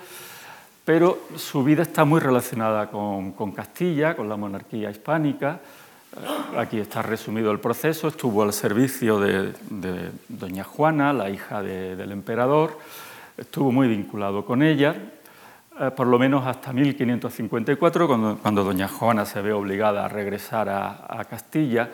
pero 0.89 1.19
su 1.37 1.63
vida 1.63 1.83
está 1.83 2.07
muy 2.07 2.19
relacionada 2.19 2.91
con, 2.91 3.53
Castilla, 3.53 4.17
con 4.17 4.27
la 4.27 4.39
monarquía 4.39 4.91
hispánica, 4.91 5.61
Aquí 6.57 6.79
está 6.79 7.03
resumido 7.03 7.51
el 7.53 7.61
proceso. 7.61 8.09
Estuvo 8.09 8.43
al 8.43 8.53
servicio 8.53 9.21
de, 9.21 9.53
doña 10.29 10.65
Juana, 10.65 11.13
la 11.13 11.31
hija 11.31 11.63
del 11.63 12.11
emperador. 12.13 12.79
Estuvo 13.37 13.71
muy 13.71 13.87
vinculado 13.87 14.45
con 14.45 14.63
ella, 14.63 14.97
eh, 15.79 15.91
por 15.97 16.09
lo 16.09 16.19
menos 16.19 16.45
hasta 16.45 16.73
1554, 16.73 18.09
cuando, 18.09 18.65
doña 18.65 18.89
Juana 18.89 19.25
se 19.25 19.41
ve 19.41 19.53
obligada 19.53 20.07
a 20.07 20.09
regresar 20.09 20.69
a, 20.69 21.25
Castilla 21.31 21.89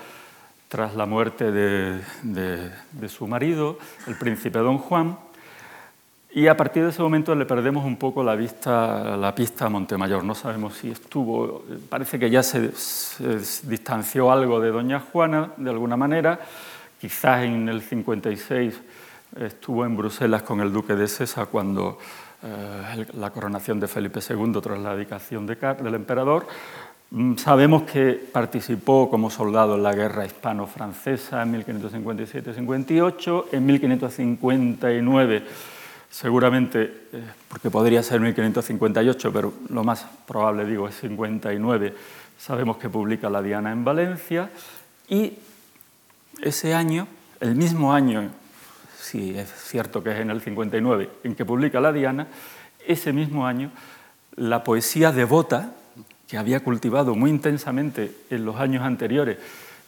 tras 0.68 0.94
la 0.94 1.05
muerte 1.05 1.53
de, 1.53 2.00
de 2.22 3.09
su 3.09 3.27
marido, 3.27 3.79
el 4.07 4.16
príncipe 4.16 4.59
don 4.61 4.79
Juan. 4.79 5.18
Y 6.36 6.48
a 6.48 6.56
partir 6.56 6.82
de 6.82 6.90
ese 6.90 7.00
momento 7.00 7.32
le 7.36 7.46
perdemos 7.46 7.84
un 7.84 7.96
poco 7.96 8.24
la, 8.24 8.34
vista, 8.34 9.16
la 9.16 9.32
pista 9.32 9.66
a 9.66 9.68
Montemayor. 9.68 10.24
No 10.24 10.34
sabemos 10.34 10.74
si 10.74 10.90
estuvo, 10.90 11.62
parece 11.88 12.18
que 12.18 12.28
ya 12.28 12.42
se, 12.42 12.72
distanció 13.62 14.32
algo 14.32 14.58
de 14.58 14.72
Doña 14.72 14.98
Juana 14.98 15.52
de 15.56 15.70
alguna 15.70 15.96
manera. 15.96 16.40
Quizás 17.00 17.44
en 17.44 17.68
el 17.68 17.82
56 17.82 18.80
estuvo 19.38 19.86
en 19.86 19.96
Bruselas 19.96 20.42
con 20.42 20.60
el 20.60 20.72
duque 20.72 20.96
de 20.96 21.06
Sesa 21.06 21.46
cuando 21.46 21.98
eh, 22.42 23.06
la 23.12 23.30
coronación 23.30 23.78
de 23.78 23.86
Felipe 23.86 24.18
II 24.28 24.60
tras 24.60 24.80
la 24.80 24.96
dedicación 24.96 25.46
del 25.46 25.94
emperador. 25.94 26.48
Mm, 27.12 27.36
sabemos 27.36 27.84
que 27.84 28.20
participó 28.32 29.08
como 29.08 29.30
soldado 29.30 29.76
en 29.76 29.84
la 29.84 29.94
guerra 29.94 30.26
hispano-francesa 30.26 31.44
en 31.44 31.64
1557-58, 31.64 33.44
en 33.52 33.66
1559 33.66 35.73
seguramente, 36.14 37.09
eh, 37.12 37.24
porque 37.48 37.70
podría 37.70 38.00
ser 38.00 38.20
1558, 38.20 39.33
pero 39.33 39.53
lo 39.68 39.83
más 39.83 40.07
probable, 40.29 40.64
digo, 40.64 40.87
es 40.87 40.94
59, 41.00 41.92
sabemos 42.38 42.77
que 42.77 42.88
publica 42.88 43.29
La 43.29 43.42
Diana 43.42 43.72
en 43.72 43.85
Valencia, 43.85 44.48
y 45.09 45.33
ese 46.40 46.72
año, 46.72 47.09
el 47.40 47.57
mismo 47.57 47.92
año, 47.92 48.31
si 48.96 49.37
es 49.37 49.50
cierto 49.50 50.05
que 50.05 50.12
es 50.12 50.20
en 50.20 50.31
el 50.31 50.40
59, 50.40 51.11
en 51.24 51.35
que 51.35 51.44
publica 51.44 51.81
La 51.81 51.92
Diana, 51.92 52.29
ese 52.87 53.12
mismo 53.12 53.44
año, 53.44 53.72
la 54.37 54.62
poesía 54.62 55.11
devota, 55.11 55.72
que 56.29 56.38
había 56.38 56.61
cultivado 56.61 57.16
muy 57.16 57.31
intensamente 57.31 58.14
en 58.31 58.44
los 58.44 58.57
años 58.57 58.85
anteriores, 58.85 59.38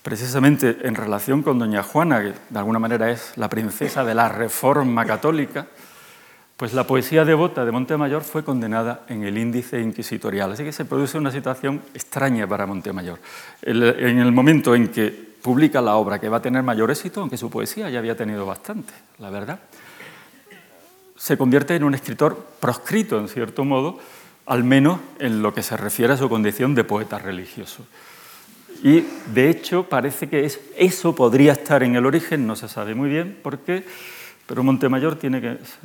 precisamente 0.03 0.77
en 0.83 0.97
relación 0.97 1.45
con 1.45 1.61
Doña 1.61 1.85
Juana, 1.85 2.21
que 2.21 2.33
de 2.51 2.59
alguna 2.59 2.81
manera 2.81 3.13
es 3.13 3.33
la 3.37 3.49
princesa 3.49 4.05
de 4.05 4.15
la 4.17 4.29
Reforma 4.29 5.07
Católica, 5.07 5.69
pues 6.57 6.73
la 6.73 6.87
poesía 6.87 7.25
devota 7.25 7.65
de 7.65 7.71
Montemayor 7.71 8.23
fue 8.23 8.43
condenada 8.43 9.05
en 9.09 9.23
el 9.25 9.37
índice 9.37 9.81
inquisitorial, 9.81 10.53
así 10.53 10.65
que 10.65 10.73
se 10.73 10.87
produce 10.87 11.19
una 11.19 11.31
situación 11.31 11.83
extraña 11.93 12.47
para 12.47 12.67
Montemayor. 12.67 13.19
En 13.63 14.19
el 14.19 14.33
momento 14.33 14.75
en 14.75 14.89
que 14.89 15.37
publica 15.43 15.83
la 15.83 15.97
obra 15.97 16.19
que 16.19 16.31
va 16.31 16.39
a 16.39 16.43
tener 16.43 16.63
mayor 16.63 16.91
éxito, 16.91 17.21
aunque 17.21 17.37
su 17.37 17.51
poesía 17.51 17.91
ya 17.91 17.99
había 17.99 18.17
tenido 18.17 18.47
bastante, 18.47 18.93
la 19.19 19.29
verdad, 19.29 19.61
se 21.15 21.37
convierte 21.37 21.77
en 21.77 21.85
un 21.85 21.95
escritor 21.95 22.47
proscrito, 22.59 23.19
en 23.19 23.29
cierto 23.29 23.65
modo, 23.65 23.99
al 24.47 24.65
menos 24.65 25.01
en 25.19 25.43
lo 25.43 25.53
que 25.53 25.63
se 25.63 25.77
refiere 25.77 26.15
a 26.15 26.17
su 26.17 26.29
condición 26.29 26.75
de 26.75 26.85
poeta 26.85 27.19
religioso. 27.19 27.85
Y 28.83 29.05
de 29.35 29.51
hecho 29.51 29.85
parece 29.85 30.29
que 30.29 30.51
eso 30.77 31.15
podría 31.15 31.53
estar 31.53 31.83
en 31.83 31.97
el 31.97 32.07
origen, 32.07 32.47
no 32.47 32.57
se 32.57 32.69
sabe 32.69 32.95
muy 32.95 33.11
bien, 33.11 33.39
porque 33.43 33.85
pero 34.47 34.63
Montemayor 34.63 35.19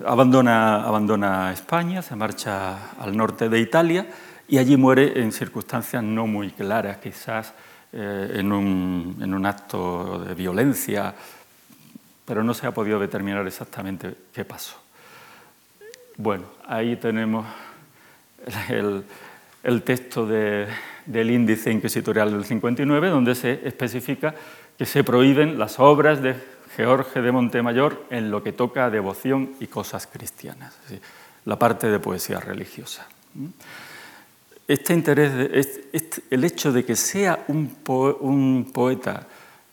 abandona, 0.06 1.52
España, 1.52 2.02
se 2.04 2.16
marcha 2.16 2.92
al 3.00 3.18
norte 3.18 3.50
de 3.50 3.60
Italia 3.60 4.06
y 4.48 4.60
allí 4.60 4.78
muere 4.78 5.20
en 5.20 5.32
circunstancias 5.32 6.04
no 6.04 6.28
muy 6.28 6.52
claras, 6.52 6.98
quizás 6.98 7.54
eh, 7.92 8.34
en, 8.36 8.52
un, 8.52 9.46
acto 9.48 10.24
de 10.24 10.36
violencia, 10.36 11.16
pero 12.24 12.44
no 12.44 12.54
se 12.54 12.68
ha 12.68 12.72
podido 12.72 13.00
determinar 13.00 13.48
exactamente 13.48 14.14
qué 14.32 14.46
pasó. 14.46 14.78
Bueno, 16.18 16.46
ahí 16.68 16.98
tenemos 16.98 17.48
el, 18.70 19.82
texto 19.82 20.28
de, 20.28 20.68
del 21.08 21.32
índice 21.32 21.72
inquisitorial 21.72 22.32
del 22.32 22.46
59, 22.46 23.10
donde 23.10 23.34
se 23.34 23.68
especifica 23.68 24.36
que 24.78 24.86
se 24.86 25.04
prohíben 25.04 25.58
las 25.58 25.80
obras 25.80 26.22
de 26.22 26.36
George 26.76 27.22
de 27.22 27.32
Montemayor 27.32 28.06
en 28.10 28.32
lo 28.32 28.44
que 28.44 28.54
toca 28.54 28.86
a 28.86 28.90
devoción 28.90 29.52
y 29.60 29.68
cosas 29.68 30.08
cristianas, 30.08 30.74
la 31.46 31.58
parte 31.58 31.90
de 31.90 32.00
poesía 32.00 32.40
religiosa. 32.40 33.08
Este 34.68 34.94
interés, 34.94 35.78
el 36.30 36.44
hecho 36.44 36.72
de 36.72 36.86
que 36.86 36.96
sea 36.96 37.44
un, 37.50 37.76
poeta 38.74 39.28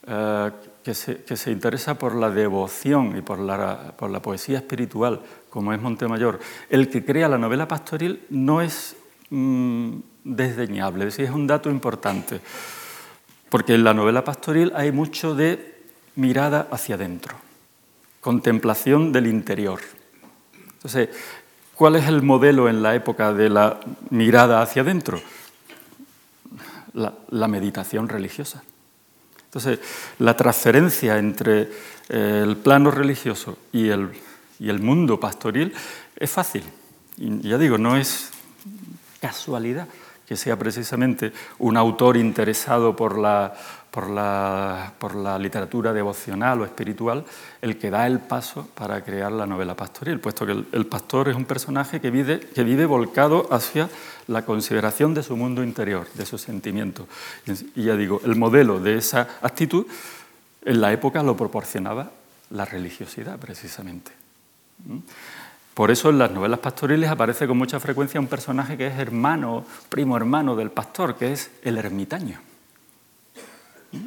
eh, 0.06 0.50
que, 0.82 0.94
se, 0.94 1.50
interesa 1.52 1.94
por 1.94 2.14
la 2.14 2.30
devoción 2.30 3.16
y 3.16 3.20
por 3.20 3.38
la, 3.38 3.92
poesía 4.22 4.58
espiritual, 4.58 5.20
como 5.50 5.72
es 5.72 5.80
Montemayor, 5.80 6.40
el 6.68 6.88
que 6.88 7.04
crea 7.04 7.28
la 7.28 7.38
novela 7.38 7.68
pastoril 7.68 8.24
no 8.30 8.60
es 8.60 8.96
mm, 9.30 9.98
desdeñable, 10.24 11.04
es, 11.04 11.12
decir, 11.12 11.26
es 11.26 11.30
un 11.30 11.46
dato 11.46 11.70
importante, 11.70 12.40
porque 13.50 13.74
en 13.74 13.84
la 13.84 13.94
novela 13.94 14.24
pastoril 14.24 14.72
hay 14.74 14.90
mucho 14.90 15.34
de 15.34 15.77
mirada 16.18 16.66
hacia 16.72 16.96
adentro, 16.96 17.36
contemplación 18.20 19.12
del 19.12 19.28
interior. 19.28 19.80
Entonces, 20.72 21.10
¿cuál 21.76 21.94
es 21.94 22.08
el 22.08 22.22
modelo 22.22 22.68
en 22.68 22.82
la 22.82 22.96
época 22.96 23.32
de 23.32 23.48
la 23.48 23.78
mirada 24.10 24.60
hacia 24.60 24.82
adentro? 24.82 25.20
La, 26.94 27.46
meditación 27.46 28.08
religiosa. 28.08 28.64
Entonces, 29.44 29.78
la 30.18 30.36
transferencia 30.36 31.18
entre 31.18 31.70
eh, 32.08 32.42
el 32.44 32.56
plano 32.56 32.90
religioso 32.90 33.56
y 33.70 33.88
el, 33.88 34.10
y 34.58 34.70
el 34.70 34.80
mundo 34.80 35.20
pastoril 35.20 35.72
es 36.16 36.30
fácil. 36.30 36.64
Y 37.16 37.48
ya 37.48 37.58
digo, 37.58 37.78
no 37.78 37.96
es 37.96 38.30
casualidad 39.20 39.86
que 40.26 40.36
sea 40.36 40.58
precisamente 40.58 41.32
un 41.58 41.76
autor 41.76 42.16
interesado 42.16 42.96
por 42.96 43.16
la, 43.16 43.54
por 43.98 45.14
la, 45.16 45.38
literatura 45.38 45.92
devocional 45.92 46.60
o 46.60 46.64
espiritual 46.64 47.24
el 47.60 47.78
que 47.78 47.90
da 47.90 48.06
el 48.06 48.20
paso 48.20 48.68
para 48.74 49.02
crear 49.02 49.32
la 49.32 49.46
novela 49.46 49.74
pastoril, 49.74 50.20
puesto 50.20 50.46
que 50.46 50.52
el, 50.52 50.86
pastor 50.86 51.28
es 51.28 51.36
un 51.36 51.44
personaje 51.44 52.00
que 52.00 52.10
vive, 52.10 52.38
que 52.38 52.62
vive 52.62 52.86
volcado 52.86 53.48
hacia 53.50 53.88
la 54.28 54.44
consideración 54.44 55.14
de 55.14 55.24
su 55.24 55.36
mundo 55.36 55.64
interior, 55.64 56.06
de 56.14 56.26
sus 56.26 56.42
sentimientos. 56.42 57.06
Y 57.74 57.84
ya 57.84 57.96
digo, 57.96 58.20
el 58.24 58.36
modelo 58.36 58.78
de 58.78 58.98
esa 58.98 59.26
actitud 59.42 59.86
en 60.64 60.80
la 60.80 60.92
época 60.92 61.22
lo 61.24 61.36
proporcionaba 61.36 62.10
la 62.50 62.64
religiosidad, 62.64 63.36
precisamente. 63.38 64.12
¿Mm? 64.86 64.98
Por 65.74 65.90
eso 65.90 66.10
en 66.10 66.18
las 66.18 66.30
novelas 66.30 66.60
pastoriles 66.60 67.10
aparece 67.10 67.48
con 67.48 67.58
mucha 67.58 67.80
frecuencia 67.80 68.20
un 68.20 68.26
personaje 68.26 68.76
que 68.76 68.86
es 68.86 68.98
hermano, 68.98 69.64
primo 69.88 70.16
hermano 70.16 70.54
del 70.54 70.70
pastor, 70.70 71.16
que 71.16 71.32
es 71.32 71.50
el 71.62 71.78
ermitaño 71.78 72.47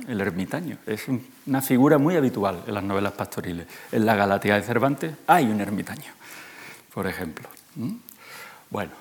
el 0.07 0.21
ermitaño. 0.21 0.77
Es 0.85 1.07
una 1.47 1.61
figura 1.61 1.97
muy 1.97 2.15
habitual 2.15 2.63
en 2.67 2.73
las 2.73 2.83
novelas 2.83 3.13
pastoriles. 3.13 3.67
En 3.91 4.05
la 4.05 4.15
Galatea 4.15 4.55
de 4.55 4.61
Cervantes 4.61 5.13
hay 5.27 5.45
un 5.45 5.59
ermitaño, 5.59 6.11
por 6.93 7.07
ejemplo. 7.07 7.47
Bueno, 8.69 8.91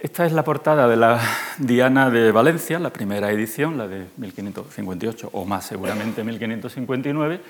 esta 0.00 0.26
es 0.26 0.32
la 0.32 0.42
portada 0.42 0.88
de 0.88 0.96
la 0.96 1.20
Diana 1.58 2.10
de 2.10 2.32
Valencia, 2.32 2.78
la 2.78 2.92
primera 2.92 3.30
edición, 3.30 3.78
la 3.78 3.86
de 3.86 4.06
1558, 4.16 5.30
o 5.32 5.44
más 5.44 5.66
seguramente 5.66 6.24
1559, 6.24 7.40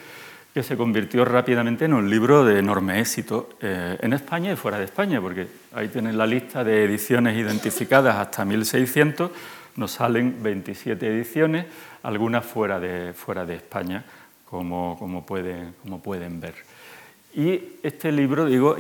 que 0.52 0.62
se 0.62 0.76
convirtió 0.76 1.24
rápidamente 1.24 1.87
en 1.87 1.94
un 1.94 2.11
libro 2.11 2.44
de 2.44 2.59
enorme 2.59 3.00
éxito 3.00 3.48
eh, 3.62 3.96
en 4.02 4.12
España 4.12 4.52
y 4.52 4.57
fuera 4.57 4.78
de 4.78 4.85
España, 4.85 5.18
porque 5.18 5.46
ahí 5.72 5.88
tienen 5.88 6.18
la 6.18 6.26
lista 6.26 6.62
de 6.62 6.85
ediciones 6.85 7.38
identificadas 7.38 8.16
hasta 8.16 8.44
1600 8.44 9.31
nos 9.77 9.93
salen 9.93 10.43
27 10.43 11.07
ediciones, 11.07 11.67
algunas 12.03 12.45
fuera 12.45 12.79
de, 12.79 13.13
fuera 13.13 13.45
de 13.45 13.57
España, 13.57 14.05
como, 14.49 14.97
como, 14.99 15.25
pueden, 15.25 15.75
como 15.83 16.01
pueden 16.01 16.41
ver. 16.41 16.55
Y 17.35 17.79
este 17.83 18.13
libro, 18.13 18.47
digo, 18.47 18.77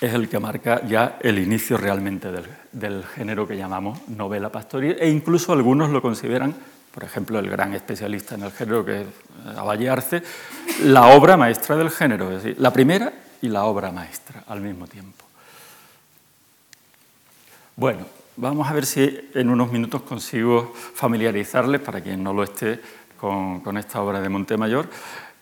es 0.00 0.14
el 0.14 0.28
que 0.28 0.38
marca 0.38 0.82
ya 0.86 1.18
el 1.20 1.38
inicio 1.38 1.76
realmente 1.76 2.30
del, 2.30 2.44
del, 2.72 3.04
género 3.04 3.46
que 3.46 3.56
llamamos 3.56 4.08
novela 4.08 4.50
pastoril, 4.50 4.96
e 5.00 5.08
incluso 5.08 5.52
algunos 5.52 5.90
lo 5.90 6.02
consideran, 6.02 6.54
por 6.92 7.04
ejemplo, 7.04 7.38
el 7.38 7.48
gran 7.48 7.72
especialista 7.74 8.34
en 8.34 8.42
el 8.42 8.52
género 8.52 8.84
que 8.84 9.02
es 9.02 9.06
Avalle 9.56 9.88
Arce, 9.88 10.22
la 10.84 11.08
obra 11.08 11.36
maestra 11.36 11.76
del 11.76 11.90
género, 11.90 12.30
es 12.32 12.42
decir, 12.42 12.60
la 12.60 12.72
primera 12.72 13.12
y 13.42 13.48
la 13.48 13.64
obra 13.64 13.92
maestra 13.92 14.44
al 14.48 14.60
mismo 14.60 14.86
tiempo. 14.86 15.24
Bueno, 17.76 18.06
Vamos 18.40 18.70
a 18.70 18.72
ver 18.72 18.86
si 18.86 19.28
en 19.34 19.50
unos 19.50 19.70
minutos 19.70 20.00
consigo 20.00 20.72
familiarizarles, 20.94 21.78
para 21.78 22.00
quien 22.00 22.24
no 22.24 22.32
lo 22.32 22.42
esté, 22.42 22.80
con, 23.18 23.76
esta 23.76 24.00
obra 24.00 24.18
de 24.18 24.30
Montemayor, 24.30 24.88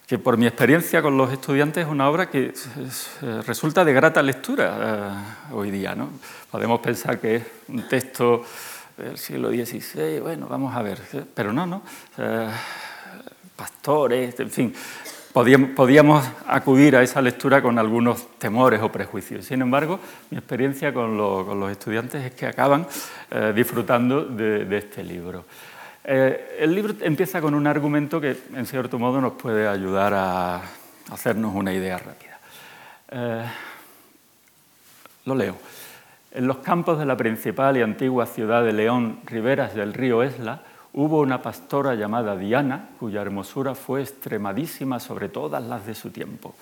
que 0.04 0.18
por 0.18 0.36
mi 0.36 0.48
experiencia 0.48 1.00
con 1.00 1.16
los 1.16 1.32
estudiantes 1.32 1.86
es 1.86 1.92
una 1.92 2.10
obra 2.10 2.28
que 2.28 2.52
resulta 3.46 3.84
de 3.84 3.92
grata 3.92 4.20
lectura 4.20 5.22
eh, 5.48 5.54
hoy 5.54 5.70
día. 5.70 5.94
¿no? 5.94 6.08
Podemos 6.50 6.80
pensar 6.80 7.20
que 7.20 7.36
es 7.36 7.42
un 7.68 7.86
texto 7.86 8.44
del 8.96 9.16
siglo 9.16 9.50
XVI, 9.50 10.18
bueno, 10.18 10.48
vamos 10.48 10.74
a 10.74 10.82
ver, 10.82 11.00
pero 11.32 11.52
no, 11.52 11.66
no, 11.68 11.82
pastores, 13.54 14.40
en 14.40 14.50
fin, 14.50 14.74
podíamos, 15.74 16.28
acudir 16.46 16.96
a 16.96 17.02
esa 17.02 17.22
lectura 17.22 17.62
con 17.62 17.78
algunos 17.78 18.26
temores 18.38 18.80
o 18.82 18.90
prejuicios. 18.90 19.44
Sin 19.44 19.62
embargo, 19.62 20.00
mi 20.30 20.38
experiencia 20.38 20.92
con, 20.92 21.16
los 21.16 21.70
estudiantes 21.70 22.24
es 22.24 22.32
que 22.32 22.46
acaban 22.46 22.86
eh, 23.30 23.52
disfrutando 23.54 24.24
de, 24.24 24.76
este 24.76 25.04
libro. 25.04 25.44
Eh, 26.02 26.56
el 26.58 26.74
libro 26.74 26.94
empieza 27.02 27.40
con 27.40 27.54
un 27.54 27.66
argumento 27.66 28.20
que, 28.20 28.36
en 28.54 28.66
cierto 28.66 28.98
modo, 28.98 29.20
nos 29.20 29.34
puede 29.34 29.68
ayudar 29.68 30.12
a 30.14 30.62
hacernos 31.10 31.54
una 31.54 31.72
idea 31.72 31.98
rápida. 31.98 32.38
Eh, 33.10 33.44
lo 35.24 35.34
leo. 35.36 35.56
En 36.32 36.46
los 36.46 36.58
campos 36.58 36.98
de 36.98 37.06
la 37.06 37.16
principal 37.16 37.76
y 37.76 37.82
antigua 37.82 38.26
ciudad 38.26 38.64
de 38.64 38.72
León, 38.72 39.20
riberas 39.24 39.74
del 39.74 39.94
río 39.94 40.22
Esla, 40.22 40.62
hubo 40.98 41.20
una 41.20 41.40
pastora 41.40 41.94
llamada 41.94 42.36
Diana, 42.36 42.88
cuya 42.98 43.22
hermosura 43.22 43.76
fue 43.76 44.02
extremadísima 44.02 44.98
sobre 44.98 45.28
todas 45.28 45.62
las 45.62 45.86
de 45.86 45.94
su 45.94 46.10
tiempo. 46.10 46.56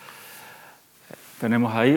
Tenemos 1.40 1.75
ahí 1.75 1.94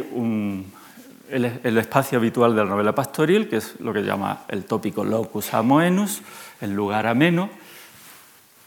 el, 1.30 1.78
espacio 1.78 2.18
habitual 2.18 2.56
de 2.56 2.64
la 2.64 2.70
novela 2.70 2.96
pastoril, 2.96 3.50
que 3.50 3.58
es 3.58 3.78
lo 3.82 3.92
que 3.92 4.04
llama 4.04 4.44
el 4.48 4.64
tópico 4.64 5.04
locus 5.04 5.54
amoenus, 5.54 6.22
el 6.62 6.74
lugar 6.74 7.08
ameno, 7.08 7.50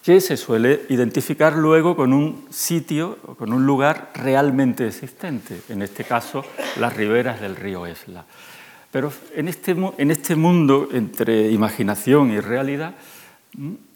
que 0.05 0.21
se 0.21 0.37
suele 0.37 0.83
identificar 0.91 1.57
luego 1.57 1.97
con 1.97 2.13
un 2.13 2.49
sitio, 2.51 3.17
con 3.39 3.55
un 3.55 3.65
lugar 3.65 4.11
realmente 4.15 4.87
existente, 4.87 5.63
en 5.71 5.81
este 5.81 6.05
caso 6.05 6.45
las 6.77 6.95
riberas 6.95 7.41
del 7.41 7.57
río 7.57 7.87
Esla. 7.87 8.27
Pero 8.91 9.11
en 9.35 9.49
este, 9.49 9.75
en 9.97 10.11
este 10.11 10.37
mundo 10.37 10.91
entre 10.93 11.51
imaginación 11.51 12.33
y 12.33 12.41
realidad, 12.41 12.95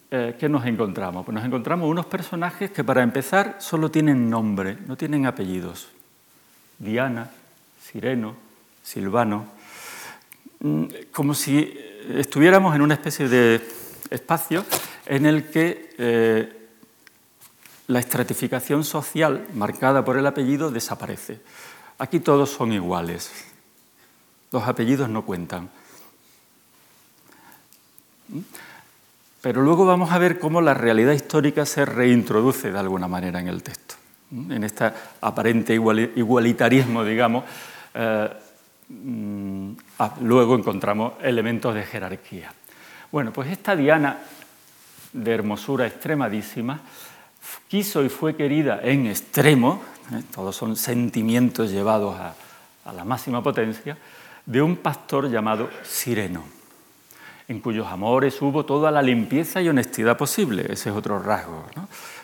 ¿qué 0.09 0.49
nos 0.49 0.65
encontramos? 0.65 1.25
Pues 1.25 1.35
nos 1.35 1.45
encontramos 1.45 1.89
unos 1.89 2.05
personajes 2.05 2.71
que 2.71 2.83
para 2.83 3.03
empezar 3.03 3.57
solo 3.59 3.91
tienen 3.91 4.29
nombre, 4.29 4.77
no 4.87 4.95
tienen 4.95 5.25
apellidos. 5.25 5.89
Diana, 6.79 7.29
Sireno, 7.81 8.35
Silvano, 8.83 9.47
mm, 10.59 10.85
como 11.11 11.33
si 11.33 11.73
estuviéramos 12.09 12.75
en 12.75 12.81
una 12.81 12.93
especie 12.93 13.27
de 13.27 13.67
espacio 14.09 14.65
en 15.05 15.25
el 15.25 15.49
que 15.49 15.95
eh, 15.97 16.69
la 17.87 17.99
estratificación 17.99 18.83
social 18.83 19.47
marcada 19.53 20.03
por 20.05 20.17
el 20.17 20.27
apellido 20.27 20.71
desaparece. 20.71 21.41
Aquí 21.97 22.19
todos 22.19 22.49
son 22.51 22.71
iguales, 22.71 23.31
los 24.51 24.63
apellidos 24.67 25.09
no 25.09 25.25
cuentan. 25.25 25.69
Pero 29.41 29.61
luego 29.61 29.85
vamos 29.85 30.11
a 30.11 30.17
ver 30.17 30.39
cómo 30.39 30.61
la 30.61 30.73
realidad 30.73 31.13
histórica 31.13 31.65
se 31.65 31.85
reintroduce 31.85 32.71
de 32.71 32.79
alguna 32.79 33.07
manera 33.07 33.39
en 33.39 33.47
el 33.47 33.63
texto. 33.63 33.95
En 34.31 34.63
este 34.63 34.91
aparente 35.21 35.73
igualitarismo, 35.73 37.03
digamos, 37.03 37.45
eh, 37.93 38.29
mm, 38.89 39.71
luego 40.21 40.55
encontramos 40.55 41.13
elementos 41.21 41.73
de 41.73 41.83
jerarquía. 41.83 42.51
Bueno, 43.11 43.31
pues 43.31 43.49
esta 43.49 43.75
Diana 43.75 44.17
de 45.13 45.33
hermosura 45.33 45.87
extremadísima 45.87 46.81
quiso 47.67 48.03
y 48.03 48.09
fue 48.09 48.35
querida 48.35 48.81
en 48.83 49.07
extremo, 49.07 49.81
¿eh? 50.11 50.23
todos 50.33 50.55
son 50.55 50.75
sentimientos 50.75 51.71
llevados 51.71 52.17
a 52.19 52.93
la 52.93 53.05
máxima 53.05 53.41
potencia, 53.41 53.97
de 54.45 54.61
un 54.61 54.77
pastor 54.77 55.29
llamado 55.29 55.69
Sireno, 55.83 56.56
en 57.47 57.59
cuyos 57.61 57.87
amores 57.87 58.41
hubo 58.41 58.65
toda 58.65 58.91
la 58.91 59.01
limpieza 59.01 59.61
y 59.61 59.69
honestidad 59.69 60.17
posible. 60.17 60.65
Ese 60.69 60.89
es 60.89 60.95
otro 60.95 61.19
rasgo. 61.19 61.65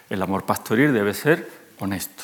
El 0.09 0.21
amor 0.21 0.43
pastoril 0.43 0.93
debe 0.93 1.13
ser 1.13 1.49
honesto. 1.79 2.23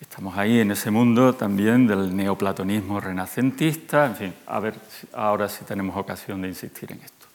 Estamos 0.00 0.36
ahí 0.36 0.60
en 0.60 0.72
ese 0.72 0.90
mundo 0.90 1.34
también 1.34 1.86
del 1.86 2.14
neoplatonismo 2.14 3.00
renacentista, 3.00 4.06
en 4.06 4.16
fin, 4.16 4.34
a 4.46 4.60
ver 4.60 4.74
ahora 5.14 5.48
si 5.48 5.64
tenemos 5.64 5.96
ocasión 5.96 6.42
de 6.42 6.48
insistir 6.48 6.92
en 6.92 7.00
esto. 7.00 7.26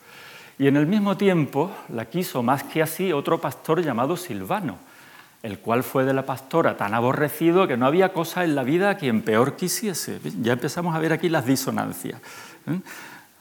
Y 0.60 0.68
en 0.68 0.76
el 0.76 0.86
mismo 0.86 1.18
tiempo 1.18 1.72
la 1.90 2.06
quiso 2.06 2.44
más 2.44 2.64
que 2.64 2.82
así 2.82 3.14
otro 3.14 3.40
pastor 3.40 3.82
llamado 3.82 4.18
Silvano, 4.18 4.78
el 5.44 5.60
cual 5.60 5.84
fue 5.84 6.04
de 6.04 6.14
la 6.14 6.26
pastora 6.26 6.78
tan 6.78 6.94
aborrecido 6.94 7.68
que 7.68 7.78
no 7.78 7.86
había 7.86 8.12
cosa 8.12 8.44
en 8.44 8.54
la 8.54 8.64
vida 8.64 8.92
a 8.92 8.98
quien 8.98 9.22
peor 9.22 9.56
quisiese. 9.56 10.20
Ya 10.42 10.54
empezamos 10.54 10.96
a 10.96 11.00
ver 11.00 11.14
aquí 11.14 11.30
las 11.30 11.46
disonancias. 11.46 12.20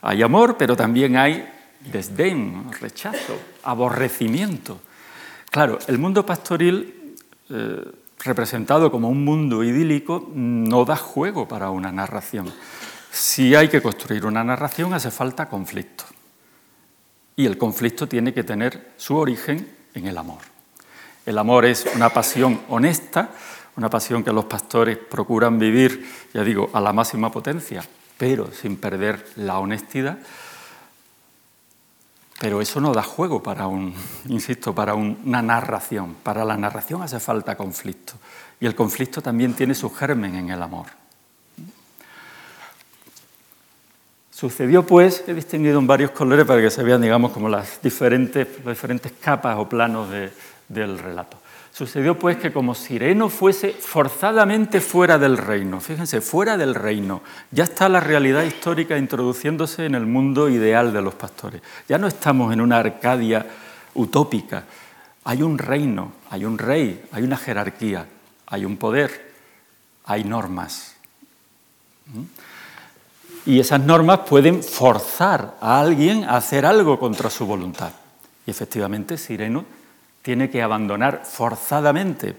Hay 0.02 0.22
amor, 0.22 0.56
pero 0.56 0.76
también 0.76 1.16
hay 1.16 1.48
desdén, 1.92 2.70
rechazo, 2.80 3.38
aborrecimiento. 3.62 4.80
Claro, 5.50 5.78
el 5.86 5.98
mundo 5.98 6.26
pastoril, 6.26 7.16
eh, 7.50 7.84
representado 8.24 8.90
como 8.90 9.08
un 9.08 9.24
mundo 9.24 9.62
idílico, 9.64 10.28
no 10.34 10.84
da 10.84 10.96
juego 10.96 11.48
para 11.48 11.70
una 11.70 11.92
narración. 11.92 12.52
Si 13.10 13.54
hay 13.54 13.68
que 13.68 13.80
construir 13.80 14.26
una 14.26 14.44
narración, 14.44 14.92
hace 14.92 15.10
falta 15.10 15.48
conflicto. 15.48 16.04
Y 17.36 17.46
el 17.46 17.56
conflicto 17.56 18.06
tiene 18.06 18.32
que 18.32 18.44
tener 18.44 18.92
su 18.96 19.16
origen 19.16 19.68
en 19.94 20.06
el 20.06 20.18
amor. 20.18 20.40
El 21.24 21.38
amor 21.38 21.64
es 21.64 21.86
una 21.94 22.10
pasión 22.10 22.60
honesta, 22.68 23.30
una 23.76 23.90
pasión 23.90 24.22
que 24.22 24.32
los 24.32 24.44
pastores 24.46 24.96
procuran 24.96 25.58
vivir, 25.58 26.06
ya 26.32 26.44
digo, 26.44 26.70
a 26.72 26.80
la 26.80 26.92
máxima 26.92 27.30
potencia, 27.30 27.84
pero 28.18 28.50
sin 28.52 28.76
perder 28.76 29.24
la 29.36 29.58
honestidad. 29.58 30.18
Pero 32.38 32.60
eso 32.60 32.80
no 32.80 32.92
da 32.92 33.02
juego 33.02 33.42
para 33.42 33.66
un, 33.66 33.94
insisto, 34.28 34.74
para 34.74 34.94
una 34.94 35.42
narración. 35.42 36.16
Para 36.22 36.44
la 36.44 36.56
narración 36.56 37.02
hace 37.02 37.20
falta 37.20 37.56
conflicto. 37.56 38.14
Y 38.60 38.66
el 38.66 38.74
conflicto 38.74 39.22
también 39.22 39.54
tiene 39.54 39.74
su 39.74 39.90
germen 39.90 40.34
en 40.34 40.50
el 40.50 40.62
amor. 40.62 40.86
Sucedió 44.30 44.86
pues, 44.86 45.24
he 45.26 45.32
distinguido 45.32 45.78
en 45.78 45.86
varios 45.86 46.10
colores 46.10 46.44
para 46.44 46.60
que 46.60 46.70
se 46.70 46.82
vean, 46.82 47.00
digamos, 47.00 47.32
como 47.32 47.48
las 47.48 47.80
diferentes, 47.80 48.46
las 48.64 48.76
diferentes 48.76 49.12
capas 49.12 49.56
o 49.58 49.66
planos 49.66 50.10
de, 50.10 50.30
del 50.68 50.98
relato. 50.98 51.38
Sucedió 51.76 52.18
pues 52.18 52.38
que 52.38 52.54
como 52.54 52.74
Sireno 52.74 53.28
fuese 53.28 53.70
forzadamente 53.70 54.80
fuera 54.80 55.18
del 55.18 55.36
reino, 55.36 55.78
fíjense, 55.78 56.22
fuera 56.22 56.56
del 56.56 56.74
reino, 56.74 57.20
ya 57.50 57.64
está 57.64 57.86
la 57.90 58.00
realidad 58.00 58.44
histórica 58.44 58.96
introduciéndose 58.96 59.84
en 59.84 59.94
el 59.94 60.06
mundo 60.06 60.48
ideal 60.48 60.90
de 60.94 61.02
los 61.02 61.14
pastores. 61.16 61.60
Ya 61.86 61.98
no 61.98 62.06
estamos 62.06 62.50
en 62.54 62.62
una 62.62 62.78
Arcadia 62.78 63.44
utópica, 63.92 64.64
hay 65.24 65.42
un 65.42 65.58
reino, 65.58 66.12
hay 66.30 66.46
un 66.46 66.56
rey, 66.56 67.04
hay 67.12 67.24
una 67.24 67.36
jerarquía, 67.36 68.06
hay 68.46 68.64
un 68.64 68.78
poder, 68.78 69.34
hay 70.06 70.24
normas. 70.24 70.94
¿Mm? 72.06 73.50
Y 73.50 73.60
esas 73.60 73.82
normas 73.82 74.20
pueden 74.20 74.62
forzar 74.62 75.58
a 75.60 75.78
alguien 75.78 76.24
a 76.24 76.38
hacer 76.38 76.64
algo 76.64 76.98
contra 76.98 77.28
su 77.28 77.44
voluntad. 77.44 77.92
Y 78.46 78.50
efectivamente 78.50 79.18
Sireno 79.18 79.66
tiene 80.26 80.50
que 80.50 80.60
abandonar 80.60 81.22
forzadamente, 81.24 82.34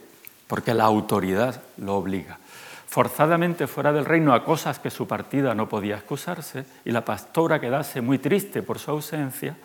porque 0.47 0.73
la 0.73 0.83
autoridad 0.83 1.61
lo 1.77 1.95
obliga, 1.95 2.37
forzadamente 2.85 3.65
fuera 3.65 3.93
del 3.93 4.03
reino 4.03 4.33
a 4.33 4.43
cosas 4.43 4.77
que 4.77 4.89
su 4.89 5.07
partida 5.07 5.55
no 5.55 5.69
podía 5.69 5.95
excusarse 5.95 6.65
y 6.83 6.91
la 6.91 7.05
pastora 7.05 7.61
quedase 7.61 8.01
muy 8.01 8.17
triste 8.17 8.61
por 8.61 8.77
su 8.77 8.91
ausencia, 8.91 9.55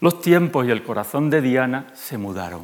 los 0.00 0.22
tiempos 0.22 0.66
y 0.66 0.70
el 0.70 0.82
corazón 0.82 1.28
de 1.28 1.42
Diana 1.42 1.88
se 1.92 2.16
mudaron. 2.16 2.62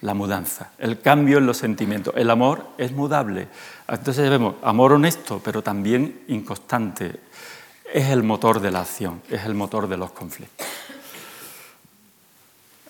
La 0.00 0.14
mudanza, 0.14 0.72
el 0.78 1.00
cambio 1.00 1.38
en 1.38 1.46
los 1.46 1.56
sentimientos. 1.56 2.14
El 2.16 2.30
amor 2.30 2.66
es 2.78 2.90
mudable. 2.90 3.46
Entonces 3.86 4.28
vemos 4.28 4.56
amor 4.62 4.92
honesto, 4.94 5.40
pero 5.44 5.62
también 5.62 6.22
inconstante. 6.26 7.20
Es 7.94 8.10
el 8.10 8.24
motor 8.24 8.58
de 8.58 8.72
la 8.72 8.80
acción, 8.80 9.22
es 9.30 9.44
el 9.44 9.54
motor 9.54 9.86
de 9.86 9.98
los 9.98 10.10
conflictos. 10.10 10.66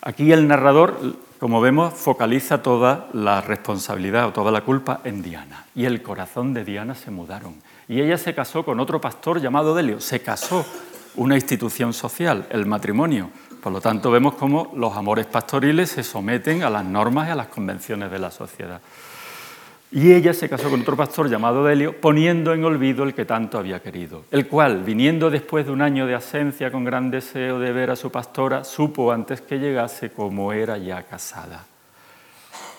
Aquí 0.06 0.30
el 0.30 0.46
narrador, 0.46 1.00
como 1.40 1.60
vemos, 1.60 1.92
focaliza 1.92 2.62
toda 2.62 3.08
la 3.12 3.40
responsabilidad 3.40 4.28
o 4.28 4.32
toda 4.32 4.52
la 4.52 4.60
culpa 4.60 5.00
en 5.02 5.20
Diana. 5.20 5.64
Y 5.74 5.84
el 5.84 6.00
corazón 6.00 6.54
de 6.54 6.64
Diana 6.64 6.94
se 6.94 7.10
mudaron. 7.10 7.56
Y 7.88 8.00
ella 8.00 8.16
se 8.16 8.32
casó 8.32 8.64
con 8.64 8.78
otro 8.78 9.00
pastor 9.00 9.40
llamado 9.40 9.74
Delio. 9.74 10.00
Se 10.00 10.20
casó 10.20 10.64
una 11.16 11.34
institución 11.34 11.92
social, 11.92 12.46
el 12.50 12.66
matrimonio. 12.66 13.30
Por 13.60 13.72
lo 13.72 13.80
tanto, 13.80 14.12
vemos 14.12 14.34
cómo 14.34 14.72
los 14.76 14.96
amores 14.96 15.26
pastoriles 15.26 15.90
se 15.90 16.04
someten 16.04 16.62
a 16.62 16.70
las 16.70 16.84
normas 16.84 17.26
y 17.26 17.32
a 17.32 17.34
las 17.34 17.48
convenciones 17.48 18.08
de 18.08 18.20
la 18.20 18.30
sociedad. 18.30 18.80
Y 19.92 20.12
ella 20.12 20.34
se 20.34 20.48
casó 20.48 20.68
con 20.68 20.80
otro 20.80 20.96
pastor 20.96 21.30
llamado 21.30 21.64
Delio, 21.64 22.00
poniendo 22.00 22.52
en 22.52 22.64
olvido 22.64 23.04
el 23.04 23.14
que 23.14 23.24
tanto 23.24 23.56
había 23.56 23.80
querido, 23.80 24.24
el 24.32 24.48
cual, 24.48 24.82
viniendo 24.82 25.30
después 25.30 25.64
de 25.64 25.72
un 25.72 25.80
año 25.80 26.06
de 26.06 26.14
ausencia 26.14 26.72
con 26.72 26.84
gran 26.84 27.10
deseo 27.10 27.60
de 27.60 27.72
ver 27.72 27.90
a 27.90 27.96
su 27.96 28.10
pastora, 28.10 28.64
supo 28.64 29.12
antes 29.12 29.40
que 29.42 29.58
llegase 29.58 30.10
cómo 30.10 30.52
era 30.52 30.76
ya 30.76 31.04
casada. 31.04 31.64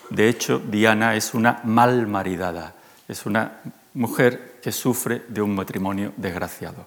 De 0.10 0.28
hecho, 0.28 0.60
Diana 0.60 1.16
es 1.16 1.34
una 1.34 1.62
mal 1.64 2.08
maridada, 2.08 2.76
es 3.08 3.26
una 3.26 3.62
mujer 3.93 4.60
que 4.62 4.72
sufre 4.72 5.24
de 5.28 5.41
un 5.41 5.55
matrimonio 5.55 6.14
desgraciado. 6.18 6.86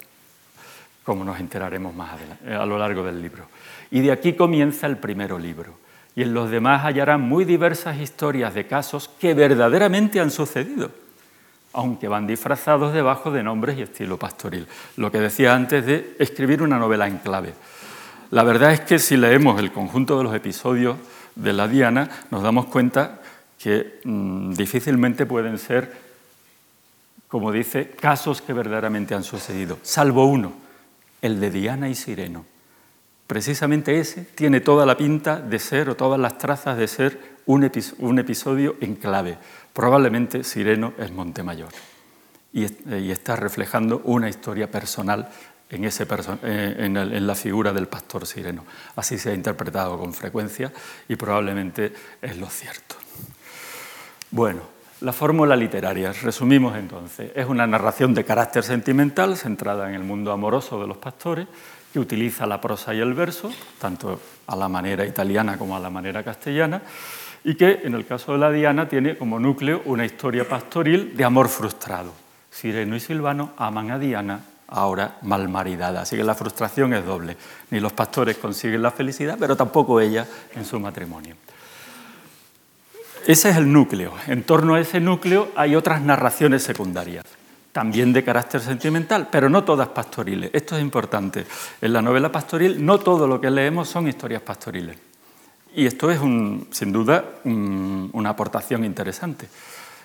como 1.03 1.25
nos 1.25 1.41
enteraremos 1.41 1.93
más 1.95 2.13
adelante, 2.13 2.55
a 2.55 2.65
lo 2.67 2.79
largo 2.79 3.03
del 3.03 3.21
libro. 3.21 3.47
Y 3.91 4.01
de 4.01 4.13
aquí 4.13 4.35
comienza 4.35 4.87
el 4.87 4.99
primero 4.99 5.39
libro. 5.39 5.80
Y 6.17 6.23
en 6.23 6.35
los 6.35 6.51
demás 6.51 6.83
hallarán 6.83 7.21
muy 7.21 7.45
diversas 7.45 7.99
historias 7.99 8.55
de 8.55 8.67
casos 8.67 9.11
que 9.21 9.35
verdaderamente 9.35 10.21
han 10.21 10.31
sucedido, 10.31 10.91
aunque 11.73 12.09
van 12.09 12.27
disfrazados 12.27 12.93
debajo 12.93 13.31
de 13.31 13.43
nombres 13.43 13.79
y 13.79 13.83
estilo 13.83 14.19
pastoril. 14.19 14.67
Lo 14.97 15.13
que 15.13 15.21
decía 15.21 15.55
antes 15.55 15.87
de 15.87 16.17
escribir 16.19 16.63
una 16.63 16.79
novela 16.79 17.07
en 17.07 17.19
clave. 17.19 17.55
La 18.31 18.43
verdad 18.45 18.73
es 18.73 18.81
que 18.81 18.99
si 18.99 19.17
leemos 19.17 19.59
el 19.59 19.73
conjunto 19.73 20.19
de 20.19 20.25
los 20.25 20.35
episodios 20.35 20.97
de 21.35 21.53
la 21.53 21.69
Diana, 21.69 22.09
nos 22.31 22.43
damos 22.43 22.67
cuenta 22.67 23.21
que 23.59 24.01
mm, 24.05 24.53
difícilmente 24.53 25.27
pueden 25.27 25.59
ser, 25.59 25.93
como 27.29 27.53
dice, 27.53 27.91
casos 27.91 28.41
que 28.41 28.53
verdaderamente 28.53 29.15
han 29.15 29.25
sucedido, 29.25 29.79
salvo 29.83 30.27
uno, 30.27 30.53
el 31.23 31.41
de 31.41 31.51
Diana 31.51 31.89
y 31.89 31.95
Sireno. 31.95 32.45
Precisamente 33.31 34.01
ese 34.01 34.23
tiene 34.35 34.61
toda 34.61 34.85
la 34.85 34.97
pinta 34.97 35.41
de 35.41 35.61
ser, 35.61 35.89
o 35.89 35.95
todas 35.95 36.19
las 36.19 36.37
trazas 36.37 36.77
de 36.77 36.89
ser, 36.89 37.37
un, 37.47 37.63
episodio 37.63 38.75
en 38.81 38.97
clave. 38.97 39.39
Probablemente 39.73 40.43
Sireno 40.43 40.95
es 40.99 41.13
Montemayor 41.13 41.69
y, 42.53 42.67
y 42.93 43.13
está 43.13 43.37
reflejando 43.37 44.03
una 44.03 44.29
historia 44.29 44.69
personal 44.69 45.29
en, 45.69 45.85
ese 45.85 46.09
eh, 46.43 46.75
en, 46.81 47.25
la 47.25 47.35
figura 47.37 47.73
del 47.73 47.87
pastor 47.87 48.27
sireno. 48.27 48.65
Así 48.97 49.17
se 49.17 49.31
ha 49.31 49.35
interpretado 49.35 49.97
con 49.97 50.13
frecuencia 50.13 50.73
y 51.09 51.15
probablemente 51.15 51.93
es 52.21 52.37
lo 52.37 52.49
cierto. 52.49 52.97
Bueno, 54.33 54.63
la 55.01 55.13
fórmula 55.13 55.57
literaria, 55.57 56.13
resumimos 56.13 56.77
entonces, 56.77 57.33
es 57.35 57.47
una 57.47 57.67
narración 57.67 58.13
de 58.15 58.25
carácter 58.25 58.63
sentimental 58.63 59.37
centrada 59.37 59.89
en 59.89 59.95
el 59.95 60.03
mundo 60.03 60.33
amoroso 60.33 60.81
de 60.81 60.87
los 60.87 60.99
pastores 60.99 61.47
que 61.93 61.99
utiliza 61.99 62.47
la 62.47 62.61
prosa 62.61 62.95
y 62.95 63.01
el 63.01 63.15
verso, 63.15 63.51
tanto 63.81 64.21
a 64.47 64.57
la 64.57 64.69
manera 64.69 65.05
italiana 65.05 65.57
como 65.57 65.77
a 65.77 65.81
la 65.81 65.91
manera 65.91 66.23
castellana, 66.23 66.83
y 67.43 67.55
que 67.55 67.81
en 67.85 67.95
el 67.95 68.07
caso 68.07 68.33
de 68.33 68.39
la 68.39 68.51
Diana 68.51 68.89
tiene 68.89 69.17
como 69.17 69.41
núcleo 69.41 69.83
una 69.87 70.05
historia 70.05 70.47
pastoril 70.47 71.17
de 71.17 71.25
amor 71.25 71.49
frustrado. 71.49 72.13
Sireno 72.51 72.95
y 72.95 73.01
Silvano 73.01 73.53
aman 73.57 73.91
a 73.91 73.99
Diana, 73.99 74.41
ahora 74.69 75.17
malmaridada, 75.23 76.03
así 76.03 76.17
que 76.17 76.25
la 76.25 76.35
frustración 76.35 76.93
es 76.93 77.05
doble. 77.05 77.37
Ni 77.71 77.81
los 77.81 77.93
pastores 77.93 78.37
consiguen 78.37 78.83
la 78.83 78.91
felicidad, 78.91 79.37
pero 79.41 79.57
tampoco 79.57 80.01
ella 80.01 80.27
en 80.55 80.65
su 80.65 80.79
matrimonio. 80.79 81.37
Ese 83.27 83.51
es 83.51 83.57
el 83.57 83.73
núcleo. 83.73 84.13
En 84.27 84.43
torno 84.43 84.75
a 84.75 84.81
ese 84.81 85.01
núcleo 85.01 85.51
hay 85.55 85.77
otras 85.77 86.03
narraciones 86.03 86.63
secundarias 86.63 87.25
también 87.73 88.13
de 88.13 88.25
carácter 88.25 88.61
sentimental, 88.61 89.29
pero 89.31 89.49
no 89.49 89.65
todas 89.65 89.89
pastoriles. 89.89 90.51
Esto 90.53 90.77
es 90.77 90.83
importante. 90.83 91.47
En 91.81 91.93
la 91.93 92.03
novela 92.03 92.33
pastoril 92.33 92.85
no 92.85 92.99
todo 92.99 93.27
lo 93.27 93.41
que 93.41 93.51
leemos 93.51 93.89
son 93.89 94.09
historias 94.09 94.43
pastoriles. 94.43 94.97
Y 95.75 95.87
esto 95.87 96.11
es, 96.11 96.19
sin 96.19 96.93
duda, 96.93 97.25
una 97.45 98.31
aportación 98.31 98.85
interesante. 98.85 99.49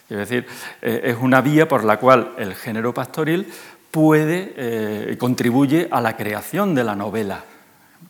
Es 0.07 0.17
decir, 0.17 0.45
eh, 0.81 1.01
es 1.05 1.17
una 1.19 1.41
vía 1.41 1.67
por 1.67 1.83
la 1.83 1.97
cual 1.97 2.33
el 2.37 2.53
género 2.53 2.93
pastoril 2.93 3.47
puede 3.89 4.53
eh, 4.55 5.17
contribuye 5.17 5.87
a 5.89 6.01
la 6.01 6.15
creación 6.15 6.75
de 6.75 6.83
la 6.83 6.95
novela 6.95 7.43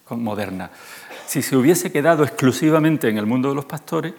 moderna. 0.10 0.70
Si 1.26 1.42
se 1.42 1.56
hubiese 1.56 1.94
quedado 1.94 2.26
exclusivamente 2.26 3.08
en 3.08 3.18
el 3.18 3.26
mundo 3.26 3.48
de 3.50 3.56
los 3.56 3.66
pastores, 3.66 4.14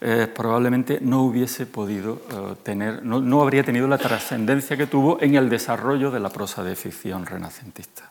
eh, 0.00 0.28
probablemente 0.32 0.98
no 1.00 1.22
hubiese 1.22 1.66
podido 1.66 2.22
eh, 2.30 2.54
tener, 2.62 3.04
no, 3.04 3.42
habría 3.42 3.64
tenido 3.64 3.88
la 3.88 3.98
trascendencia 3.98 4.76
que 4.76 4.86
tuvo 4.86 5.20
en 5.20 5.34
el 5.34 5.48
desarrollo 5.48 6.12
de 6.12 6.20
la 6.20 6.28
prosa 6.28 6.62
de 6.62 6.76
ficción 6.76 7.26
renacentista. 7.26 8.08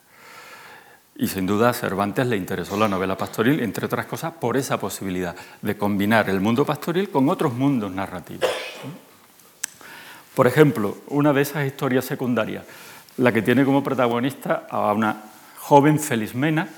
Y 1.16 1.28
sin 1.28 1.46
duda 1.46 1.70
a 1.70 1.72
Cervantes 1.72 2.26
le 2.26 2.36
interesó 2.36 2.76
la 2.76 2.88
novela 2.88 3.16
pastoril, 3.16 3.60
entre 3.60 3.86
otras 3.86 4.04
cosas, 4.04 4.34
por 4.34 4.58
esa 4.58 4.78
posibilidad 4.78 5.34
de 5.62 5.76
combinar 5.78 6.28
el 6.28 6.40
mundo 6.40 6.66
pastoril 6.66 7.08
con 7.08 7.28
otros 7.30 7.54
mundos 7.54 7.90
narrativos. 7.90 8.48
Por 10.34 10.46
ejemplo, 10.46 10.98
una 11.08 11.32
de 11.32 11.40
esas 11.40 11.66
historias 11.66 12.04
secundarias, 12.04 12.64
la 13.16 13.32
que 13.32 13.42
tiene 13.42 13.64
como 13.64 13.82
protagonista 13.82 14.66
a 14.70 14.92
una 14.92 15.22
joven 15.58 15.98
Felismena, 15.98 16.68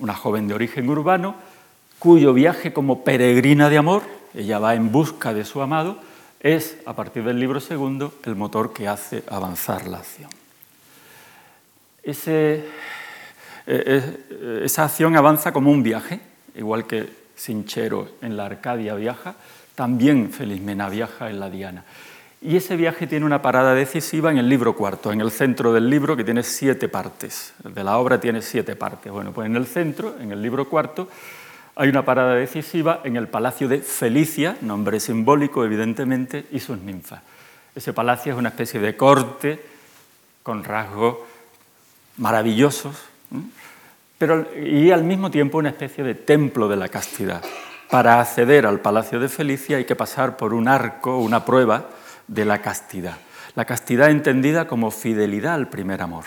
una 0.00 0.14
joven 0.14 0.48
de 0.48 0.54
origen 0.54 0.90
urbano, 0.90 1.36
cuyo 2.00 2.34
viaje 2.34 2.72
como 2.72 3.04
peregrina 3.04 3.70
de 3.70 3.78
amor 3.78 4.21
ella 4.34 4.58
va 4.58 4.74
en 4.74 4.92
busca 4.92 5.34
de 5.34 5.44
su 5.44 5.60
amado, 5.62 5.98
es, 6.40 6.78
a 6.86 6.94
partir 6.94 7.24
del 7.24 7.38
libro 7.38 7.60
segundo, 7.60 8.14
el 8.24 8.34
motor 8.34 8.72
que 8.72 8.88
hace 8.88 9.22
avanzar 9.28 9.86
la 9.86 9.98
acción. 9.98 10.30
Eh, 12.02 12.64
esa 14.64 14.84
acción 14.84 15.16
avanza 15.16 15.52
como 15.52 15.70
un 15.70 15.82
viaje, 15.82 16.20
igual 16.56 16.86
que 16.86 17.08
Sinchero 17.36 18.08
en 18.22 18.36
la 18.36 18.46
Arcadia 18.46 18.94
viaja, 18.94 19.34
también 19.74 20.32
Felismena 20.32 20.88
viaja 20.88 21.30
en 21.30 21.40
la 21.40 21.48
Diana. 21.48 21.84
Y 22.40 22.56
ese 22.56 22.74
viaje 22.74 23.06
tiene 23.06 23.24
una 23.24 23.40
parada 23.40 23.72
decisiva 23.72 24.32
en 24.32 24.38
el 24.38 24.48
libro 24.48 24.74
cuarto, 24.74 25.12
en 25.12 25.20
el 25.20 25.30
centro 25.30 25.72
del 25.72 25.88
libro 25.88 26.16
que 26.16 26.24
tiene 26.24 26.42
siete 26.42 26.88
partes. 26.88 27.54
De 27.62 27.84
la 27.84 27.98
obra 27.98 28.20
tiene 28.20 28.42
siete 28.42 28.74
partes. 28.74 29.12
Bueno, 29.12 29.32
pues 29.32 29.46
en 29.46 29.54
el 29.54 29.66
centro, 29.66 30.16
en 30.20 30.32
el 30.32 30.42
libro 30.42 30.68
cuarto, 30.68 31.08
hay 31.74 31.88
una 31.88 32.04
parada 32.04 32.34
decisiva 32.34 33.00
en 33.04 33.16
el 33.16 33.28
palacio 33.28 33.68
de 33.68 33.78
Felicia, 33.78 34.56
nombre 34.60 35.00
simbólico 35.00 35.64
evidentemente, 35.64 36.46
y 36.50 36.60
sus 36.60 36.78
ninfas. 36.78 37.22
Ese 37.74 37.92
palacio 37.92 38.32
es 38.32 38.38
una 38.38 38.50
especie 38.50 38.80
de 38.80 38.96
corte 38.96 39.64
con 40.42 40.64
rasgos 40.64 41.16
maravillosos, 42.18 42.96
pero, 44.18 44.46
y 44.54 44.90
al 44.90 45.04
mismo 45.04 45.30
tiempo 45.30 45.58
una 45.58 45.70
especie 45.70 46.04
de 46.04 46.14
templo 46.14 46.68
de 46.68 46.76
la 46.76 46.88
castidad. 46.88 47.42
Para 47.90 48.20
acceder 48.20 48.66
al 48.66 48.80
palacio 48.80 49.18
de 49.18 49.28
Felicia 49.28 49.78
hay 49.78 49.84
que 49.84 49.96
pasar 49.96 50.36
por 50.36 50.54
un 50.54 50.68
arco, 50.68 51.18
una 51.18 51.44
prueba 51.44 51.88
de 52.26 52.44
la 52.44 52.60
castidad. 52.60 53.16
La 53.54 53.64
castidad 53.64 54.10
entendida 54.10 54.66
como 54.66 54.90
fidelidad 54.90 55.54
al 55.54 55.68
primer 55.68 56.02
amor. 56.02 56.24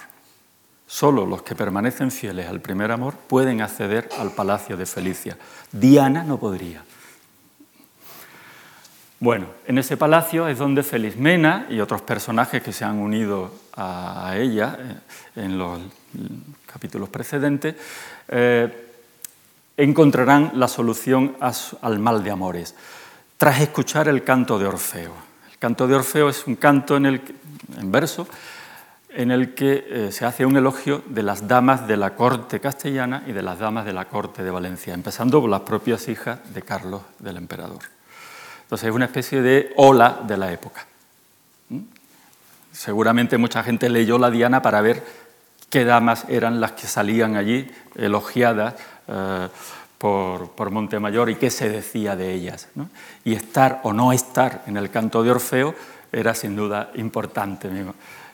Solo 0.87 1.25
los 1.25 1.41
que 1.41 1.55
permanecen 1.55 2.11
fieles 2.11 2.47
al 2.47 2.61
primer 2.61 2.91
amor 2.91 3.15
pueden 3.15 3.61
acceder 3.61 4.09
al 4.19 4.31
palacio 4.31 4.77
de 4.77 4.85
Felicia. 4.85 5.37
Diana 5.71 6.23
no 6.23 6.39
podría. 6.39 6.83
Bueno, 9.19 9.47
en 9.65 9.77
ese 9.77 9.97
palacio 9.97 10.47
es 10.47 10.57
donde 10.59 10.83
Felismena 10.83 11.67
y 11.69 11.79
otros 11.79 12.01
personajes 12.01 12.61
que 12.61 12.73
se 12.73 12.85
han 12.85 12.99
unido 12.99 13.51
a 13.75 14.35
ella 14.37 14.77
eh, 14.77 15.41
en 15.43 15.57
los 15.57 15.79
capítulos 16.65 17.09
precedentes 17.09 17.75
eh, 18.27 18.91
encontrarán 19.77 20.51
la 20.55 20.67
solución 20.67 21.37
al 21.39 21.99
mal 21.99 22.23
de 22.23 22.31
amores 22.31 22.75
tras 23.37 23.61
escuchar 23.61 24.07
el 24.07 24.23
canto 24.23 24.59
de 24.59 24.67
Orfeo. 24.67 25.13
El 25.49 25.57
canto 25.57 25.87
de 25.87 25.95
Orfeo 25.95 26.29
es 26.29 26.45
un 26.45 26.55
canto 26.55 26.97
en, 26.97 27.05
el, 27.05 27.21
en 27.77 27.91
verso 27.91 28.27
en 29.15 29.31
el 29.31 29.53
que 29.53 29.87
eh, 29.89 30.11
se 30.11 30.25
hace 30.25 30.45
un 30.45 30.57
elogio 30.57 31.01
de 31.07 31.23
las 31.23 31.47
damas 31.47 31.87
de 31.87 31.95
la 31.95 32.15
corte 32.15 32.59
castellana 32.59 33.23
y 33.25 33.31
de 33.31 33.41
las 33.41 33.59
damas 33.59 33.85
de 33.85 33.93
la 33.93 34.05
corte 34.05 34.43
de 34.43 34.51
Valencia, 34.51 34.93
empezando 34.93 35.39
por 35.39 35.49
las 35.49 35.61
propias 35.61 36.07
hijas 36.09 36.39
de 36.53 36.61
Carlos 36.61 37.01
del 37.19 37.37
Emperador. 37.37 37.79
Entonces 38.63 38.89
es 38.89 38.95
una 38.95 39.05
especie 39.05 39.41
de 39.41 39.73
ola 39.77 40.19
de 40.27 40.37
la 40.37 40.51
época. 40.51 40.85
¿Mm? 41.69 41.79
Seguramente 42.73 43.37
mucha 43.37 43.63
gente 43.63 43.89
leyó 43.89 44.17
la 44.17 44.29
Diana 44.29 44.61
para 44.61 44.81
ver 44.81 45.01
qué 45.69 45.85
damas 45.85 46.25
eran 46.27 46.59
las 46.59 46.73
que 46.73 46.87
salían 46.87 47.37
allí 47.37 47.71
elogiadas 47.95 48.75
eh, 49.07 49.47
por, 49.97 50.51
por, 50.51 50.71
Montemayor 50.71 51.29
y 51.29 51.35
qué 51.35 51.49
se 51.49 51.69
decía 51.69 52.17
de 52.17 52.33
ellas. 52.33 52.67
Y 53.23 53.33
estar 53.33 53.79
o 53.83 53.93
no 53.93 54.11
estar 54.11 54.63
en 54.67 54.75
el 54.75 54.89
canto 54.89 55.23
de 55.23 55.31
Orfeo 55.31 55.73
era 56.11 56.33
sin 56.33 56.55
duda 56.55 56.91
importante 56.95 57.69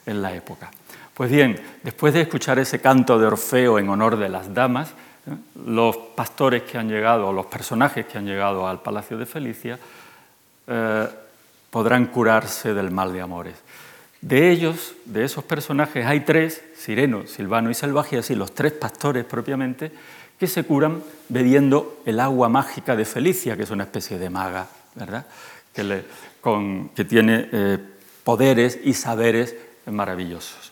en 0.06 0.22
la 0.22 0.34
época. 0.34 0.72
Pues 1.14 1.30
bien, 1.30 1.60
después 1.84 2.14
de 2.14 2.22
escuchar 2.22 2.58
ese 2.60 2.80
canto 2.80 3.20
de 3.20 3.28
Orfeo 3.28 3.80
en 3.80 3.90
honor 3.90 4.18
de 4.18 4.30
las 4.30 4.54
damas, 4.54 4.90
¿eh? 5.28 5.36
los 5.66 5.96
pastores 5.96 6.64
que 6.64 6.78
han 6.78 6.90
llegado, 6.90 7.28
o 7.28 7.34
los 7.34 7.46
personajes 7.46 8.06
que 8.06 8.18
han 8.18 8.26
llegado 8.26 8.68
al 8.68 8.82
Palacio 8.82 9.18
de 9.18 9.26
Felicia, 9.26 9.78
eh, 10.68 11.08
podrán 11.70 12.08
curarse 12.08 12.74
del 12.74 12.92
mal 12.92 13.14
de 13.14 13.22
amores. 13.22 13.56
De 14.22 14.52
ellos, 14.52 14.94
de 15.06 15.24
esos 15.24 15.44
personajes, 15.44 16.06
hay 16.06 16.22
tres, 16.22 16.64
Sireno, 16.76 17.26
Silvano 17.28 17.72
y 17.72 17.74
Salvaje, 17.74 18.18
así 18.18 18.36
los 18.36 18.54
tres 18.54 18.72
pastores 18.74 19.26
propiamente, 19.26 19.92
que 20.40 20.48
se 20.48 20.64
curan 20.64 21.04
bebiendo 21.30 22.02
el 22.06 22.20
agua 22.20 22.50
mágica 22.50 22.96
de 22.96 23.06
Felicia, 23.06 23.56
que 23.56 23.64
es 23.64 23.72
una 23.72 23.84
especie 23.84 24.18
de 24.18 24.30
maga, 24.30 24.68
¿verdad? 24.96 25.26
Que, 25.74 26.04
tiene 27.06 27.50
eh, 27.52 27.78
poderes 28.24 28.80
y 28.84 28.94
saberes 28.94 29.56
maravillosos. 29.86 30.72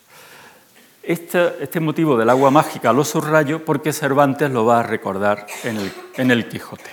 Este, 1.02 1.64
este, 1.64 1.80
motivo 1.80 2.16
del 2.16 2.28
agua 2.28 2.50
mágica 2.50 2.92
lo 2.92 3.04
subrayo 3.04 3.64
porque 3.64 3.92
Cervantes 3.92 4.50
lo 4.50 4.66
va 4.66 4.80
a 4.80 4.82
recordar 4.82 5.46
en 5.64 6.30
el, 6.30 6.48
Quijote. 6.48 6.90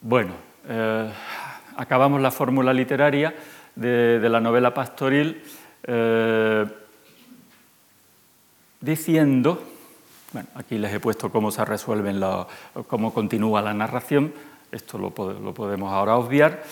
Bueno, 0.00 0.32
eh, 0.66 1.12
acabamos 1.76 2.22
la 2.22 2.30
fórmula 2.30 2.72
literaria 2.72 3.34
de, 3.74 4.26
la 4.28 4.40
novela 4.40 4.72
pastoril 4.72 5.42
eh, 5.82 6.66
diciendo, 8.80 9.62
bueno, 10.32 10.48
aquí 10.54 10.78
les 10.78 10.92
he 10.94 11.00
puesto 11.00 11.30
cómo 11.30 11.50
se 11.50 11.64
resuelven, 11.66 12.18
cómo 12.88 13.12
continúa 13.12 13.60
la 13.60 13.74
narración, 13.74 14.32
esto 14.72 14.96
lo 14.96 15.10
podemos 15.10 15.92
ahora 15.92 16.16
obviar, 16.16 16.62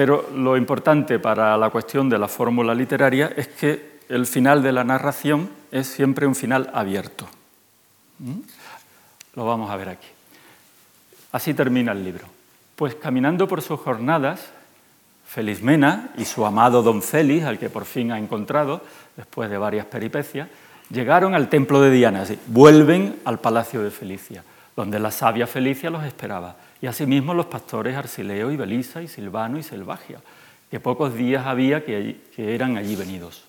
pero 0.00 0.30
lo 0.34 0.56
importante 0.56 1.18
para 1.18 1.58
la 1.58 1.68
cuestión 1.68 2.08
de 2.08 2.18
la 2.18 2.26
fórmula 2.26 2.74
literaria 2.74 3.34
es 3.36 3.48
que 3.48 3.98
el 4.08 4.24
final 4.24 4.62
de 4.62 4.72
la 4.72 4.82
narración 4.82 5.50
es 5.70 5.88
siempre 5.88 6.26
un 6.26 6.34
final 6.34 6.70
abierto. 6.72 7.28
¿Mm? 8.18 8.38
Lo 9.34 9.44
vamos 9.44 9.70
a 9.70 9.76
ver 9.76 9.90
aquí. 9.90 10.08
Así 11.32 11.52
termina 11.52 11.92
el 11.92 12.02
libro. 12.02 12.24
Pues 12.76 12.94
caminando 12.94 13.46
por 13.46 13.60
sus 13.60 13.78
jornadas, 13.78 14.40
Felismena 15.26 16.08
y 16.16 16.24
su 16.24 16.46
amado 16.46 16.82
don 16.82 17.02
Félix, 17.02 17.44
al 17.44 17.58
que 17.58 17.68
por 17.68 17.84
fin 17.84 18.10
ha 18.10 18.18
encontrado, 18.18 18.80
después 19.18 19.50
de 19.50 19.58
varias 19.58 19.84
peripecias, 19.84 20.48
llegaron 20.88 21.34
al 21.34 21.50
templo 21.50 21.82
de 21.82 21.90
Diana, 21.90 22.24
vuelven 22.46 23.20
al 23.26 23.38
palacio 23.38 23.82
de 23.82 23.90
Felicia, 23.90 24.44
donde 24.74 24.98
la 24.98 25.10
sabia 25.10 25.46
Felicia 25.46 25.90
los 25.90 26.04
esperaba, 26.04 26.56
y 26.82 26.86
asimismo 26.86 27.34
los 27.34 27.46
pastores 27.46 27.96
Arsileo 27.96 28.50
y 28.50 28.56
Belisa 28.56 29.02
y 29.02 29.08
Silvano 29.08 29.58
y 29.58 29.62
Selvagia, 29.62 30.20
que 30.70 30.80
pocos 30.80 31.14
días 31.14 31.46
había 31.46 31.84
que, 31.84 32.20
que 32.34 32.54
eran 32.54 32.76
allí 32.76 32.96
venidos. 32.96 33.44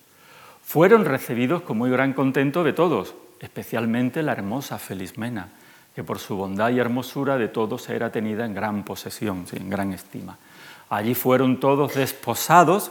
Fueron 0.64 1.04
recibidos 1.04 1.62
con 1.62 1.78
muy 1.78 1.90
gran 1.90 2.12
contento 2.12 2.64
de 2.64 2.72
todos, 2.72 3.14
especialmente 3.40 4.22
la 4.22 4.32
hermosa 4.32 4.78
Felismena, 4.78 5.48
que 5.94 6.04
por 6.04 6.18
su 6.18 6.36
bondad 6.36 6.70
y 6.70 6.78
hermosura 6.78 7.36
de 7.36 7.48
todos 7.48 7.88
era 7.88 8.10
tenida 8.10 8.46
en 8.46 8.54
gran 8.54 8.84
posesión, 8.84 9.44
en 9.52 9.68
gran 9.68 9.92
estima. 9.92 10.38
Allí 10.88 11.14
fueron 11.14 11.60
todos 11.60 11.94
desposados, 11.94 12.90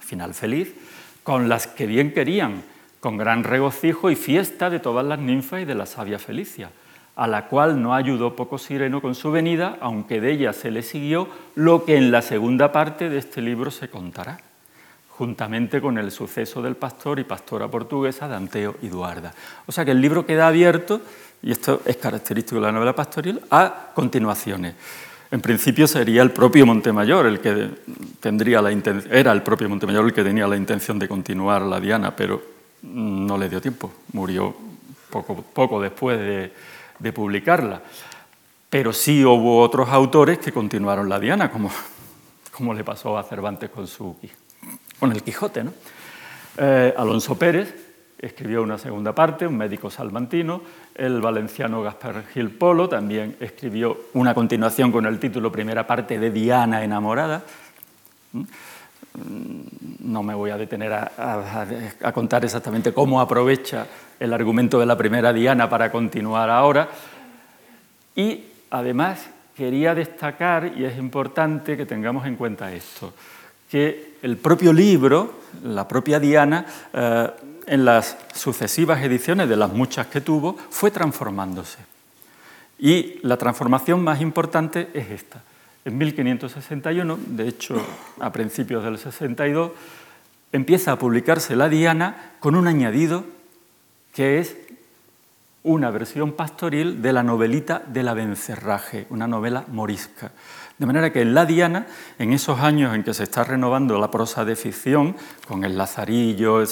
final 0.00 0.34
feliz, 0.34 0.74
con 1.22 1.48
las 1.48 1.66
que 1.66 1.86
bien 1.86 2.12
querían, 2.12 2.62
con 3.00 3.16
gran 3.16 3.44
regocijo 3.44 4.10
y 4.10 4.16
fiesta 4.16 4.70
de 4.70 4.80
todas 4.80 5.04
las 5.04 5.18
ninfas 5.18 5.62
y 5.62 5.64
de 5.64 5.74
la 5.74 5.86
sabia 5.86 6.18
Felicia, 6.18 6.70
a 7.16 7.26
la 7.26 7.46
cual 7.46 7.82
no 7.82 7.94
ayudó 7.94 8.34
poco 8.34 8.58
Sireno 8.58 9.02
con 9.02 9.14
su 9.14 9.30
venida, 9.30 9.76
aunque 9.80 10.20
de 10.20 10.32
ella 10.32 10.52
se 10.52 10.70
le 10.70 10.82
siguió 10.82 11.28
lo 11.54 11.84
que 11.84 11.96
en 11.96 12.10
la 12.10 12.22
segunda 12.22 12.72
parte 12.72 13.10
de 13.10 13.18
este 13.18 13.42
libro 13.42 13.70
se 13.70 13.88
contará, 13.88 14.40
juntamente 15.10 15.80
con 15.80 15.98
el 15.98 16.10
suceso 16.10 16.62
del 16.62 16.76
pastor 16.76 17.18
y 17.18 17.24
pastora 17.24 17.68
portuguesa 17.68 18.28
Danteo 18.28 18.76
y 18.82 18.88
Duarda. 18.88 19.34
O 19.66 19.72
sea 19.72 19.84
que 19.84 19.90
el 19.90 20.00
libro 20.00 20.24
queda 20.24 20.48
abierto, 20.48 21.02
y 21.42 21.52
esto 21.52 21.82
es 21.84 21.96
característico 21.96 22.60
de 22.60 22.66
la 22.66 22.72
novela 22.72 22.94
pastoril, 22.94 23.40
a 23.50 23.90
continuaciones. 23.94 24.74
En 25.30 25.40
principio 25.40 25.86
sería 25.86 26.22
el 26.22 26.30
propio 26.30 26.66
Montemayor 26.66 27.26
el 27.26 27.40
que 27.40 27.70
tendría 28.20 28.60
la 28.60 28.70
era 28.70 29.32
el 29.32 29.42
propio 29.42 29.66
el 29.66 30.12
que 30.12 30.22
tenía 30.22 30.46
la 30.46 30.56
intención 30.56 30.98
de 30.98 31.08
continuar 31.08 31.62
la 31.62 31.80
Diana, 31.80 32.14
pero 32.14 32.42
no 32.82 33.38
le 33.38 33.48
dio 33.48 33.60
tiempo, 33.60 33.90
murió 34.12 34.54
poco, 35.08 35.42
poco 35.42 35.80
después 35.80 36.18
de, 36.18 36.52
publicarla. 37.10 37.80
Pero 38.68 38.92
sí 38.92 39.24
hubo 39.24 39.60
otros 39.60 39.88
autores 39.88 40.38
que 40.38 40.52
continuaron 40.52 41.08
la 41.08 41.18
Diana, 41.18 41.50
como, 41.50 41.70
como 42.52 42.74
le 42.74 42.84
pasó 42.84 43.16
a 43.16 43.22
Cervantes 43.22 43.70
con, 43.70 43.86
su, 43.86 44.16
con 44.98 45.10
el 45.12 45.22
Quijote. 45.22 45.64
¿no? 45.64 45.72
Eh, 46.58 46.94
Alonso 46.96 47.36
Pérez 47.38 47.74
escribió 48.18 48.62
una 48.62 48.78
segunda 48.78 49.14
parte, 49.14 49.46
un 49.46 49.56
médico 49.56 49.90
salmantino. 49.90 50.62
El 50.94 51.20
valenciano 51.20 51.82
Gaspar 51.82 52.24
Gil 52.32 52.50
Polo 52.50 52.88
también 52.88 53.36
escribió 53.40 54.04
una 54.14 54.32
continuación 54.32 54.92
con 54.92 55.06
el 55.06 55.18
título 55.18 55.50
Primera 55.50 55.86
parte 55.86 56.18
de 56.18 56.30
Diana 56.30 56.84
enamorada. 56.84 57.42
No 59.14 60.22
me 60.22 60.34
voy 60.34 60.50
a 60.50 60.56
detener 60.56 60.92
a, 60.92 62.12
contar 62.14 62.44
exactamente 62.44 62.92
cómo 62.92 63.20
aprovecha 63.20 63.86
el 64.18 64.32
argumento 64.32 64.78
de 64.80 64.86
la 64.86 64.96
primera 64.96 65.32
Diana 65.32 65.68
para 65.68 65.92
continuar 65.92 66.48
ahora. 66.48 66.88
Y 68.16 68.44
además 68.70 69.26
quería 69.54 69.94
destacar, 69.94 70.72
y 70.76 70.84
es 70.84 70.98
importante 70.98 71.76
que 71.76 71.86
tengamos 71.86 72.26
en 72.26 72.36
cuenta 72.36 72.72
esto, 72.72 73.12
que 73.70 74.14
el 74.22 74.36
propio 74.38 74.72
libro, 74.72 75.40
la 75.62 75.86
propia 75.86 76.18
Diana, 76.18 76.66
eh, 76.92 77.30
en 77.66 77.84
las 77.84 78.16
sucesivas 78.34 79.02
ediciones 79.02 79.48
de 79.48 79.56
las 79.56 79.72
muchas 79.72 80.06
que 80.06 80.20
tuvo, 80.20 80.56
fue 80.70 80.90
transformándose. 80.90 81.78
Y 82.78 83.20
la 83.22 83.36
transformación 83.36 84.02
más 84.02 84.20
importante 84.20 84.88
es 84.92 85.10
esta. 85.10 85.42
En 85.84 85.98
1561, 85.98 87.18
de 87.26 87.48
hecho 87.48 87.74
a 88.20 88.30
principios 88.30 88.84
del 88.84 88.98
62, 88.98 89.72
empieza 90.52 90.92
a 90.92 90.98
publicarse 90.98 91.56
La 91.56 91.68
Diana 91.68 92.34
con 92.38 92.54
un 92.54 92.68
añadido 92.68 93.24
que 94.14 94.38
es 94.38 94.56
una 95.64 95.90
versión 95.90 96.32
pastoril 96.32 97.02
de 97.02 97.12
la 97.12 97.22
novelita 97.22 97.82
de 97.86 98.02
la 98.02 98.14
Vencerraje, 98.14 99.06
una 99.10 99.26
novela 99.26 99.64
morisca. 99.68 100.32
De 100.78 100.86
manera 100.86 101.12
que 101.12 101.22
en 101.22 101.34
La 101.34 101.46
Diana, 101.46 101.86
en 102.18 102.32
esos 102.32 102.60
años 102.60 102.94
en 102.94 103.04
que 103.04 103.14
se 103.14 103.22
está 103.22 103.44
renovando 103.44 103.98
la 103.98 104.10
prosa 104.10 104.44
de 104.44 104.56
ficción, 104.56 105.16
con 105.46 105.64
el 105.64 105.78
Lazarillo, 105.78 106.64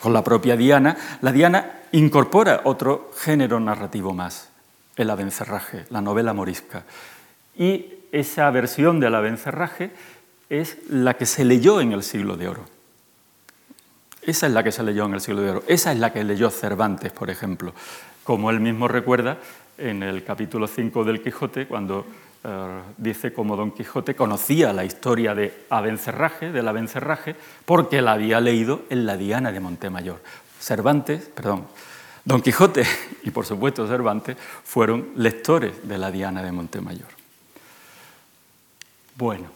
con 0.00 0.12
la 0.12 0.24
propia 0.24 0.56
Diana, 0.56 0.96
la 1.20 1.32
Diana 1.32 1.80
incorpora 1.92 2.62
otro 2.64 3.10
género 3.16 3.60
narrativo 3.60 4.14
más, 4.14 4.48
el 4.96 5.10
abencerraje, 5.10 5.84
la 5.90 6.00
novela 6.00 6.32
morisca. 6.32 6.84
Y 7.58 7.86
esa 8.12 8.50
versión 8.50 9.00
del 9.00 9.14
abencerraje 9.14 9.90
es 10.48 10.78
la 10.88 11.14
que 11.14 11.26
se 11.26 11.44
leyó 11.44 11.80
en 11.80 11.92
el 11.92 12.02
siglo 12.02 12.36
de 12.36 12.48
oro. 12.48 12.64
Esa 14.22 14.46
es 14.46 14.52
la 14.52 14.62
que 14.62 14.72
se 14.72 14.82
leyó 14.82 15.06
en 15.06 15.14
el 15.14 15.20
siglo 15.20 15.42
de 15.42 15.50
oro. 15.50 15.64
Esa 15.66 15.92
es 15.92 15.98
la 15.98 16.12
que 16.12 16.24
leyó 16.24 16.50
Cervantes, 16.50 17.12
por 17.12 17.30
ejemplo. 17.30 17.74
Como 18.24 18.50
él 18.50 18.60
mismo 18.60 18.88
recuerda 18.88 19.38
en 19.76 20.02
el 20.02 20.24
capítulo 20.24 20.66
5 20.66 21.04
del 21.04 21.22
Quijote, 21.22 21.66
cuando 21.66 22.06
eh, 22.44 22.80
dice 22.96 23.32
cómo 23.32 23.56
Don 23.56 23.72
Quijote 23.72 24.14
conocía 24.14 24.72
la 24.72 24.84
historia 24.84 25.34
de 25.34 25.64
Abencerraje, 25.70 26.52
del 26.52 26.68
Abencerraje, 26.68 27.34
porque 27.64 28.02
la 28.02 28.12
había 28.12 28.40
leído 28.40 28.82
en 28.90 29.06
la 29.06 29.16
Diana 29.16 29.50
de 29.50 29.60
Montemayor. 29.60 30.20
Cervantes, 30.60 31.30
perdón, 31.34 31.66
Don 32.24 32.42
Quijote 32.42 32.84
y 33.24 33.30
por 33.30 33.46
supuesto 33.46 33.88
Cervantes 33.88 34.36
fueron 34.62 35.08
lectores 35.16 35.88
de 35.88 35.98
la 35.98 36.10
Diana 36.10 36.42
de 36.42 36.52
Montemayor. 36.52 37.17
Bueno, 39.18 39.48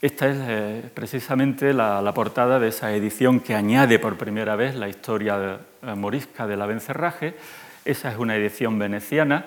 esta 0.00 0.26
es 0.26 0.36
eh, 0.40 0.90
precisamente 0.94 1.74
la, 1.74 2.10
portada 2.14 2.58
de 2.58 2.68
esa 2.68 2.94
edición 2.94 3.40
que 3.40 3.54
añade 3.54 3.98
por 3.98 4.16
primera 4.16 4.56
vez 4.56 4.74
la 4.74 4.88
historia 4.88 5.60
eh, 5.82 5.94
morisca 5.94 6.46
del 6.46 6.62
Abencerraje. 6.62 7.34
Esa 7.84 8.10
es 8.10 8.16
una 8.16 8.36
edición 8.36 8.78
veneciana 8.78 9.44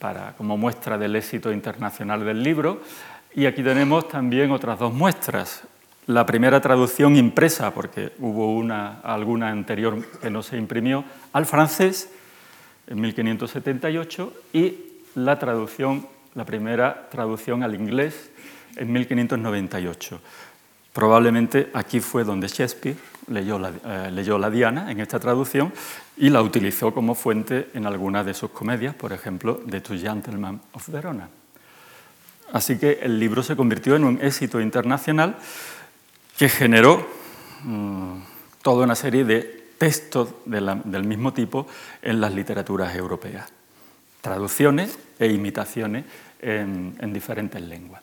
para, 0.00 0.32
como 0.32 0.56
muestra 0.56 0.98
del 0.98 1.14
éxito 1.14 1.52
internacional 1.52 2.24
del 2.24 2.42
libro. 2.42 2.82
Y 3.36 3.46
aquí 3.46 3.62
tenemos 3.62 4.08
también 4.08 4.50
otras 4.50 4.80
dos 4.80 4.92
muestras. 4.92 5.62
La 6.08 6.26
primera 6.26 6.60
traducción 6.60 7.14
impresa, 7.14 7.72
porque 7.72 8.14
hubo 8.18 8.52
una, 8.56 8.98
alguna 9.02 9.50
anterior 9.50 10.04
que 10.20 10.28
no 10.28 10.42
se 10.42 10.56
imprimió, 10.56 11.04
al 11.32 11.46
francés 11.46 12.10
en 12.88 13.00
1578 13.00 14.32
y 14.54 14.74
la 15.14 15.38
traducción, 15.38 16.17
la 16.38 16.44
primera 16.44 17.08
traducción 17.10 17.64
al 17.64 17.74
inglés 17.74 18.30
en 18.76 18.92
1598. 18.92 20.20
Probablemente 20.92 21.68
aquí 21.74 21.98
fue 21.98 22.22
donde 22.22 22.46
Shakespeare 22.46 22.96
leyó 23.26 23.58
la, 23.58 23.72
eh, 23.84 24.10
leyó 24.12 24.38
la 24.38 24.48
Diana 24.48 24.90
en 24.90 25.00
esta 25.00 25.18
traducción 25.18 25.72
y 26.16 26.30
la 26.30 26.40
utilizó 26.40 26.94
como 26.94 27.16
fuente 27.16 27.70
en 27.74 27.86
algunas 27.86 28.24
de 28.24 28.34
sus 28.34 28.50
comedias, 28.50 28.94
por 28.94 29.12
ejemplo, 29.12 29.60
The 29.68 29.80
Two 29.80 29.98
Gentlemen 29.98 30.60
of 30.72 30.88
Verona. 30.88 31.28
Así 32.52 32.78
que 32.78 33.00
el 33.02 33.18
libro 33.18 33.42
se 33.42 33.56
convirtió 33.56 33.96
en 33.96 34.04
un 34.04 34.18
éxito 34.22 34.60
internacional 34.60 35.36
que 36.38 36.48
generó 36.48 37.04
mm, 37.64 38.12
toda 38.62 38.84
una 38.84 38.94
serie 38.94 39.24
de 39.24 39.72
textos 39.76 40.30
del 40.44 41.04
mismo 41.04 41.32
tipo 41.32 41.66
en 42.00 42.20
las 42.20 42.32
literaturas 42.32 42.94
europeas, 42.94 43.52
traducciones 44.20 44.98
e 45.18 45.26
imitaciones 45.28 46.04
en 46.40 47.12
diferentes 47.12 47.60
lenguas. 47.60 48.02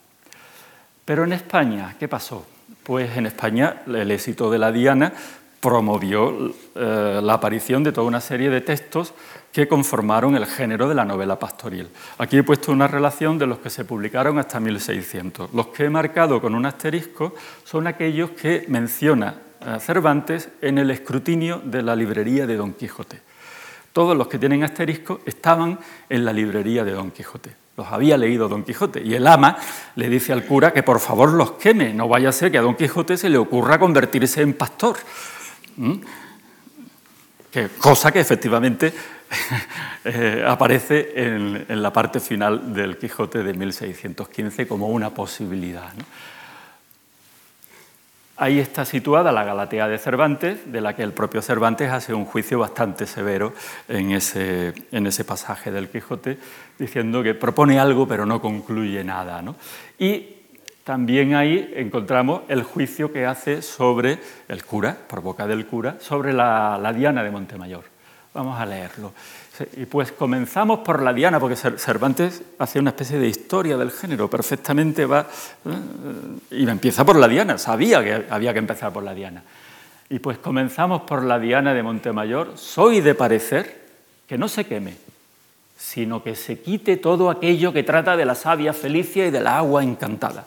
Pero 1.04 1.24
en 1.24 1.32
España, 1.32 1.94
¿qué 1.98 2.08
pasó? 2.08 2.44
Pues 2.82 3.16
en 3.16 3.26
España 3.26 3.82
el 3.86 4.10
éxito 4.10 4.50
de 4.50 4.58
la 4.58 4.72
Diana 4.72 5.12
promovió 5.60 6.52
eh, 6.74 7.20
la 7.22 7.34
aparición 7.34 7.82
de 7.82 7.92
toda 7.92 8.06
una 8.06 8.20
serie 8.20 8.50
de 8.50 8.60
textos 8.60 9.14
que 9.52 9.68
conformaron 9.68 10.36
el 10.36 10.46
género 10.46 10.88
de 10.88 10.94
la 10.94 11.04
novela 11.04 11.38
pastoril. 11.38 11.88
Aquí 12.18 12.38
he 12.38 12.42
puesto 12.42 12.72
una 12.72 12.86
relación 12.86 13.38
de 13.38 13.46
los 13.46 13.58
que 13.58 13.70
se 13.70 13.84
publicaron 13.84 14.38
hasta 14.38 14.60
1600. 14.60 15.52
Los 15.54 15.68
que 15.68 15.84
he 15.84 15.90
marcado 15.90 16.40
con 16.40 16.54
un 16.54 16.66
asterisco 16.66 17.34
son 17.64 17.86
aquellos 17.86 18.30
que 18.30 18.64
menciona 18.68 19.34
eh, 19.60 19.78
Cervantes 19.80 20.48
en 20.60 20.78
el 20.78 20.90
escrutinio 20.90 21.60
de 21.64 21.82
la 21.82 21.96
librería 21.96 22.46
de 22.46 22.56
Don 22.56 22.74
Quijote. 22.74 23.20
Todos 23.92 24.16
los 24.16 24.28
que 24.28 24.38
tienen 24.38 24.62
asterisco 24.62 25.20
estaban 25.24 25.78
en 26.08 26.24
la 26.24 26.32
librería 26.32 26.84
de 26.84 26.92
Don 26.92 27.10
Quijote. 27.10 27.65
Los 27.76 27.86
había 27.88 28.16
leído 28.16 28.48
Don 28.48 28.64
Quijote. 28.64 29.02
Y 29.02 29.14
el 29.14 29.26
ama 29.26 29.56
le 29.96 30.08
dice 30.08 30.32
al 30.32 30.44
cura 30.44 30.72
que 30.72 30.82
por 30.82 31.00
favor 31.00 31.32
los 31.32 31.52
queme, 31.52 31.92
no 31.92 32.08
vaya 32.08 32.30
a 32.30 32.32
ser 32.32 32.50
que 32.50 32.58
a 32.58 32.62
Don 32.62 32.74
Quijote 32.74 33.16
se 33.16 33.28
le 33.28 33.38
ocurra 33.38 33.78
convertirse 33.78 34.42
en 34.42 34.54
pastor. 34.54 34.96
¿Mm? 35.76 35.94
cosa 37.78 38.12
que 38.12 38.20
efectivamente 38.20 38.92
eh, 40.04 40.44
aparece 40.46 41.12
en, 41.16 41.82
la 41.82 41.92
parte 41.92 42.20
final 42.20 42.74
del 42.74 42.98
Quijote 42.98 43.42
de 43.42 43.54
1615 43.54 44.68
como 44.68 44.88
una 44.88 45.10
posibilidad. 45.10 45.92
Ahí 48.38 48.58
está 48.58 48.84
situada 48.84 49.32
la 49.32 49.44
Galatea 49.44 49.88
de 49.88 49.96
Cervantes, 49.96 50.70
de 50.70 50.82
la 50.82 50.94
que 50.94 51.02
el 51.02 51.12
propio 51.12 51.40
Cervantes 51.40 51.90
hace 51.90 52.12
un 52.12 52.26
juicio 52.26 52.58
bastante 52.58 53.06
severo 53.06 53.54
en 53.88 54.10
ese, 54.10 54.74
en 54.92 55.06
ese 55.06 55.24
pasaje 55.24 55.70
del 55.70 55.88
Quijote, 55.88 56.38
diciendo 56.78 57.22
que 57.22 57.32
propone 57.34 57.78
algo 57.78 58.06
pero 58.06 58.26
no 58.26 58.42
concluye 58.42 59.02
nada. 59.04 59.42
Y 59.98 60.36
también 60.84 61.34
ahí 61.34 61.72
encontramos 61.76 62.42
el 62.48 62.62
juicio 62.62 63.10
que 63.10 63.24
hace 63.24 63.62
sobre 63.62 64.18
el 64.48 64.64
cura, 64.64 64.98
por 65.08 65.22
boca 65.22 65.46
del 65.46 65.64
cura, 65.64 65.96
sobre 65.98 66.34
la, 66.34 66.78
la 66.80 66.92
Diana 66.92 67.22
de 67.24 67.30
Montemayor. 67.30 67.84
Vamos 68.34 68.60
a 68.60 68.66
leerlo. 68.66 69.14
Y 69.76 69.86
pues 69.86 70.12
comenzamos 70.12 70.80
por 70.80 71.02
la 71.02 71.12
Diana, 71.12 71.40
porque 71.40 71.56
Cervantes 71.56 72.42
hacía 72.58 72.80
una 72.80 72.90
especie 72.90 73.18
de 73.18 73.28
historia 73.28 73.76
del 73.76 73.90
género, 73.90 74.28
perfectamente 74.28 75.06
va 75.06 75.26
eh, 75.64 76.56
y 76.56 76.68
empieza 76.68 77.04
por 77.04 77.16
la 77.16 77.28
Diana, 77.28 77.58
sabía 77.58 78.02
que 78.02 78.26
había 78.28 78.52
que 78.52 78.58
empezar 78.58 78.92
por 78.92 79.02
la 79.02 79.14
Diana. 79.14 79.42
Y 80.08 80.18
pues 80.18 80.38
comenzamos 80.38 81.02
por 81.02 81.24
la 81.24 81.38
Diana 81.38 81.74
de 81.74 81.82
Montemayor, 81.82 82.52
soy 82.56 83.00
de 83.00 83.14
parecer 83.14 83.86
que 84.28 84.38
no 84.38 84.48
se 84.48 84.64
queme, 84.64 84.96
sino 85.76 86.22
que 86.22 86.34
se 86.34 86.60
quite 86.60 86.96
todo 86.96 87.30
aquello 87.30 87.72
que 87.72 87.82
trata 87.82 88.16
de 88.16 88.24
la 88.24 88.34
savia 88.34 88.72
Felicia 88.72 89.26
y 89.26 89.30
de 89.30 89.40
la 89.40 89.58
agua 89.58 89.82
encantada, 89.82 90.46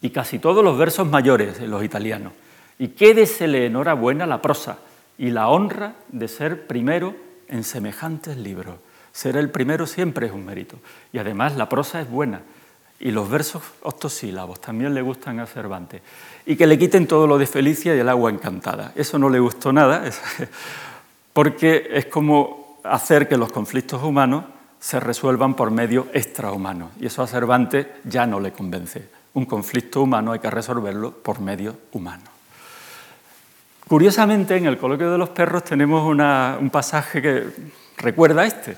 y 0.00 0.10
casi 0.10 0.38
todos 0.38 0.62
los 0.62 0.78
versos 0.78 1.08
mayores 1.08 1.60
los 1.60 1.82
italianos, 1.82 2.32
y 2.78 2.88
quédesele 2.88 3.66
enhorabuena 3.66 4.26
la 4.26 4.42
prosa 4.42 4.78
y 5.18 5.30
la 5.30 5.48
honra 5.48 5.94
de 6.08 6.28
ser 6.28 6.66
primero 6.66 7.25
en 7.48 7.64
semejantes 7.64 8.36
libros. 8.36 8.76
Ser 9.12 9.36
el 9.36 9.50
primero 9.50 9.86
siempre 9.86 10.26
es 10.26 10.32
un 10.32 10.44
mérito. 10.44 10.76
Y 11.12 11.18
además 11.18 11.56
la 11.56 11.68
prosa 11.68 12.00
es 12.00 12.10
buena. 12.10 12.42
Y 12.98 13.10
los 13.10 13.28
versos 13.28 13.62
octosílabos 13.82 14.60
también 14.60 14.94
le 14.94 15.02
gustan 15.02 15.40
a 15.40 15.46
Cervantes. 15.46 16.02
Y 16.46 16.56
que 16.56 16.66
le 16.66 16.78
quiten 16.78 17.06
todo 17.06 17.26
lo 17.26 17.38
de 17.38 17.46
Felicia 17.46 17.94
y 17.94 17.98
el 17.98 18.08
agua 18.08 18.30
encantada. 18.30 18.92
Eso 18.94 19.18
no 19.18 19.28
le 19.28 19.38
gustó 19.38 19.72
nada, 19.72 20.04
porque 21.32 21.88
es 21.92 22.06
como 22.06 22.80
hacer 22.84 23.28
que 23.28 23.36
los 23.36 23.52
conflictos 23.52 24.02
humanos 24.02 24.44
se 24.78 25.00
resuelvan 25.00 25.54
por 25.54 25.70
medios 25.70 26.06
extrahumanos. 26.12 26.90
Y 27.00 27.06
eso 27.06 27.22
a 27.22 27.26
Cervantes 27.26 27.86
ya 28.04 28.26
no 28.26 28.40
le 28.40 28.52
convence. 28.52 29.08
Un 29.34 29.44
conflicto 29.44 30.02
humano 30.02 30.32
hay 30.32 30.38
que 30.38 30.50
resolverlo 30.50 31.10
por 31.10 31.40
medios 31.40 31.74
humanos. 31.92 32.35
Curiosamente, 33.88 34.56
en 34.56 34.66
el 34.66 34.78
coloquio 34.78 35.12
de 35.12 35.18
los 35.18 35.28
perros 35.28 35.62
tenemos 35.62 36.02
un 36.04 36.70
pasaje 36.70 37.22
que 37.22 37.46
recuerda 37.98 38.42
a 38.42 38.46
este, 38.46 38.76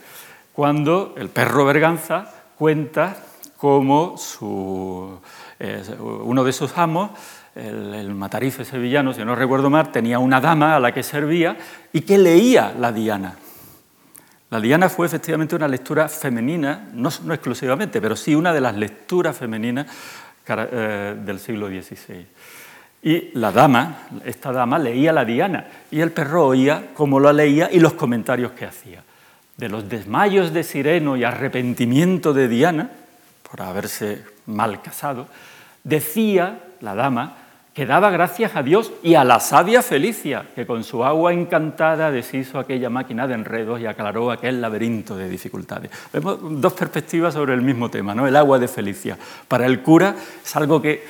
cuando 0.52 1.14
el 1.16 1.30
perro 1.30 1.64
Berganza 1.64 2.30
cuenta 2.58 3.16
cómo 3.56 4.16
eh, 5.58 5.82
uno 5.98 6.44
de 6.44 6.52
sus 6.52 6.76
amos, 6.76 7.10
el, 7.54 8.14
matarife 8.14 8.66
sevillano, 8.66 9.14
si 9.14 9.24
no 9.24 9.34
recuerdo 9.34 9.70
mal, 9.70 9.90
tenía 9.90 10.18
una 10.18 10.42
dama 10.42 10.76
a 10.76 10.80
la 10.80 10.92
que 10.92 11.02
servía 11.02 11.56
y 11.90 12.02
que 12.02 12.18
leía 12.18 12.74
la 12.78 12.92
Diana. 12.92 13.34
La 14.50 14.60
Diana 14.60 14.90
fue 14.90 15.06
efectivamente 15.06 15.56
una 15.56 15.68
lectura 15.68 16.08
femenina, 16.08 16.90
no, 16.92 17.08
exclusivamente, 17.08 18.00
pero 18.02 18.14
sí 18.14 18.34
una 18.34 18.52
de 18.52 18.60
las 18.60 18.76
lecturas 18.76 19.36
femeninas 19.36 19.86
eh, 20.46 21.16
del 21.24 21.38
siglo 21.38 21.68
XVI. 21.68 22.26
Y 23.02 23.30
la 23.34 23.52
dama, 23.52 24.08
esta 24.24 24.52
dama, 24.52 24.78
leía 24.78 25.12
la 25.12 25.24
Diana 25.24 25.66
y 25.90 26.00
el 26.00 26.10
perro 26.10 26.48
oía 26.48 26.88
cómo 26.94 27.20
lo 27.20 27.32
leía 27.32 27.68
y 27.70 27.78
los 27.78 27.94
comentarios 27.94 28.52
que 28.52 28.64
hacía. 28.64 29.02
De 29.56 29.68
los 29.68 29.88
desmayos 29.88 30.52
de 30.52 30.64
Sireno 30.64 31.16
y 31.16 31.24
arrepentimiento 31.24 32.32
de 32.32 32.48
Diana, 32.48 32.90
por 33.48 33.62
haberse 33.62 34.24
mal 34.46 34.82
casado, 34.82 35.26
decía 35.84 36.60
la 36.80 36.94
dama 36.94 37.36
que 37.78 37.86
daba 37.86 38.10
gracias 38.10 38.56
a 38.56 38.64
Dios 38.64 38.90
y 39.04 39.14
a 39.14 39.22
la 39.22 39.38
sabia 39.38 39.82
Felicia, 39.82 40.46
que 40.56 40.66
con 40.66 40.82
su 40.82 41.04
agua 41.04 41.32
encantada 41.32 42.10
deshizo 42.10 42.58
aquella 42.58 42.90
máquina 42.90 43.28
de 43.28 43.34
enredos 43.34 43.80
y 43.80 43.86
aclaró 43.86 44.32
aquel 44.32 44.60
laberinto 44.60 45.16
de 45.16 45.28
dificultades. 45.28 45.92
Vemos 46.12 46.38
dos 46.60 46.72
perspectivas 46.72 47.34
sobre 47.34 47.54
el 47.54 47.62
mismo 47.62 47.88
tema, 47.88 48.16
¿no? 48.16 48.26
El 48.26 48.34
agua 48.34 48.58
de 48.58 48.66
Felicia. 48.66 49.16
Para 49.46 49.66
el 49.66 49.80
cura 49.80 50.16
es 50.44 50.56
algo 50.56 50.82
que 50.82 51.04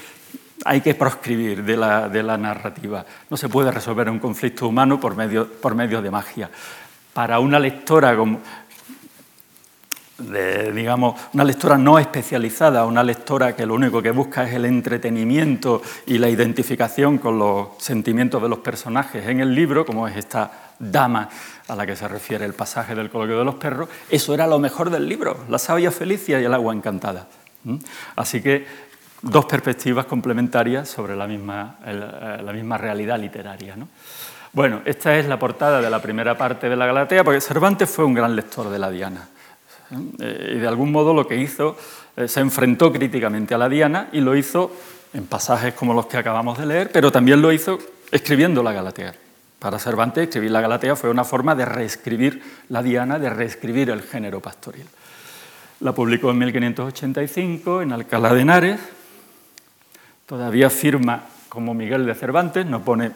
hay 0.64 0.80
que 0.80 0.94
proscribir 0.94 1.64
de 1.64 1.76
la, 1.76 2.36
narrativa. 2.36 3.04
No 3.30 3.36
se 3.36 3.48
puede 3.48 3.70
resolver 3.70 4.10
un 4.10 4.18
conflicto 4.18 4.68
humano 4.68 5.00
por 5.00 5.14
medio, 5.14 6.02
de 6.02 6.10
magia. 6.10 6.50
Para 7.12 7.38
una 7.40 7.58
lectora 7.58 8.16
digamos, 10.74 11.20
una 11.32 11.44
lectora 11.44 11.78
no 11.78 11.98
especializada, 11.98 12.84
una 12.84 13.04
lectora 13.04 13.54
que 13.54 13.64
lo 13.64 13.74
único 13.74 14.02
que 14.02 14.10
busca 14.10 14.44
es 14.48 14.54
el 14.54 14.64
entretenimiento 14.64 15.80
y 16.06 16.18
la 16.18 16.28
identificación 16.28 17.18
con 17.18 17.38
los 17.38 17.68
sentimientos 17.78 18.42
de 18.42 18.48
los 18.48 18.58
personajes 18.58 19.26
en 19.28 19.40
el 19.40 19.54
libro, 19.54 19.86
como 19.86 20.08
es 20.08 20.16
esta 20.16 20.72
dama 20.78 21.28
a 21.68 21.76
la 21.76 21.86
que 21.86 21.94
se 21.94 22.08
refiere 22.08 22.44
el 22.44 22.54
pasaje 22.54 22.96
del 22.96 23.10
coloquio 23.10 23.38
de 23.38 23.44
los 23.44 23.54
perros, 23.56 23.88
eso 24.10 24.34
era 24.34 24.46
lo 24.48 24.58
mejor 24.58 24.90
del 24.90 25.08
libro, 25.08 25.44
la 25.48 25.58
sabia 25.58 25.92
Felicia 25.92 26.40
y 26.40 26.44
el 26.44 26.54
agua 26.54 26.74
encantada. 26.74 27.28
Así 28.16 28.40
que 28.40 28.87
dos 29.22 29.46
perspectivas 29.46 30.06
complementarias 30.06 30.88
sobre 30.88 31.16
la 31.16 31.26
misma, 31.26 31.78
eh, 31.84 32.40
la 32.42 32.52
misma 32.52 32.78
realidad 32.78 33.18
literaria. 33.18 33.76
Bueno, 34.52 34.82
esta 34.84 35.16
es 35.16 35.26
la 35.26 35.38
portada 35.38 35.80
de 35.80 35.90
la 35.90 36.00
primera 36.00 36.36
parte 36.36 36.68
de 36.68 36.76
la 36.76 36.86
Galatea, 36.86 37.24
porque 37.24 37.40
Cervantes 37.40 37.90
fue 37.90 38.04
un 38.04 38.14
gran 38.14 38.34
lector 38.34 38.70
de 38.70 38.78
la 38.78 38.90
Diana. 38.90 39.28
¿eh? 39.90 40.52
Y 40.54 40.58
de 40.58 40.68
algún 40.68 40.92
modo 40.92 41.12
lo 41.12 41.26
que 41.26 41.36
hizo, 41.36 41.76
eh, 42.16 42.28
se 42.28 42.40
enfrentó 42.40 42.92
críticamente 42.92 43.54
a 43.54 43.58
la 43.58 43.68
Diana 43.68 44.08
y 44.12 44.20
lo 44.20 44.36
hizo 44.36 44.72
en 45.12 45.26
pasajes 45.26 45.74
como 45.74 45.94
los 45.94 46.06
que 46.06 46.16
acabamos 46.16 46.58
de 46.58 46.66
leer, 46.66 46.90
pero 46.92 47.12
también 47.12 47.42
lo 47.42 47.52
hizo 47.52 47.78
escribiendo 48.10 48.62
la 48.62 48.72
Galatea. 48.72 49.14
Para 49.58 49.78
Cervantes, 49.78 50.24
escribir 50.24 50.52
la 50.52 50.60
Galatea 50.60 50.94
fue 50.94 51.10
una 51.10 51.24
forma 51.24 51.54
de 51.54 51.64
reescribir 51.64 52.42
la 52.68 52.82
Diana, 52.82 53.18
de 53.18 53.28
reescribir 53.28 53.90
el 53.90 54.02
género 54.02 54.40
pastoril. 54.40 54.86
La 55.80 55.92
publicó 55.92 56.30
en 56.30 56.38
1585 56.38 57.82
en 57.82 57.92
Alcalá 57.92 58.34
de 58.34 58.40
Henares, 58.40 58.80
Todavía 60.28 60.68
firma 60.68 61.22
como 61.48 61.72
Miguel 61.72 62.04
de 62.04 62.14
Cervantes, 62.14 62.66
no 62.66 62.84
pone 62.84 63.12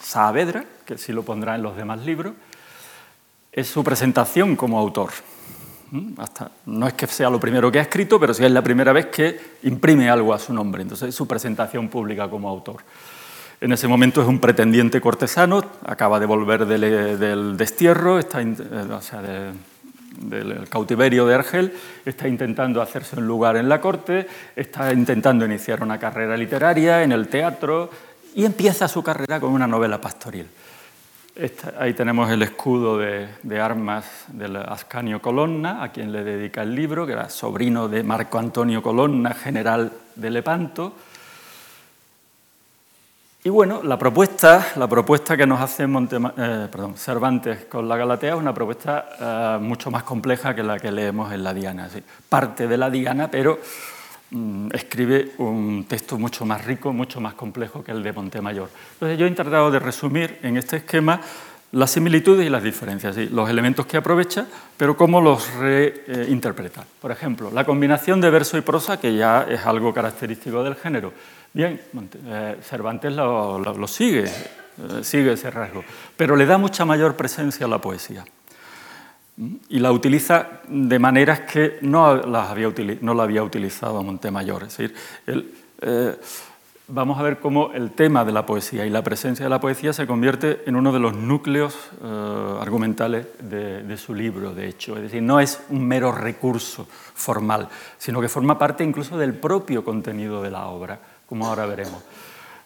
Saavedra, 0.00 0.64
que 0.86 0.96
sí 0.96 1.12
lo 1.12 1.24
pondrá 1.24 1.56
en 1.56 1.62
los 1.62 1.76
demás 1.76 2.06
libros. 2.06 2.34
Es 3.50 3.66
su 3.66 3.82
presentación 3.82 4.54
como 4.54 4.78
autor. 4.78 5.10
¿Mm? 5.90 6.20
Hasta, 6.20 6.52
no 6.66 6.86
es 6.86 6.92
que 6.92 7.08
sea 7.08 7.28
lo 7.30 7.40
primero 7.40 7.72
que 7.72 7.80
ha 7.80 7.82
escrito, 7.82 8.20
pero 8.20 8.32
sí 8.32 8.44
es 8.44 8.52
la 8.52 8.62
primera 8.62 8.92
vez 8.92 9.06
que 9.06 9.40
imprime 9.64 10.08
algo 10.08 10.32
a 10.32 10.38
su 10.38 10.54
nombre. 10.54 10.82
Entonces 10.82 11.08
es 11.08 11.16
su 11.16 11.26
presentación 11.26 11.88
pública 11.88 12.30
como 12.30 12.48
autor. 12.48 12.76
En 13.60 13.72
ese 13.72 13.88
momento 13.88 14.22
es 14.22 14.28
un 14.28 14.38
pretendiente 14.38 15.00
cortesano, 15.00 15.64
acaba 15.84 16.20
de 16.20 16.26
volver 16.26 16.64
del, 16.64 17.56
destierro, 17.56 18.20
está, 18.20 18.40
eh, 18.40 18.54
o 18.88 19.02
sea, 19.02 19.20
del 20.16 20.68
cautiverio 20.68 21.26
de 21.26 21.34
Argel, 21.34 21.72
está 22.04 22.28
intentando 22.28 22.82
hacerse 22.82 23.16
un 23.16 23.26
lugar 23.26 23.56
en 23.56 23.68
la 23.68 23.80
corte, 23.80 24.26
está 24.56 24.92
intentando 24.92 25.44
iniciar 25.44 25.82
una 25.82 25.98
carrera 25.98 26.36
literaria 26.36 27.02
en 27.02 27.12
el 27.12 27.28
teatro 27.28 27.90
y 28.34 28.44
empieza 28.44 28.88
su 28.88 29.02
carrera 29.02 29.40
con 29.40 29.52
una 29.52 29.66
novela 29.66 30.00
pastoril. 30.00 30.46
ahí 31.78 31.94
tenemos 31.94 32.30
el 32.30 32.42
escudo 32.42 32.98
de, 32.98 33.28
de, 33.42 33.60
armas 33.60 34.26
del 34.28 34.56
Ascanio 34.56 35.20
Colonna, 35.20 35.82
a 35.82 35.92
quien 35.92 36.12
le 36.12 36.24
dedica 36.24 36.62
el 36.62 36.74
libro, 36.74 37.06
que 37.06 37.12
era 37.12 37.28
sobrino 37.28 37.88
de 37.88 38.02
Marco 38.02 38.38
Antonio 38.38 38.82
Colonna, 38.82 39.34
general 39.34 39.92
de 40.14 40.30
Lepanto. 40.30 40.94
Y 43.44 43.48
bueno, 43.48 43.82
la 43.82 43.98
propuesta, 43.98 44.68
la 44.76 44.86
propuesta 44.86 45.36
que 45.36 45.48
nos 45.48 45.60
hace 45.60 45.82
eh, 45.84 46.68
Cervantes 46.94 47.64
con 47.64 47.88
la 47.88 47.96
Galatea 47.96 48.34
es 48.34 48.38
una 48.38 48.54
propuesta 48.54 49.08
eh, 49.20 49.58
mucho 49.60 49.90
más 49.90 50.04
compleja 50.04 50.54
que 50.54 50.62
la 50.62 50.78
que 50.78 50.92
leemos 50.92 51.32
en 51.32 51.42
la 51.42 51.52
Diana. 51.52 51.88
Parte 52.28 52.68
de 52.68 52.76
la 52.76 52.88
Diana, 52.88 53.28
pero 53.28 53.58
mm, 54.30 54.68
escribe 54.72 55.32
un 55.38 55.86
texto 55.88 56.20
mucho 56.20 56.46
más 56.46 56.64
rico, 56.64 56.92
mucho 56.92 57.20
más 57.20 57.34
complejo 57.34 57.82
que 57.82 57.90
el 57.90 58.04
de 58.04 58.12
Montemayor. 58.12 58.68
Entonces 58.92 59.18
yo 59.18 59.26
he 59.26 59.30
tratado 59.32 59.72
de 59.72 59.80
resumir 59.80 60.38
en 60.44 60.56
este 60.56 60.76
esquema 60.76 61.20
las 61.72 61.90
similitudes 61.90 62.46
y 62.46 62.50
las 62.50 62.62
diferencias, 62.62 63.16
los 63.16 63.50
elementos 63.50 63.86
que 63.86 63.96
aprovecha, 63.96 64.46
pero 64.76 64.96
cómo 64.96 65.20
los 65.20 65.52
reinterpreta. 65.54 66.84
Por 67.00 67.10
ejemplo, 67.10 67.50
la 67.50 67.64
combinación 67.64 68.20
de 68.20 68.30
verso 68.30 68.56
y 68.56 68.60
prosa, 68.60 69.00
que 69.00 69.16
ya 69.16 69.46
es 69.48 69.66
algo 69.66 69.92
característico 69.92 70.62
del 70.62 70.76
género 70.76 71.12
Bien, 71.54 71.78
eh, 72.26 72.56
Cervantes 72.62 73.12
lo, 73.12 73.86
sigue, 73.86 74.24
eh, 74.24 75.02
sigue 75.02 75.32
ese 75.32 75.50
rasgo, 75.50 75.84
pero 76.16 76.34
le 76.34 76.46
da 76.46 76.56
mucha 76.56 76.86
mayor 76.86 77.14
presencia 77.14 77.66
a 77.66 77.68
la 77.68 77.78
poesía. 77.78 78.24
y 79.68 79.78
la 79.78 79.92
utiliza 79.92 80.60
de 80.68 80.98
maneras 80.98 81.40
que 81.40 81.78
no, 81.82 82.16
las 82.16 82.50
había, 82.50 82.68
no 83.00 83.14
la 83.14 83.22
había 83.24 83.42
utilizado 83.42 84.02
Montemayor. 84.02 84.62
Es 84.64 84.76
decir, 84.76 84.94
eh, 85.80 86.16
vamos 86.88 87.18
a 87.18 87.22
ver 87.22 87.38
cómo 87.38 87.72
el 87.74 87.90
tema 87.90 88.24
de 88.24 88.32
la 88.32 88.46
poesía 88.46 88.86
y 88.86 88.90
la 88.90 89.02
presencia 89.02 89.44
de 89.44 89.50
la 89.50 89.60
poesía 89.60 89.92
se 89.92 90.06
convierte 90.06 90.62
en 90.66 90.76
uno 90.76 90.92
de 90.92 91.00
los 91.00 91.14
núcleos 91.14 91.76
argumentales 92.60 93.26
de, 93.40 93.96
su 93.96 94.14
libro, 94.14 94.54
de 94.54 94.68
hecho. 94.68 94.96
Es 94.96 95.02
decir, 95.02 95.22
no 95.22 95.40
es 95.40 95.60
un 95.70 95.86
mero 95.86 96.12
recurso 96.12 96.86
formal, 97.14 97.68
sino 97.98 98.20
que 98.20 98.28
forma 98.28 98.58
parte 98.58 98.84
incluso 98.84 99.18
del 99.18 99.34
propio 99.34 99.84
contenido 99.84 100.42
de 100.42 100.50
la 100.50 100.66
obra, 100.66 101.00
como 101.32 101.46
ahora 101.46 101.64
veremos. 101.64 102.02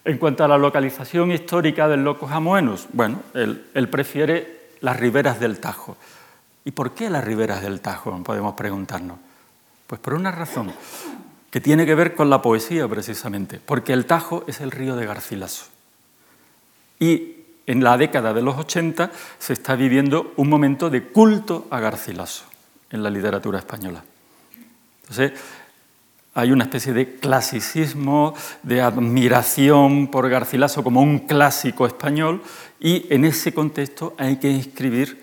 En 0.05 0.19
cuanto 0.19 0.43
a 0.43 0.49
la 0.49 0.59
localización 0.59 1.31
histórica 1.31 1.87
del 1.87 2.03
Locus 2.03 2.33
Amoenus, 2.33 2.89
bueno, 2.93 3.23
él 3.33 3.89
prefiere 3.89 4.71
las 4.81 4.99
riberas 4.99 5.39
del 5.39 5.61
Tajo. 5.61 5.97
¿Y 6.65 6.73
por 6.73 6.91
qué 6.91 7.09
las 7.09 7.23
riberas 7.23 7.63
del 7.63 7.81
Tajo? 7.81 8.21
Podemos 8.25 8.55
preguntarnos. 8.55 9.19
Pues 9.87 10.01
por 10.01 10.15
una 10.15 10.33
razón 10.33 10.73
que 11.49 11.61
tiene 11.61 11.87
que 11.87 11.95
ver 11.95 12.17
con 12.17 12.29
la 12.29 12.43
poesía 12.43 12.89
precisamente, 12.89 13.61
porque 13.65 13.93
el 13.93 14.05
Tajo 14.05 14.43
es 14.49 14.61
el 14.61 14.73
río 14.73 14.97
de 14.97 15.07
Garcilaso. 15.07 15.67
Y 16.99 17.37
en 17.69 17.85
la 17.85 17.97
década 17.97 18.35
de 18.35 18.43
los 18.43 18.57
80 18.57 19.13
se 19.39 19.53
está 19.53 19.77
viviendo 19.77 20.33
un 20.35 20.49
momento 20.49 20.91
de 20.91 21.05
culto 21.05 21.69
a 21.71 21.79
Garcilaso 21.79 22.47
en 22.91 23.05
la 23.05 23.11
literatura 23.11 23.61
española. 23.61 24.03
Entonces, 25.03 25.35
hay 26.37 26.53
una 26.53 26.65
especie 26.65 26.93
de 26.93 27.15
clasicismo, 27.15 28.35
de 28.63 28.83
admiración 28.83 30.09
por 30.09 30.29
Garcilaso 30.29 30.85
como 30.85 31.01
un 31.01 31.21
clásico 31.21 31.87
español, 31.87 32.43
y 32.79 33.07
en 33.09 33.25
ese 33.25 33.55
contexto 33.55 34.15
hay 34.19 34.37
que 34.37 34.51
inscribir 34.51 35.19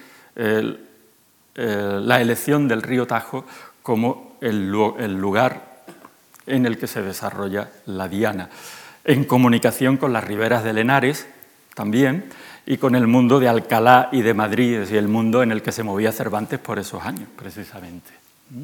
la 1.56 2.20
elección 2.20 2.68
del 2.68 2.82
río 2.82 3.06
Tajo 3.06 3.46
como 3.84 4.38
el, 4.42 4.72
lugar 4.72 5.84
en 6.48 6.66
el 6.66 6.80
que 6.80 6.88
se 6.88 7.04
desarrolla 7.04 7.70
la 7.86 8.08
diana, 8.08 8.50
en 9.06 9.24
comunicación 9.26 9.98
con 9.98 10.14
las 10.14 10.24
riberas 10.24 10.64
de 10.64 10.74
Lenares 10.74 11.28
también 11.76 12.26
y 12.66 12.78
con 12.78 12.96
el 12.96 13.06
mundo 13.06 13.40
de 13.40 13.50
Alcalá 13.50 14.10
y 14.12 14.24
de 14.24 14.34
Madrid, 14.34 14.82
y 14.90 14.96
el 14.96 15.10
mundo 15.10 15.44
en 15.44 15.52
el 15.52 15.62
que 15.62 15.72
se 15.72 15.84
movía 15.84 16.12
Cervantes 16.12 16.58
por 16.58 16.80
esos 16.80 17.04
años, 17.04 17.30
precisamente. 17.38 18.10
¿Mm? 18.50 18.64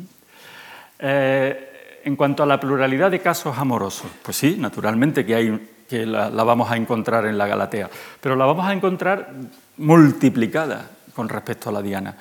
Eh, 0.97 1.68
en 2.04 2.16
cuanto 2.16 2.43
a 2.43 2.45
la 2.45 2.60
pluralidad 2.60 3.12
de 3.12 3.20
casos 3.20 3.58
amorosos, 3.58 4.10
pues 4.22 4.38
sí, 4.38 4.56
naturalmente 4.58 5.26
que, 5.26 5.36
hay, 5.36 5.70
que 5.88 6.06
la, 6.06 6.30
vamos 6.30 6.70
a 6.72 6.78
encontrar 6.78 7.26
en 7.26 7.38
la 7.38 7.47
Galatea, 7.47 7.89
pero 8.22 8.36
la 8.36 8.45
vamos 8.45 8.66
a 8.66 8.74
encontrar 8.74 9.30
multiplicada 9.78 10.89
con 11.16 11.30
respecto 11.30 11.70
a 11.70 11.74
la 11.74 11.82
Diana. 11.82 12.16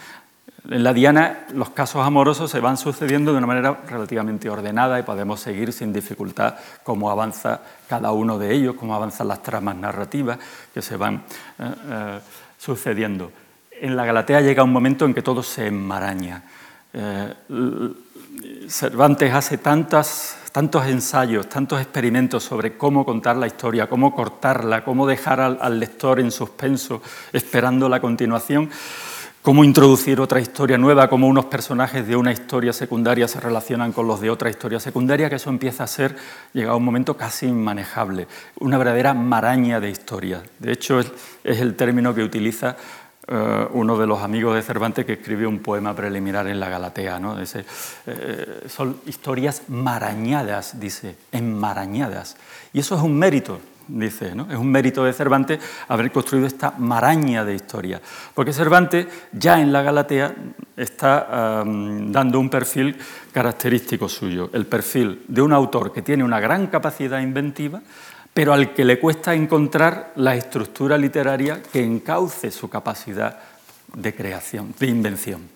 En 0.69 0.83
la 0.83 0.93
Diana 0.93 1.47
los 1.55 1.71
casos 1.71 2.05
amorosos 2.05 2.51
se 2.51 2.61
van 2.61 2.77
sucediendo 2.77 3.33
de 3.33 3.39
una 3.39 3.47
manera 3.47 3.81
relativamente 3.89 4.51
ordenada 4.51 4.99
y 4.99 5.03
podemos 5.03 5.41
seguir 5.41 5.73
sin 5.73 5.93
dificultad 5.93 6.57
cómo 6.83 7.11
avanza 7.11 7.61
cada 7.89 8.13
uno 8.13 8.39
de 8.39 8.53
ellos, 8.55 8.75
cómo 8.75 8.95
avanzan 8.95 9.29
las 9.29 9.43
tramas 9.43 9.77
narrativas 9.77 10.39
que 10.75 10.83
se 10.83 10.97
van 10.97 11.23
eh, 11.59 11.75
eh, 11.91 12.21
sucediendo. 12.59 13.33
En 13.81 13.97
la 13.97 14.05
Galatea 14.05 14.41
llega 14.41 14.65
un 14.65 14.73
momento 14.73 15.05
en 15.05 15.15
que 15.15 15.23
todo 15.23 15.43
se 15.43 15.69
enmaraña. 15.69 16.43
Eh, 16.93 17.35
Cervantes 18.69 19.33
hace 19.33 19.59
tantos 19.59 20.87
ensayos, 20.87 21.49
tantos 21.49 21.81
experimentos 21.81 22.45
sobre 22.45 22.77
cómo 22.77 23.05
contar 23.05 23.37
la 23.37 23.47
historia, 23.47 23.89
cómo 23.89 24.15
cortarla, 24.15 24.85
cómo 24.85 25.07
dejar 25.07 25.41
al 25.41 25.81
lector 25.81 26.21
en 26.21 26.31
suspenso 26.31 27.03
esperando 27.33 27.89
la 27.89 28.01
continuación 28.01 28.71
cómo 29.49 29.65
introducir 29.65 30.21
otra 30.21 30.41
historia 30.41 30.77
nueva, 30.77 31.09
cómo 31.09 31.27
unos 31.27 31.47
personajes 31.47 32.07
de 32.07 32.17
una 32.17 32.33
historia 32.33 32.73
secundaria 32.73 33.27
se 33.27 33.41
relacionan 33.41 33.93
con 33.93 34.07
los 34.07 34.21
de 34.21 34.29
otra 34.29 34.51
historia 34.51 34.79
secundaria, 34.79 35.31
que 35.31 35.37
eso 35.37 35.49
empieza 35.49 35.85
a 35.85 35.87
ser, 35.87 36.17
llegado 36.53 36.77
un 36.77 36.85
momento 36.85 37.17
casi 37.17 37.47
inmanejable, 37.47 38.27
una 38.61 38.77
verdadera 38.77 39.15
maraña 39.15 39.81
de 39.81 39.89
historias. 39.89 40.43
De 40.59 40.73
hecho, 40.73 41.01
es, 41.01 41.11
el 41.45 41.77
término 41.77 42.15
que 42.15 42.23
utiliza 42.23 42.77
eh, 43.31 43.69
uno 43.73 43.99
de 43.99 44.07
los 44.07 44.23
amigos 44.23 44.55
de 44.55 44.63
Cervantes 44.63 45.05
que 45.05 45.13
escribió 45.15 45.49
un 45.51 45.59
poema 45.59 45.95
preliminar 45.95 46.47
en 46.47 46.59
la 46.59 46.71
Galatea. 46.71 47.19
¿no? 47.19 47.37
Eh, 47.39 48.65
son 48.69 49.01
historias 49.05 49.65
marañadas, 49.69 50.81
dice, 50.81 51.17
enmarañadas. 51.31 52.37
Y 52.73 52.81
eso 52.81 52.97
es 52.97 53.03
un 53.03 53.19
mérito 53.19 53.61
dice, 53.89 54.35
¿no? 54.35 54.47
Es 54.51 54.57
un 54.59 54.71
mérito 54.71 55.03
de 55.03 55.15
Cervantes 55.15 55.59
haber 55.89 56.13
construido 56.13 56.47
esta 56.47 56.73
maraña 56.77 57.43
de 57.43 57.55
historia, 57.55 58.01
porque 58.35 58.53
Cervantes 58.53 59.07
ya 59.33 59.61
en 59.63 59.73
la 59.73 59.81
Galatea 59.81 60.35
está 60.77 61.65
dando 61.65 62.39
un 62.39 62.51
perfil 62.51 62.97
característico 63.33 64.07
suyo, 64.07 64.51
el 64.53 64.67
perfil 64.67 65.23
de 65.27 65.41
un 65.41 65.55
autor 65.55 65.91
que 65.91 66.03
tiene 66.03 66.23
una 66.23 66.39
gran 66.39 66.67
capacidad 66.67 67.21
inventiva, 67.21 67.81
pero 68.39 68.53
al 68.53 68.73
que 68.73 68.85
le 68.85 69.01
cuesta 69.01 69.35
encontrar 69.35 70.13
la 70.15 70.37
estructura 70.37 70.97
literaria 70.97 71.61
que 71.61 71.83
encauce 71.83 72.53
su 72.53 72.71
capacidad 72.71 73.37
de 73.93 74.15
creación, 74.15 74.73
de 74.79 74.87
invención. 74.87 75.49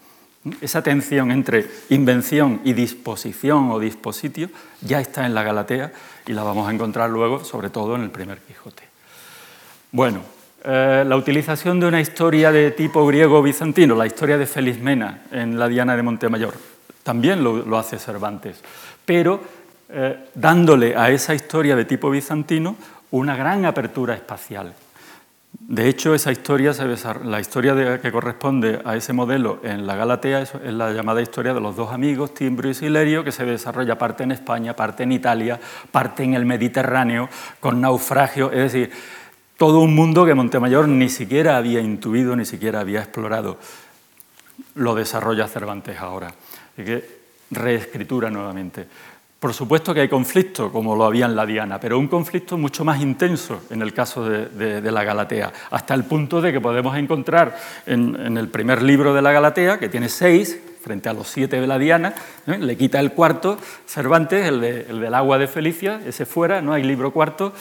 Esa 0.60 0.82
tensión 0.82 1.30
entre 1.30 1.64
invención 1.90 2.60
y 2.64 2.72
disposición 2.72 3.70
o 3.70 3.78
dispositio 3.78 4.50
ya 4.80 5.00
está 5.00 5.26
en 5.26 5.32
la 5.32 5.44
Galatea 5.44 5.92
y 6.26 6.32
la 6.32 6.42
vamos 6.42 6.68
a 6.68 6.72
encontrar 6.72 7.08
luego, 7.08 7.44
sobre 7.44 7.70
todo 7.70 7.94
en 7.94 8.02
el 8.02 8.10
primer 8.10 8.38
Quijote. 8.40 8.82
Bueno, 9.92 10.22
eh, 10.64 11.04
la 11.06 11.14
utilización 11.14 11.78
de 11.78 11.86
una 11.86 12.00
historia 12.00 12.50
de 12.50 12.72
tipo 12.72 13.06
griego-bizantino, 13.06 13.94
la 13.94 14.06
historia 14.06 14.38
de 14.38 14.46
Felismena 14.46 15.22
en 15.30 15.56
la 15.56 15.68
Diana 15.68 15.94
de 15.94 16.02
Montemayor, 16.02 16.54
también 17.04 17.44
lo, 17.44 17.78
hace 17.78 18.00
Cervantes, 18.00 18.60
pero 19.04 19.40
eh, 19.92 20.28
dándole 20.34 20.96
a 20.96 21.10
esa 21.10 21.34
historia 21.34 21.76
de 21.76 21.84
tipo 21.84 22.10
bizantino 22.10 22.76
una 23.10 23.36
gran 23.36 23.64
apertura 23.64 24.14
espacial, 24.14 24.74
de 25.60 25.88
hecho, 25.88 26.14
esa 26.14 26.32
historia, 26.32 26.72
la 27.24 27.40
historia 27.40 28.00
que 28.00 28.10
corresponde 28.10 28.80
a 28.84 28.96
ese 28.96 29.12
modelo 29.12 29.60
en 29.62 29.86
la 29.86 29.96
Galatea 29.96 30.42
es, 30.42 30.54
la 30.64 30.92
llamada 30.92 31.22
historia 31.22 31.54
de 31.54 31.60
los 31.60 31.76
dos 31.76 31.92
amigos, 31.92 32.34
Timbrio 32.34 32.70
y 32.70 32.74
Silerio, 32.74 33.22
que 33.22 33.32
se 33.32 33.44
desarrolla 33.44 33.96
parte 33.96 34.24
en 34.24 34.32
España, 34.32 34.74
parte 34.74 35.02
en 35.02 35.12
Italia, 35.12 35.60
parte 35.90 36.24
en 36.24 36.34
el 36.34 36.46
Mediterráneo, 36.46 37.28
con 37.60 37.80
naufragio, 37.80 38.50
es 38.50 38.72
decir, 38.72 38.90
todo 39.56 39.80
un 39.80 39.94
mundo 39.94 40.26
que 40.26 40.34
Montemayor 40.34 40.88
ni 40.88 41.08
siquiera 41.08 41.56
había 41.56 41.80
intuido, 41.80 42.34
ni 42.34 42.44
siquiera 42.44 42.80
había 42.80 43.00
explorado. 43.00 43.58
Lo 44.74 44.94
desarrolla 44.94 45.46
Cervantes 45.46 45.98
ahora. 45.98 46.28
Así 46.28 46.84
que 46.84 47.22
reescritura 47.50 48.30
nuevamente. 48.30 48.88
Por 49.42 49.54
supuesto 49.54 49.92
que 49.92 50.02
hay 50.02 50.08
conflicto, 50.08 50.70
como 50.70 50.94
lo 50.94 51.04
había 51.04 51.26
en 51.26 51.34
la 51.34 51.44
Diana, 51.44 51.80
pero 51.80 51.98
un 51.98 52.06
conflicto 52.06 52.56
mucho 52.56 52.84
más 52.84 53.00
intenso 53.00 53.62
en 53.70 53.82
el 53.82 53.92
caso 53.92 54.24
de, 54.24 54.80
la 54.92 55.02
Galatea, 55.02 55.52
hasta 55.72 55.94
el 55.94 56.04
punto 56.04 56.40
de 56.40 56.52
que 56.52 56.60
podemos 56.60 56.96
encontrar 56.96 57.58
en, 57.84 58.36
el 58.38 58.46
primer 58.46 58.82
libro 58.82 59.12
de 59.12 59.20
la 59.20 59.32
Galatea, 59.32 59.80
que 59.80 59.88
tiene 59.88 60.08
seis, 60.08 60.56
frente 60.80 61.08
a 61.08 61.12
los 61.12 61.26
siete 61.26 61.60
de 61.60 61.66
la 61.66 61.76
Diana, 61.76 62.14
¿eh? 62.46 62.56
le 62.56 62.76
quita 62.76 63.00
el 63.00 63.14
cuarto, 63.14 63.58
Cervantes, 63.84 64.46
el, 64.46 64.60
del 64.60 65.12
agua 65.12 65.38
de 65.38 65.48
Felicia, 65.48 66.00
ese 66.06 66.24
fuera, 66.24 66.62
no 66.62 66.72
hay 66.72 66.84
libro 66.84 67.10
cuarto, 67.10 67.52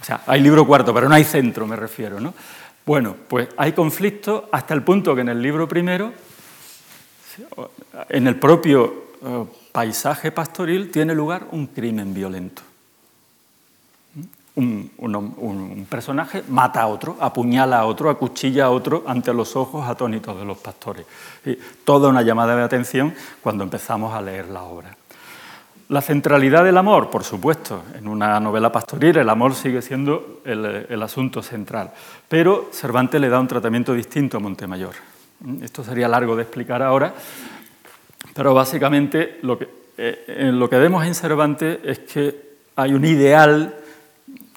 o 0.00 0.04
sea, 0.04 0.22
hay 0.26 0.40
libro 0.40 0.66
cuarto, 0.66 0.92
pero 0.92 1.08
no 1.08 1.14
hay 1.14 1.22
centro, 1.22 1.68
me 1.68 1.76
refiero. 1.76 2.18
¿no? 2.18 2.34
Bueno, 2.84 3.14
pues 3.28 3.48
hay 3.56 3.74
conflicto 3.74 4.48
hasta 4.50 4.74
el 4.74 4.82
punto 4.82 5.14
que 5.14 5.20
en 5.20 5.28
el 5.28 5.40
libro 5.40 5.68
primero, 5.68 6.12
en 8.08 8.26
el 8.26 8.34
propio 8.40 9.04
eh, 9.24 9.44
paisaje 9.78 10.32
pastoril 10.32 10.90
tiene 10.90 11.14
lugar 11.14 11.46
un 11.52 11.68
crimen 11.68 12.12
violento. 12.12 12.62
Un, 14.56 15.86
personaje 15.88 16.42
mata 16.48 16.82
a 16.82 16.88
otro, 16.88 17.16
apuñala 17.20 17.78
a 17.78 17.84
otro, 17.84 18.10
acuchilla 18.10 18.64
a 18.64 18.70
otro 18.70 19.04
ante 19.06 19.32
los 19.32 19.54
ojos 19.54 19.88
atónitos 19.88 20.36
de 20.36 20.44
los 20.44 20.58
pastores. 20.58 21.06
toda 21.84 22.08
una 22.08 22.22
llamada 22.22 22.56
de 22.56 22.64
atención 22.64 23.14
cuando 23.40 23.62
empezamos 23.62 24.12
a 24.12 24.20
leer 24.20 24.48
la 24.48 24.64
obra. 24.64 24.96
La 25.90 26.02
centralidad 26.02 26.64
del 26.64 26.76
amor, 26.76 27.08
por 27.08 27.22
supuesto, 27.22 27.84
en 27.96 28.08
una 28.08 28.40
novela 28.40 28.72
pastoril 28.72 29.18
el 29.18 29.28
amor 29.28 29.54
sigue 29.54 29.80
siendo 29.80 30.40
el, 30.44 30.86
el 30.88 31.02
asunto 31.04 31.40
central, 31.40 31.92
pero 32.28 32.70
Cervantes 32.72 33.20
le 33.20 33.28
da 33.28 33.38
un 33.38 33.46
tratamiento 33.46 33.94
distinto 33.94 34.38
a 34.38 34.40
Montemayor. 34.40 34.94
Esto 35.62 35.84
sería 35.84 36.08
largo 36.08 36.34
de 36.34 36.42
explicar 36.42 36.82
ahora, 36.82 37.14
pero 38.38 38.54
básicamente 38.54 39.40
lo 39.42 39.58
que, 39.58 39.68
eh, 39.96 40.50
lo 40.54 40.70
que 40.70 40.78
vemos 40.78 41.04
en 41.04 41.16
Cervantes 41.16 41.80
es 41.82 41.98
que 41.98 42.58
hay 42.76 42.94
un 42.94 43.04
ideal 43.04 43.74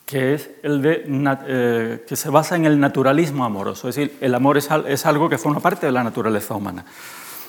que, 0.06 0.36
es 0.36 0.52
el 0.62 0.84
de, 0.84 1.04
eh, 1.48 2.06
que 2.08 2.16
se 2.16 2.30
basa 2.30 2.56
en 2.56 2.66
el 2.66 2.80
naturalismo 2.80 3.44
amoroso, 3.44 3.90
es 3.90 3.96
decir, 3.96 4.18
el 4.22 4.36
amor 4.36 4.60
es, 4.60 4.70
es 4.88 5.08
algo 5.08 5.28
que 5.28 5.40
forma 5.40 5.60
parte 5.62 5.88
de 5.88 5.92
la 5.92 6.04
naturaleza 6.04 6.54
humana. 6.54 6.86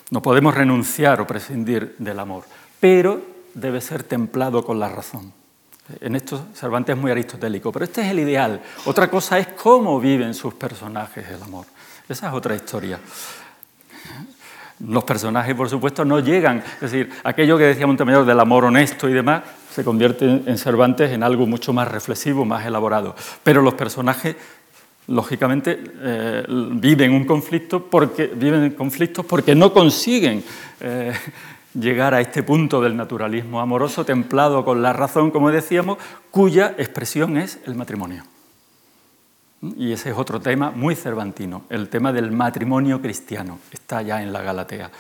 No 0.09 0.23
podemos 0.23 0.55
renunciar 0.55 1.21
o 1.21 1.27
prescindir 1.27 1.97
del 1.99 2.19
amor, 2.19 2.45
pero 2.81 3.21
debe 3.53 3.83
ser 3.83 4.03
templado 4.03 4.65
con 4.65 4.81
la 4.81 4.89
razón. 4.89 5.35
En 6.01 6.17
esto 6.17 6.47
Cervantes 6.55 6.97
es 6.97 7.03
muy 7.03 7.11
aristotélico, 7.11 7.71
pero 7.71 7.85
este 7.85 8.01
es 8.01 8.09
el 8.09 8.21
ideal. 8.21 8.63
Otra 8.87 9.11
cosa 9.11 9.39
es 9.39 9.49
cómo 9.49 10.01
viven 10.01 10.33
sus 10.33 10.55
personajes 10.55 11.29
el 11.29 11.43
amor. 11.43 11.67
Esa 12.09 12.29
es 12.29 12.33
otra 12.33 12.55
historia. 12.55 12.99
Los 14.81 15.05
personajes, 15.05 15.55
por 15.55 15.69
supuesto, 15.69 16.05
no 16.05 16.19
llegan. 16.21 16.59
Es 16.59 16.93
decir, 16.93 17.11
aquello 17.25 17.57
que 17.57 17.65
decía 17.65 17.87
Montemayor 17.87 18.25
del 18.25 18.41
amor 18.41 18.65
honesto 18.65 19.09
y 19.09 19.13
demás, 19.13 19.43
se 19.71 19.85
convierte 19.85 20.25
en 20.25 20.59
Cervantes 20.59 21.11
en 21.13 21.23
algo 21.23 21.47
mucho 21.47 21.73
más 21.73 21.89
reflexivo, 21.89 22.45
más 22.45 22.67
elaborado. 22.67 23.15
Pero 23.43 23.63
los 23.63 23.75
personajes, 23.75 24.37
lógicamente, 25.07 25.83
eh, 26.01 26.45
viven 26.49 27.13
un 27.13 27.25
conflicto 27.25 27.85
porque 27.85 28.27
viven 28.27 28.73
conflictos 28.73 29.25
porque 29.25 29.55
no 29.55 29.73
consiguen 29.73 30.43
eh, 30.81 31.13
llegar 31.75 32.15
a 32.15 32.21
este 32.21 32.43
punto 32.43 32.81
del 32.81 32.97
naturalismo 32.97 33.61
amoroso 33.61 34.05
templado 34.05 34.65
con 34.65 34.83
la 34.83 34.93
razón, 34.93 35.31
como 35.31 35.51
decíamos, 35.51 35.99
cuya 36.31 36.75
expresión 36.77 37.37
es 37.37 37.61
el 37.67 37.75
matrimonio. 37.75 38.25
Y 39.63 39.93
ese 39.93 40.11
es 40.11 40.17
otro 40.19 40.41
tema 40.41 40.73
muy 40.73 40.97
cervantino, 40.97 41.65
el 41.71 41.89
tema 41.89 42.13
del 42.13 42.33
matrimonio 42.33 43.01
cristiano, 43.01 43.61
está 43.71 44.03
ya 44.03 44.21
en 44.21 44.33
la 44.33 44.43
Galatea. 44.43 44.91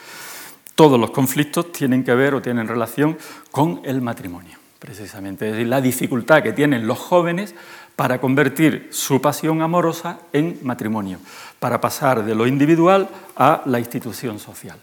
Todos 0.76 1.00
los 1.00 1.10
conflictos 1.10 1.72
tienen 1.72 2.04
que 2.04 2.14
ver 2.14 2.34
o 2.34 2.42
tienen 2.42 2.68
relación 2.68 3.18
con 3.50 3.80
el 3.84 4.00
matrimonio, 4.00 4.56
precisamente. 4.78 5.46
Es 5.46 5.52
decir, 5.52 5.66
la 5.66 5.80
dificultad 5.80 6.44
que 6.44 6.52
tienen 6.52 6.86
los 6.86 6.98
jóvenes 6.98 7.54
para 7.96 8.20
convertir 8.20 8.88
su 8.92 9.20
pasión 9.20 9.62
amorosa 9.62 10.20
en 10.32 10.60
matrimonio, 10.62 11.18
para 11.58 11.80
pasar 11.80 12.24
de 12.24 12.34
lo 12.34 12.46
individual 12.46 13.08
a 13.36 13.62
la 13.66 13.80
institución 13.80 14.38
social. 14.38 14.78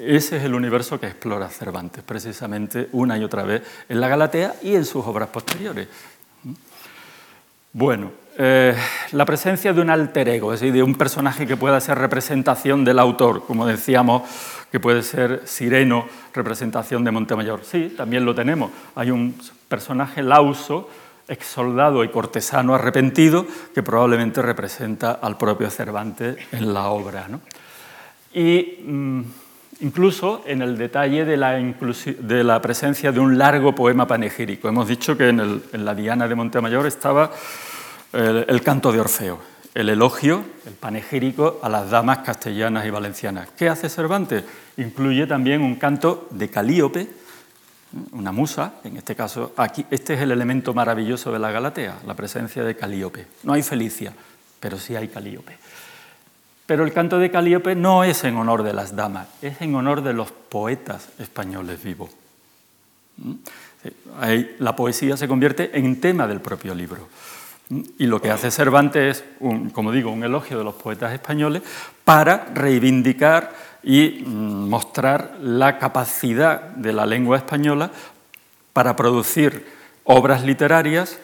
Ese 0.00 0.36
es 0.36 0.44
el 0.44 0.54
universo 0.54 1.00
que 1.00 1.06
explora 1.06 1.48
Cervantes, 1.48 2.04
precisamente 2.04 2.88
una 2.92 3.18
y 3.18 3.24
otra 3.24 3.44
vez 3.44 3.62
en 3.88 4.00
la 4.00 4.08
Galatea 4.08 4.56
y 4.62 4.74
en 4.74 4.84
sus 4.84 5.06
obras 5.06 5.28
posteriores. 5.28 5.88
Bueno, 7.72 8.12
eh, 8.42 8.74
la 9.12 9.26
presencia 9.26 9.74
de 9.74 9.82
un 9.82 9.90
alter 9.90 10.26
ego, 10.30 10.54
es 10.54 10.60
decir, 10.60 10.72
de 10.72 10.82
un 10.82 10.94
personaje 10.94 11.46
que 11.46 11.58
pueda 11.58 11.78
ser 11.78 11.98
representación 11.98 12.86
del 12.86 12.98
autor, 12.98 13.44
como 13.44 13.66
decíamos, 13.66 14.22
que 14.72 14.80
puede 14.80 15.02
ser 15.02 15.42
Sireno, 15.44 16.06
representación 16.32 17.04
de 17.04 17.10
Montemayor. 17.10 17.60
Sí, 17.64 17.92
también 17.94 18.24
lo 18.24 18.34
tenemos. 18.34 18.70
Hay 18.94 19.10
un 19.10 19.38
personaje 19.68 20.22
lauso, 20.22 20.88
ex 21.28 21.44
soldado 21.44 22.02
y 22.02 22.08
cortesano 22.08 22.74
arrepentido, 22.74 23.46
que 23.74 23.82
probablemente 23.82 24.40
representa 24.40 25.18
al 25.20 25.36
propio 25.36 25.68
Cervantes 25.68 26.38
en 26.50 26.72
la 26.72 26.88
obra. 26.88 27.26
Y 28.32 28.78
mm, 28.86 29.20
incluso 29.82 30.44
en 30.46 30.62
el 30.62 30.78
detalle 30.78 31.26
de 31.26 31.36
la, 31.36 31.58
de 31.58 32.44
la, 32.44 32.62
presencia 32.62 33.12
de 33.12 33.20
un 33.20 33.36
largo 33.36 33.74
poema 33.74 34.06
panegírico. 34.06 34.66
Hemos 34.66 34.88
dicho 34.88 35.14
que 35.18 35.28
en, 35.28 35.62
en 35.74 35.84
la 35.84 35.94
Diana 35.94 36.26
de 36.26 36.34
Montemayor 36.34 36.86
estaba 36.86 37.32
el, 38.12 38.62
canto 38.62 38.92
de 38.92 39.00
Orfeo, 39.00 39.40
el 39.74 39.88
elogio, 39.88 40.44
el 40.66 40.74
panegírico 40.74 41.60
a 41.62 41.68
las 41.68 41.90
damas 41.90 42.18
castellanas 42.18 42.86
y 42.86 42.90
valencianas. 42.90 43.48
¿Qué 43.56 43.68
hace 43.68 43.88
Cervantes? 43.88 44.44
Incluye 44.76 45.26
también 45.26 45.62
un 45.62 45.76
canto 45.76 46.28
de 46.30 46.48
Calíope, 46.48 47.08
una 48.12 48.32
musa, 48.32 48.74
en 48.84 48.96
este 48.96 49.16
caso, 49.16 49.52
aquí, 49.56 49.84
este 49.90 50.14
es 50.14 50.20
el 50.20 50.30
elemento 50.30 50.74
maravilloso 50.74 51.32
de 51.32 51.38
la 51.38 51.50
Galatea, 51.50 51.98
la 52.06 52.14
presencia 52.14 52.62
de 52.62 52.76
Calíope. 52.76 53.26
No 53.42 53.52
hay 53.52 53.62
Felicia, 53.62 54.12
pero 54.60 54.78
sí 54.78 54.94
hay 54.94 55.08
Calíope. 55.08 55.56
Pero 56.66 56.84
el 56.84 56.92
canto 56.92 57.18
de 57.18 57.32
Calíope 57.32 57.74
no 57.74 58.04
es 58.04 58.22
en 58.22 58.36
honor 58.36 58.62
de 58.62 58.72
las 58.72 58.94
damas, 58.94 59.26
es 59.42 59.60
en 59.60 59.74
honor 59.74 60.02
de 60.02 60.12
los 60.12 60.30
poetas 60.30 61.08
españoles 61.18 61.82
vivos. 61.82 62.10
¿Mm? 63.16 63.32
La 64.58 64.76
poesía 64.76 65.16
se 65.16 65.26
convierte 65.26 65.76
en 65.78 66.00
tema 66.00 66.26
del 66.26 66.40
propio 66.40 66.74
libro. 66.74 67.08
Y 67.70 68.06
lo 68.06 68.20
que 68.20 68.30
hace 68.30 68.50
Cervantes 68.50 69.18
es, 69.18 69.24
como 69.72 69.92
digo, 69.92 70.10
un 70.10 70.24
elogio 70.24 70.58
de 70.58 70.64
los 70.64 70.74
poetas 70.74 71.12
españoles 71.12 71.62
para 72.04 72.46
reivindicar 72.52 73.52
y 73.82 74.24
mm, 74.26 74.68
mostrar 74.68 75.38
la 75.40 75.78
capacidad 75.78 76.60
de 76.60 76.92
la 76.92 77.06
lengua 77.06 77.36
española 77.36 77.90
para 78.72 78.96
producir 78.96 79.66
obras 80.04 80.44
literarias, 80.44 81.18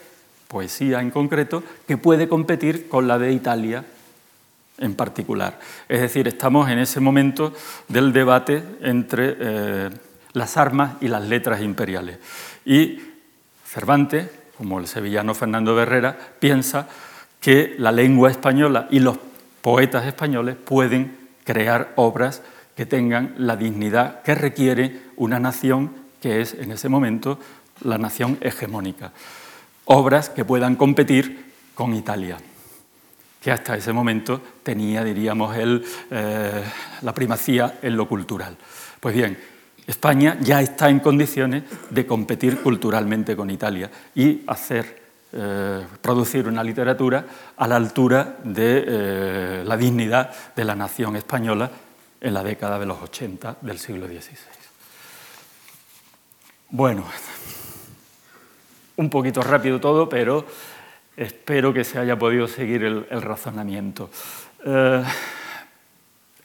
poesía 0.46 1.00
en 1.00 1.10
concreto, 1.10 1.64
que 1.86 1.96
puede 1.96 2.28
competir 2.28 2.88
con 2.88 3.08
la 3.08 3.18
de 3.18 3.32
Italia 3.32 3.84
en 4.78 4.94
particular. 4.94 5.58
Es 5.88 6.00
decir, 6.00 6.28
estamos 6.28 6.70
en 6.70 6.78
ese 6.78 7.00
momento 7.00 7.52
del 7.88 8.12
debate 8.12 8.62
entre 8.82 9.36
eh, 9.38 9.90
las 10.32 10.56
armas 10.56 10.94
y 11.00 11.08
las 11.08 11.26
letras 11.26 11.60
imperiales. 11.60 12.18
Y 12.64 13.00
Cervantes, 13.66 14.28
como 14.56 14.78
el 14.78 14.86
sevillano 14.86 15.34
Fernando 15.34 15.80
Herrera, 15.80 16.16
piensa 16.38 16.88
que 17.40 17.74
la 17.78 17.92
lengua 17.92 18.30
española 18.30 18.88
y 18.90 19.00
los 19.00 19.18
poetas 19.60 20.06
españoles 20.06 20.56
pueden 20.56 21.16
crear 21.44 21.92
obras 21.96 22.42
que 22.76 22.86
tengan 22.86 23.34
la 23.38 23.56
dignidad 23.56 24.22
que 24.22 24.34
requiere 24.34 25.00
una 25.16 25.38
nación 25.38 25.90
que 26.20 26.40
es 26.40 26.54
en 26.54 26.72
ese 26.72 26.88
momento 26.88 27.38
la 27.82 27.98
nación 27.98 28.38
hegemónica. 28.40 29.12
Obras 29.84 30.28
que 30.30 30.44
puedan 30.44 30.76
competir 30.76 31.52
con 31.74 31.94
Italia, 31.94 32.38
que 33.40 33.52
hasta 33.52 33.76
ese 33.76 33.92
momento 33.92 34.40
tenía, 34.62 35.04
diríamos, 35.04 35.54
eh, 35.56 36.64
la 37.02 37.14
primacía 37.14 37.78
en 37.82 37.96
lo 37.96 38.08
cultural. 38.08 38.56
Pues 38.98 39.14
bien, 39.14 39.38
España 39.86 40.36
ya 40.40 40.60
está 40.60 40.88
en 40.90 41.00
condiciones 41.00 41.62
de 41.90 42.06
competir 42.06 42.60
culturalmente 42.60 43.36
con 43.36 43.50
Italia 43.50 43.90
y 44.14 44.42
hacer, 44.46 45.02
eh, 45.32 45.86
producir 46.02 46.48
una 46.48 46.64
literatura 46.64 47.24
a 47.56 47.68
la 47.68 47.76
altura 47.76 48.36
de 48.42 48.84
eh, 48.86 49.62
la 49.64 49.76
dignidad 49.76 50.30
de 50.54 50.64
la 50.64 50.74
nación 50.74 51.14
española 51.16 51.70
en 52.20 52.34
la 52.34 52.42
década 52.42 52.78
de 52.78 52.86
los 52.86 53.00
80 53.00 53.58
del 53.60 53.78
siglo 53.78 54.06
XVI. 54.06 54.36
Bueno, 56.70 57.04
un 58.96 59.08
poquito 59.08 59.40
rápido 59.42 59.80
todo, 59.80 60.08
pero 60.08 60.44
espero 61.16 61.72
que 61.72 61.84
se 61.84 61.98
haya 62.00 62.18
podido 62.18 62.48
seguir 62.48 62.82
el, 62.82 63.22
razonamiento. 63.22 64.10
Eh, 64.64 65.04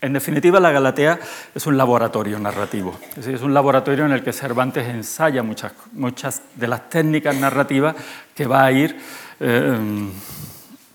en 0.02 0.14
definitiva, 0.14 0.60
la 0.60 0.72
Galatea 0.72 1.20
es 1.54 1.68
un 1.68 1.78
laboratorio 1.78 2.40
narrativo, 2.40 2.98
es, 3.16 3.42
un 3.42 3.54
laboratorio 3.54 4.06
en 4.06 4.12
el 4.12 4.24
que 4.24 4.34
Cervantes 4.34 4.88
ensaya 4.88 5.44
muchas, 5.44 6.42
de 6.56 6.68
las 6.68 6.90
técnicas 6.90 7.36
narrativas 7.36 7.96
que 8.34 8.48
va 8.48 8.66
a 8.66 8.72
ir, 8.72 8.98
eh, 9.40 10.10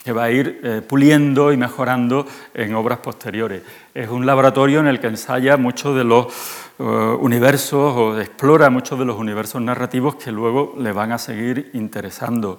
que 0.02 0.12
va 0.12 0.24
a 0.24 0.30
ir 0.32 0.60
eh, 0.62 0.82
puliendo 0.86 1.52
y 1.52 1.56
mejorando 1.56 2.26
en 2.52 2.74
obras 2.74 2.98
posteriores. 2.98 3.62
Es 3.94 4.08
un 4.08 4.26
laboratorio 4.26 4.80
en 4.80 4.88
el 4.88 4.98
que 4.98 5.06
ensaya 5.06 5.56
muchos 5.56 5.96
de 5.96 6.02
los 6.02 6.26
eh, 6.80 6.82
universos 6.82 7.96
o 7.96 8.20
explora 8.20 8.70
muchos 8.70 8.98
de 8.98 9.04
los 9.04 9.16
universos 9.16 9.62
narrativos 9.62 10.16
que 10.16 10.32
luego 10.32 10.74
le 10.78 10.90
van 10.90 11.12
a 11.12 11.18
seguir 11.18 11.70
interesando. 11.74 12.58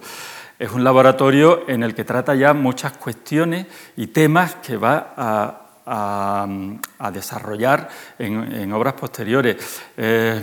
Es 0.58 0.72
un 0.72 0.82
laboratorio 0.82 1.68
en 1.68 1.82
el 1.82 1.94
que 1.94 2.04
trata 2.04 2.34
ya 2.34 2.54
muchas 2.54 2.96
cuestiones 2.96 3.66
y 3.96 4.08
temas 4.08 4.56
que 4.56 4.76
va 4.76 5.12
a 5.16 5.67
a, 5.88 7.10
desarrollar 7.12 7.88
en, 8.18 8.72
obras 8.72 8.94
posteriores. 8.94 9.82
Eh, 9.96 10.42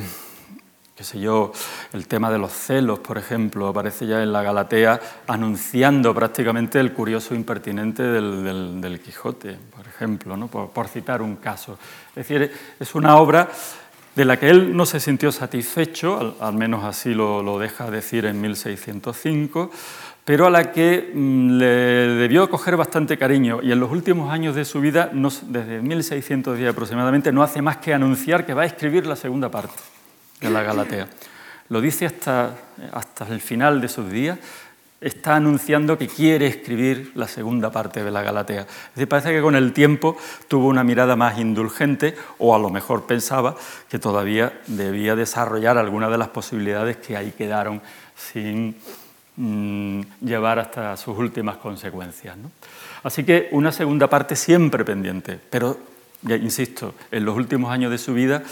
qué 0.95 1.03
sé 1.03 1.19
yo, 1.19 1.51
el 1.91 2.07
tema 2.07 2.31
de 2.31 2.37
los 2.37 2.53
celos, 2.53 2.99
por 2.99 3.17
ejemplo, 3.17 3.67
aparece 3.67 4.07
ya 4.07 4.23
en 4.23 4.31
la 4.31 4.41
Galatea 4.41 4.99
anunciando 5.27 6.15
prácticamente 6.15 6.79
el 6.79 6.93
curioso 6.93 7.35
impertinente 7.35 8.01
del, 8.01 9.01
Quijote, 9.03 9.57
por 9.75 9.85
ejemplo, 9.85 10.37
¿no? 10.37 10.47
por, 10.47 10.87
citar 10.87 11.21
un 11.21 11.35
caso. 11.35 11.77
Es 12.09 12.27
decir, 12.27 12.51
es 12.79 12.95
una 12.95 13.17
obra 13.17 13.49
de 14.15 14.23
la 14.23 14.39
que 14.39 14.49
él 14.49 14.75
no 14.75 14.85
se 14.85 15.01
sintió 15.01 15.33
satisfecho, 15.33 16.37
al, 16.39 16.53
menos 16.53 16.85
así 16.85 17.13
lo, 17.13 17.43
lo, 17.43 17.59
deja 17.59 17.91
decir 17.91 18.25
en 18.25 18.39
1605, 18.39 19.71
pero 20.25 20.47
a 20.47 20.49
la 20.49 20.71
que 20.71 21.11
mm, 21.13 21.51
le 21.57 21.65
debió 21.65 22.49
coger 22.49 22.75
bastante 22.75 23.17
cariño 23.17 23.59
y 23.61 23.71
en 23.71 23.79
los 23.79 23.91
últimos 23.91 24.33
años 24.33 24.55
de 24.55 24.65
su 24.65 24.81
vida, 24.81 25.11
desde 25.13 25.81
1610 25.81 26.71
aproximadamente, 26.71 27.31
no 27.31 27.43
hace 27.43 27.61
más 27.61 27.77
que 27.77 27.93
anunciar 27.93 28.45
que 28.45 28.55
va 28.55 28.63
a 28.63 28.65
escribir 28.65 29.05
la 29.05 29.15
segunda 29.15 29.49
parte 29.49 29.75
de 30.41 30.49
la 30.49 30.63
Galatea. 30.63 31.07
Lo 31.69 31.79
dice 31.79 32.07
hasta, 32.07 32.55
hasta 32.91 33.27
el 33.27 33.39
final 33.39 33.79
de 33.81 33.87
sus 33.87 34.09
días, 34.09 34.39
está 34.99 35.35
anunciando 35.35 35.97
que 35.97 36.07
quiere 36.07 36.47
escribir 36.47 37.11
la 37.13 37.27
segunda 37.27 37.69
parte 37.69 38.03
de 38.03 38.09
la 38.09 38.23
Galatea. 38.23 38.61
Es 38.61 38.95
decir, 38.95 39.07
parece 39.07 39.31
que 39.31 39.41
con 39.41 39.55
el 39.55 39.73
tiempo 39.73 40.17
tuvo 40.47 40.67
una 40.67 40.83
mirada 40.83 41.15
más 41.15 41.37
indulgente 41.37 42.15
o 42.39 42.55
a 42.55 42.59
lo 42.59 42.71
mejor 42.71 43.05
pensaba 43.05 43.55
que 43.89 43.99
todavía 43.99 44.59
debía 44.65 45.15
desarrollar 45.15 45.77
algunas 45.77 46.09
de 46.09 46.17
las 46.17 46.29
posibilidades 46.29 46.97
que 46.97 47.15
ahí 47.15 47.33
quedaron 47.37 47.81
sin 48.15 48.75
Mm, 49.37 49.99
llevar 50.21 50.59
hasta 50.59 50.95
sus 50.95 51.17
últimas 51.17 51.57
consecuencias. 51.57 52.37
Así 53.03 53.25
que 53.25 53.49
una 53.51 53.73
segunda 53.73 54.09
parte 54.09 54.33
siempre 54.37 54.85
pendiente, 54.85 55.37
pero, 55.49 55.77
insisto, 56.23 56.95
en 57.11 57.25
los 57.25 57.35
últimos 57.35 57.69
años 57.69 57.91
de 57.91 57.97
su 57.97 58.13
vida, 58.13 58.43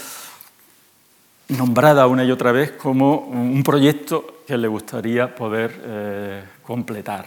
nombrada 1.48 2.06
una 2.06 2.22
y 2.24 2.30
otra 2.30 2.52
vez 2.52 2.72
como 2.72 3.16
un 3.16 3.62
proyecto 3.62 4.42
que 4.46 4.58
le 4.58 4.68
gustaría 4.68 5.34
poder 5.34 5.80
eh, 5.84 6.44
completar. 6.62 7.24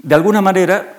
De 0.00 0.14
alguna 0.14 0.40
manera, 0.40 0.94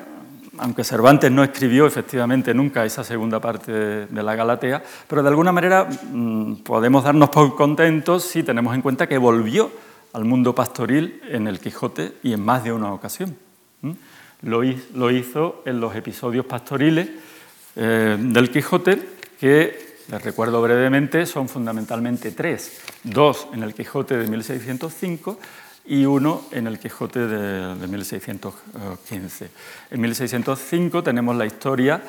aunque 0.58 0.84
Cervantes 0.84 1.32
no 1.32 1.46
escribió 1.46 1.88
efectivamente 1.88 2.54
nunca 2.54 2.84
esa 2.84 3.06
segunda 3.06 3.40
parte 3.40 3.72
de, 3.72 4.24
la 4.24 4.36
Galatea, 4.36 4.84
pero 5.08 5.24
de 5.24 5.30
alguna 5.30 5.54
manera 5.54 5.88
mm, 5.88 6.56
podemos 6.56 7.06
darnos 7.06 7.30
por 7.30 7.56
contentos 7.56 8.26
si 8.26 8.44
tenemos 8.44 8.76
en 8.76 8.82
cuenta 8.82 9.08
que 9.08 9.18
volvió 9.18 9.87
al 10.14 10.26
mundo 10.26 10.56
pastoril 10.56 11.22
en 11.30 11.48
el 11.48 11.60
Quijote 11.60 12.14
y 12.24 12.34
en 12.34 12.44
más 12.44 12.64
de 12.64 12.72
una 12.72 12.94
ocasión. 12.94 13.38
Lo, 14.42 14.64
hizo 15.12 15.64
en 15.66 15.80
los 15.80 15.96
episodios 15.96 16.46
pastoriles 16.46 17.10
eh, 17.76 18.18
del 18.20 18.52
Quijote, 18.52 19.02
que 19.40 19.88
les 20.10 20.24
recuerdo 20.24 20.62
brevemente, 20.62 21.26
son 21.26 21.50
fundamentalmente 21.50 22.32
tres. 22.32 22.80
Dos 23.04 23.48
en 23.54 23.64
el 23.64 23.74
Quijote 23.74 24.18
de 24.18 24.28
1605 24.28 25.40
y 25.88 26.06
uno 26.06 26.44
en 26.52 26.68
el 26.68 26.80
Quijote 26.80 27.28
de, 27.28 27.88
1615. 27.88 29.50
En 29.92 30.02
1605 30.02 31.04
tenemos 31.04 31.36
la 31.36 31.46
historia 31.46 32.02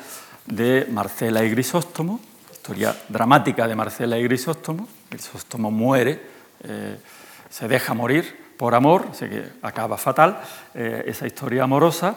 de 0.45 0.87
Marcela 0.91 1.43
y 1.43 1.49
Grisóstomo, 1.49 2.19
historia 2.51 2.95
dramática 3.09 3.67
de 3.67 3.75
Marcela 3.75 4.17
y 4.17 4.23
Grisóstomo. 4.23 4.87
Grisóstomo 5.09 5.71
muere, 5.71 6.21
eh, 6.63 6.97
se 7.59 7.67
deja 7.67 7.93
morir 7.93 8.53
por 8.55 8.73
amor, 8.73 9.07
así 9.11 9.27
que 9.27 9.43
acaba 9.61 9.97
fatal 9.97 10.39
eh, 10.73 11.03
esa 11.07 11.27
historia 11.27 11.63
amorosa 11.63 12.15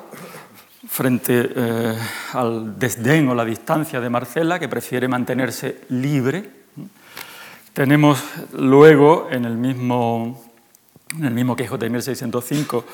frente 0.86 1.50
eh, 1.54 1.98
al 2.34 2.78
desdén 2.78 3.28
o 3.28 3.34
la 3.34 3.44
distancia 3.44 4.00
de 4.00 4.08
Marcela, 4.08 4.60
que 4.60 4.68
prefiere 4.68 5.08
mantenerse 5.08 5.82
libre. 5.88 6.48
Tenemos 7.72 8.22
luego 8.52 9.26
en 9.32 9.44
el 9.46 9.56
mismo 9.56 10.44
en 11.18 11.24
el 11.24 11.34
mismo 11.34 11.56
Quijote 11.56 11.86
de 11.86 11.90
1605, 11.90 12.84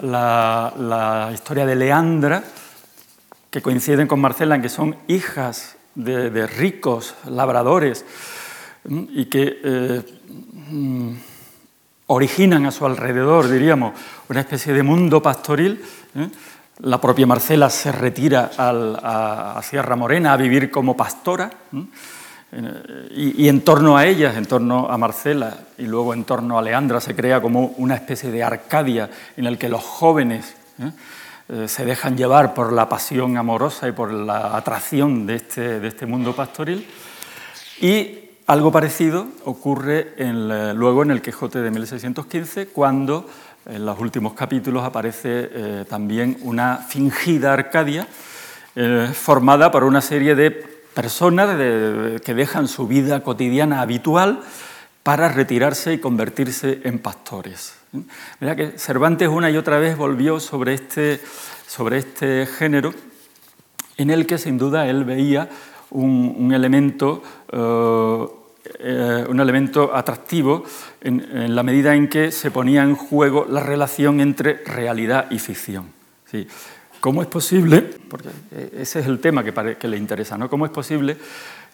la, 0.00 1.30
historia 1.34 1.66
de 1.66 1.74
Leandra, 1.74 2.42
que 3.50 3.60
coinciden 3.60 4.06
con 4.06 4.20
Marcela 4.20 4.54
en 4.54 4.62
que 4.62 4.68
son 4.68 4.96
hijas 5.08 5.76
de, 5.96 6.46
ricos 6.46 7.16
labradores 7.26 8.04
y 8.88 9.26
que 9.26 9.60
eh, 9.62 10.02
mm, 10.70 11.12
originan 12.08 12.66
a 12.66 12.70
su 12.70 12.86
alrededor, 12.86 13.48
diríamos, 13.48 13.92
una 14.28 14.40
especie 14.40 14.72
de 14.72 14.82
mundo 14.82 15.22
pastoril. 15.22 15.82
¿eh? 16.14 16.28
La 16.80 17.00
propia 17.00 17.26
Marcela 17.26 17.70
se 17.70 17.92
retira 17.92 18.50
a, 18.56 19.60
Sierra 19.62 19.96
Morena 19.96 20.32
a 20.32 20.36
vivir 20.36 20.70
como 20.70 20.96
pastora. 20.96 21.50
Y, 23.14 23.46
en 23.46 23.60
torno 23.60 23.98
a 23.98 24.06
ellas, 24.06 24.36
en 24.36 24.46
torno 24.46 24.88
a 24.88 24.96
Marcela 24.96 25.54
y 25.76 25.82
luego 25.82 26.14
en 26.14 26.24
torno 26.24 26.58
a 26.58 26.62
Leandra, 26.62 26.98
se 27.00 27.14
crea 27.14 27.42
como 27.42 27.74
una 27.76 27.94
especie 27.94 28.30
de 28.30 28.42
Arcadia 28.42 29.10
en 29.36 29.46
el 29.46 29.58
que 29.58 29.68
los 29.68 29.82
jóvenes 29.82 30.54
¿eh? 30.80 30.90
Eh, 31.50 31.68
se 31.68 31.84
dejan 31.84 32.16
llevar 32.16 32.54
por 32.54 32.72
la 32.72 32.88
pasión 32.88 33.36
amorosa 33.36 33.88
y 33.88 33.92
por 33.92 34.12
la 34.12 34.56
atracción 34.56 35.26
de 35.26 35.36
este, 35.36 35.80
de 35.80 35.88
este 35.88 36.06
mundo 36.06 36.34
pastoril. 36.34 36.86
Y 37.80 38.27
algo 38.48 38.72
parecido 38.72 39.28
ocurre 39.44 40.14
luego 40.74 41.02
en 41.02 41.10
el 41.10 41.22
Quijote 41.22 41.60
de 41.60 41.70
1615, 41.70 42.68
cuando 42.68 43.28
en 43.66 43.84
los 43.84 44.00
últimos 44.00 44.32
capítulos 44.32 44.84
aparece 44.84 45.50
eh, 45.52 45.84
también 45.88 46.38
una 46.42 46.78
fingida 46.78 47.52
Arcadia 47.52 48.06
formada 49.12 49.72
por 49.72 49.82
una 49.82 50.00
serie 50.00 50.36
de 50.36 50.52
personas 50.52 51.56
que 51.56 52.34
dejan 52.34 52.68
su 52.68 52.86
vida 52.86 53.24
cotidiana 53.24 53.80
habitual 53.80 54.40
para 55.02 55.28
retirarse 55.28 55.94
y 55.94 55.98
convertirse 55.98 56.80
en 56.84 57.00
pastores. 57.00 57.74
Mira 58.40 58.54
que 58.54 58.78
Cervantes 58.78 59.28
una 59.28 59.50
y 59.50 59.56
otra 59.56 59.78
vez 59.78 59.96
volvió 59.96 60.38
sobre 60.38 60.74
este, 60.74 61.20
sobre 61.66 61.98
este 61.98 62.46
género 62.46 62.94
en 63.96 64.10
el 64.10 64.26
que 64.26 64.38
sin 64.38 64.58
duda 64.58 64.86
él 64.86 65.04
veía 65.04 65.48
un, 65.90 66.52
elemento, 66.52 67.22
eh, 67.50 68.26
eh, 68.78 69.24
un 69.28 69.40
elemento 69.40 69.94
atractivo 69.94 70.64
en, 71.00 71.54
la 71.54 71.62
medida 71.62 71.94
en 71.94 72.08
que 72.08 72.32
se 72.32 72.50
ponía 72.50 72.82
en 72.82 72.96
juego 72.96 73.46
la 73.48 73.62
relación 73.62 74.20
entre 74.20 74.62
realidad 74.64 75.30
y 75.30 75.38
ficción. 75.38 75.86
Sí. 76.30 76.46
¿Cómo 77.00 77.22
es 77.22 77.28
posible, 77.28 77.82
porque 77.82 78.28
ese 78.76 79.00
es 79.00 79.06
el 79.06 79.20
tema 79.20 79.44
que, 79.44 79.88
le 79.88 79.96
interesa, 79.96 80.36
¿no? 80.36 80.50
¿Cómo 80.50 80.66
es 80.66 80.72
posible 80.72 81.16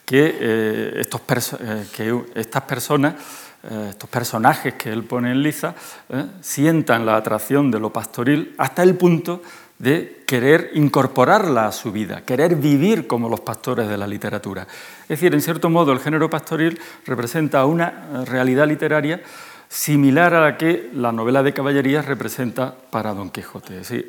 que, 0.05 0.36
eh, 0.38 0.92
estos 1.01 1.22
eh, 1.61 1.86
que 1.97 2.24
estas 2.34 2.62
personas, 2.62 3.14
eh, 3.62 3.86
estos 3.90 4.11
personajes 4.11 4.74
que 4.74 4.92
él 4.92 5.05
pone 5.05 5.30
en 5.30 5.42
liza, 5.42 5.74
sientan 6.42 7.07
la 7.07 7.16
atracción 7.16 7.70
de 7.70 7.80
lo 7.80 7.90
pastoril 7.90 8.55
hasta 8.59 8.82
el 8.82 8.97
punto 8.97 9.42
de 9.85 10.24
querer 10.26 10.72
incorporarla 10.74 11.68
a 11.68 11.72
su 11.72 11.93
vida, 11.93 12.22
querer 12.22 12.57
vivir 12.57 13.07
como 13.07 13.28
los 13.28 13.41
pastores 13.41 13.89
de 13.89 13.97
la 13.97 14.09
literatura? 14.09 14.66
Es 15.03 15.09
decir, 15.09 15.32
en 15.32 15.41
cierto 15.41 15.70
modo, 15.70 15.93
el 15.93 16.01
género 16.01 16.28
pastoril 16.28 16.80
representa 17.07 17.64
una 17.66 18.24
realidad 18.24 18.66
literaria 18.66 19.22
similar 19.68 20.35
a 20.35 20.41
la 20.41 20.57
que 20.57 20.91
la 20.95 21.12
novela 21.12 21.43
de 21.43 21.53
caballerías 21.53 22.07
representa 22.07 22.74
para 22.91 23.12
Don 23.12 23.30
Quijote. 23.30 23.80
Es 23.80 23.89
decir, 23.89 24.09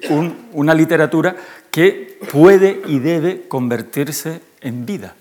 una 0.53 0.73
literatura 0.73 1.35
que 1.71 2.19
puede 2.31 2.81
y 2.85 2.99
debe 2.99 3.47
convertirse 3.47 4.41
en 4.61 4.85
vida. 4.85 5.15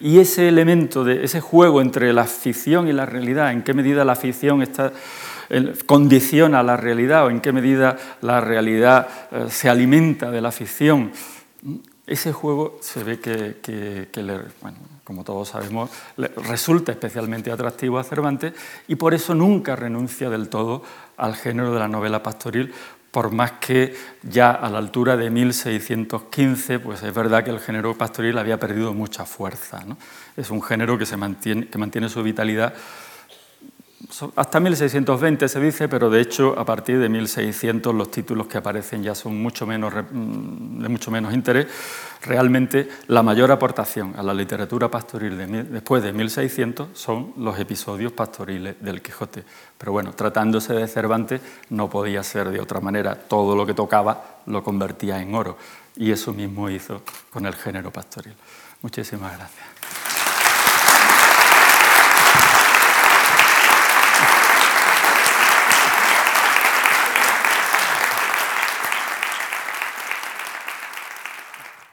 Y 0.00 0.18
ese 0.18 0.48
elemento, 0.48 1.04
de, 1.04 1.24
ese 1.24 1.40
juego 1.40 1.80
entre 1.80 2.12
la 2.12 2.24
ficción 2.24 2.88
y 2.88 2.92
la 2.92 3.06
realidad, 3.06 3.52
en 3.52 3.62
qué 3.62 3.72
medida 3.72 4.04
la 4.04 4.16
ficción 4.16 4.60
está, 4.60 4.92
condiciona 5.86 6.62
la 6.62 6.76
realidad 6.76 7.26
o 7.26 7.30
en 7.30 7.40
qué 7.40 7.52
medida 7.52 7.96
la 8.20 8.40
realidad 8.40 9.08
eh, 9.30 9.46
se 9.48 9.68
alimenta 9.68 10.30
de 10.30 10.40
la 10.40 10.52
ficción, 10.52 11.12
ese 12.06 12.32
juego 12.32 12.78
se 12.80 13.04
ve 13.04 13.20
que, 13.20 14.08
como 15.04 15.24
todos 15.24 15.50
sabemos, 15.50 15.90
resulta 16.16 16.92
especialmente 16.92 17.52
atractivo 17.52 17.98
a 17.98 18.04
Cervantes 18.04 18.54
y 18.88 18.96
por 18.96 19.14
eso 19.14 19.34
nunca 19.34 19.76
renuncia 19.76 20.28
del 20.28 20.48
todo 20.48 20.82
al 21.16 21.36
género 21.36 21.72
de 21.72 21.78
la 21.78 21.88
novela 21.88 22.22
pastoril, 22.22 22.72
por 23.12 23.30
más 23.30 23.52
que 23.52 23.94
ya 24.22 24.50
a 24.50 24.68
la 24.70 24.78
altura 24.78 25.16
de 25.16 25.30
1615, 25.30 26.80
pues 26.80 27.02
es 27.02 27.14
verdad 27.14 27.44
que 27.44 27.50
el 27.50 27.60
género 27.60 27.96
pastoril 27.96 28.38
había 28.38 28.58
perdido 28.58 28.94
mucha 28.94 29.24
fuerza. 29.24 29.84
Es 30.36 30.50
un 30.50 30.62
género 30.62 30.98
que, 30.98 31.06
se 31.06 31.16
mantiene, 31.16 31.68
que 31.68 31.78
mantiene 31.78 32.08
su 32.08 32.22
vitalidad 32.22 32.74
hasta 34.36 34.60
1620 34.60 35.48
se 35.48 35.60
dice, 35.60 35.88
pero 35.88 36.10
de 36.10 36.20
hecho 36.20 36.58
a 36.58 36.64
partir 36.64 36.98
de 36.98 37.08
1600 37.08 37.94
los 37.94 38.10
títulos 38.10 38.46
que 38.46 38.58
aparecen 38.58 39.02
ya 39.02 39.14
son 39.14 39.40
mucho 39.40 39.66
menos, 39.66 39.92
mm, 39.92 40.82
de 40.82 40.88
mucho 40.88 41.10
menos 41.10 41.32
interés. 41.32 41.66
Realmente 42.22 42.88
la 43.08 43.22
mayor 43.22 43.50
aportación 43.50 44.14
a 44.16 44.22
la 44.22 44.34
literatura 44.34 44.90
pastoril 44.90 45.36
después 45.70 46.02
de 46.02 46.12
1600 46.12 46.88
son 46.94 47.32
los 47.36 47.58
episodios 47.58 48.12
pastoriles 48.12 48.76
del 48.80 49.02
Quijote. 49.02 49.44
Pero 49.78 49.92
bueno, 49.92 50.12
tratándose 50.12 50.72
de 50.74 50.86
Cervantes 50.86 51.40
no 51.70 51.90
podía 51.90 52.22
ser 52.22 52.50
de 52.50 52.60
otra 52.60 52.80
manera. 52.80 53.14
Todo 53.14 53.56
lo 53.56 53.66
que 53.66 53.74
tocaba 53.74 54.40
lo 54.46 54.62
convertía 54.62 55.20
en 55.20 55.34
oro 55.34 55.56
y 55.96 56.10
eso 56.10 56.32
mismo 56.32 56.70
hizo 56.70 57.02
con 57.30 57.46
el 57.46 57.54
género 57.54 57.90
pastoril. 57.90 58.34
Muchísimas 58.82 59.36
gracias. 59.36 60.21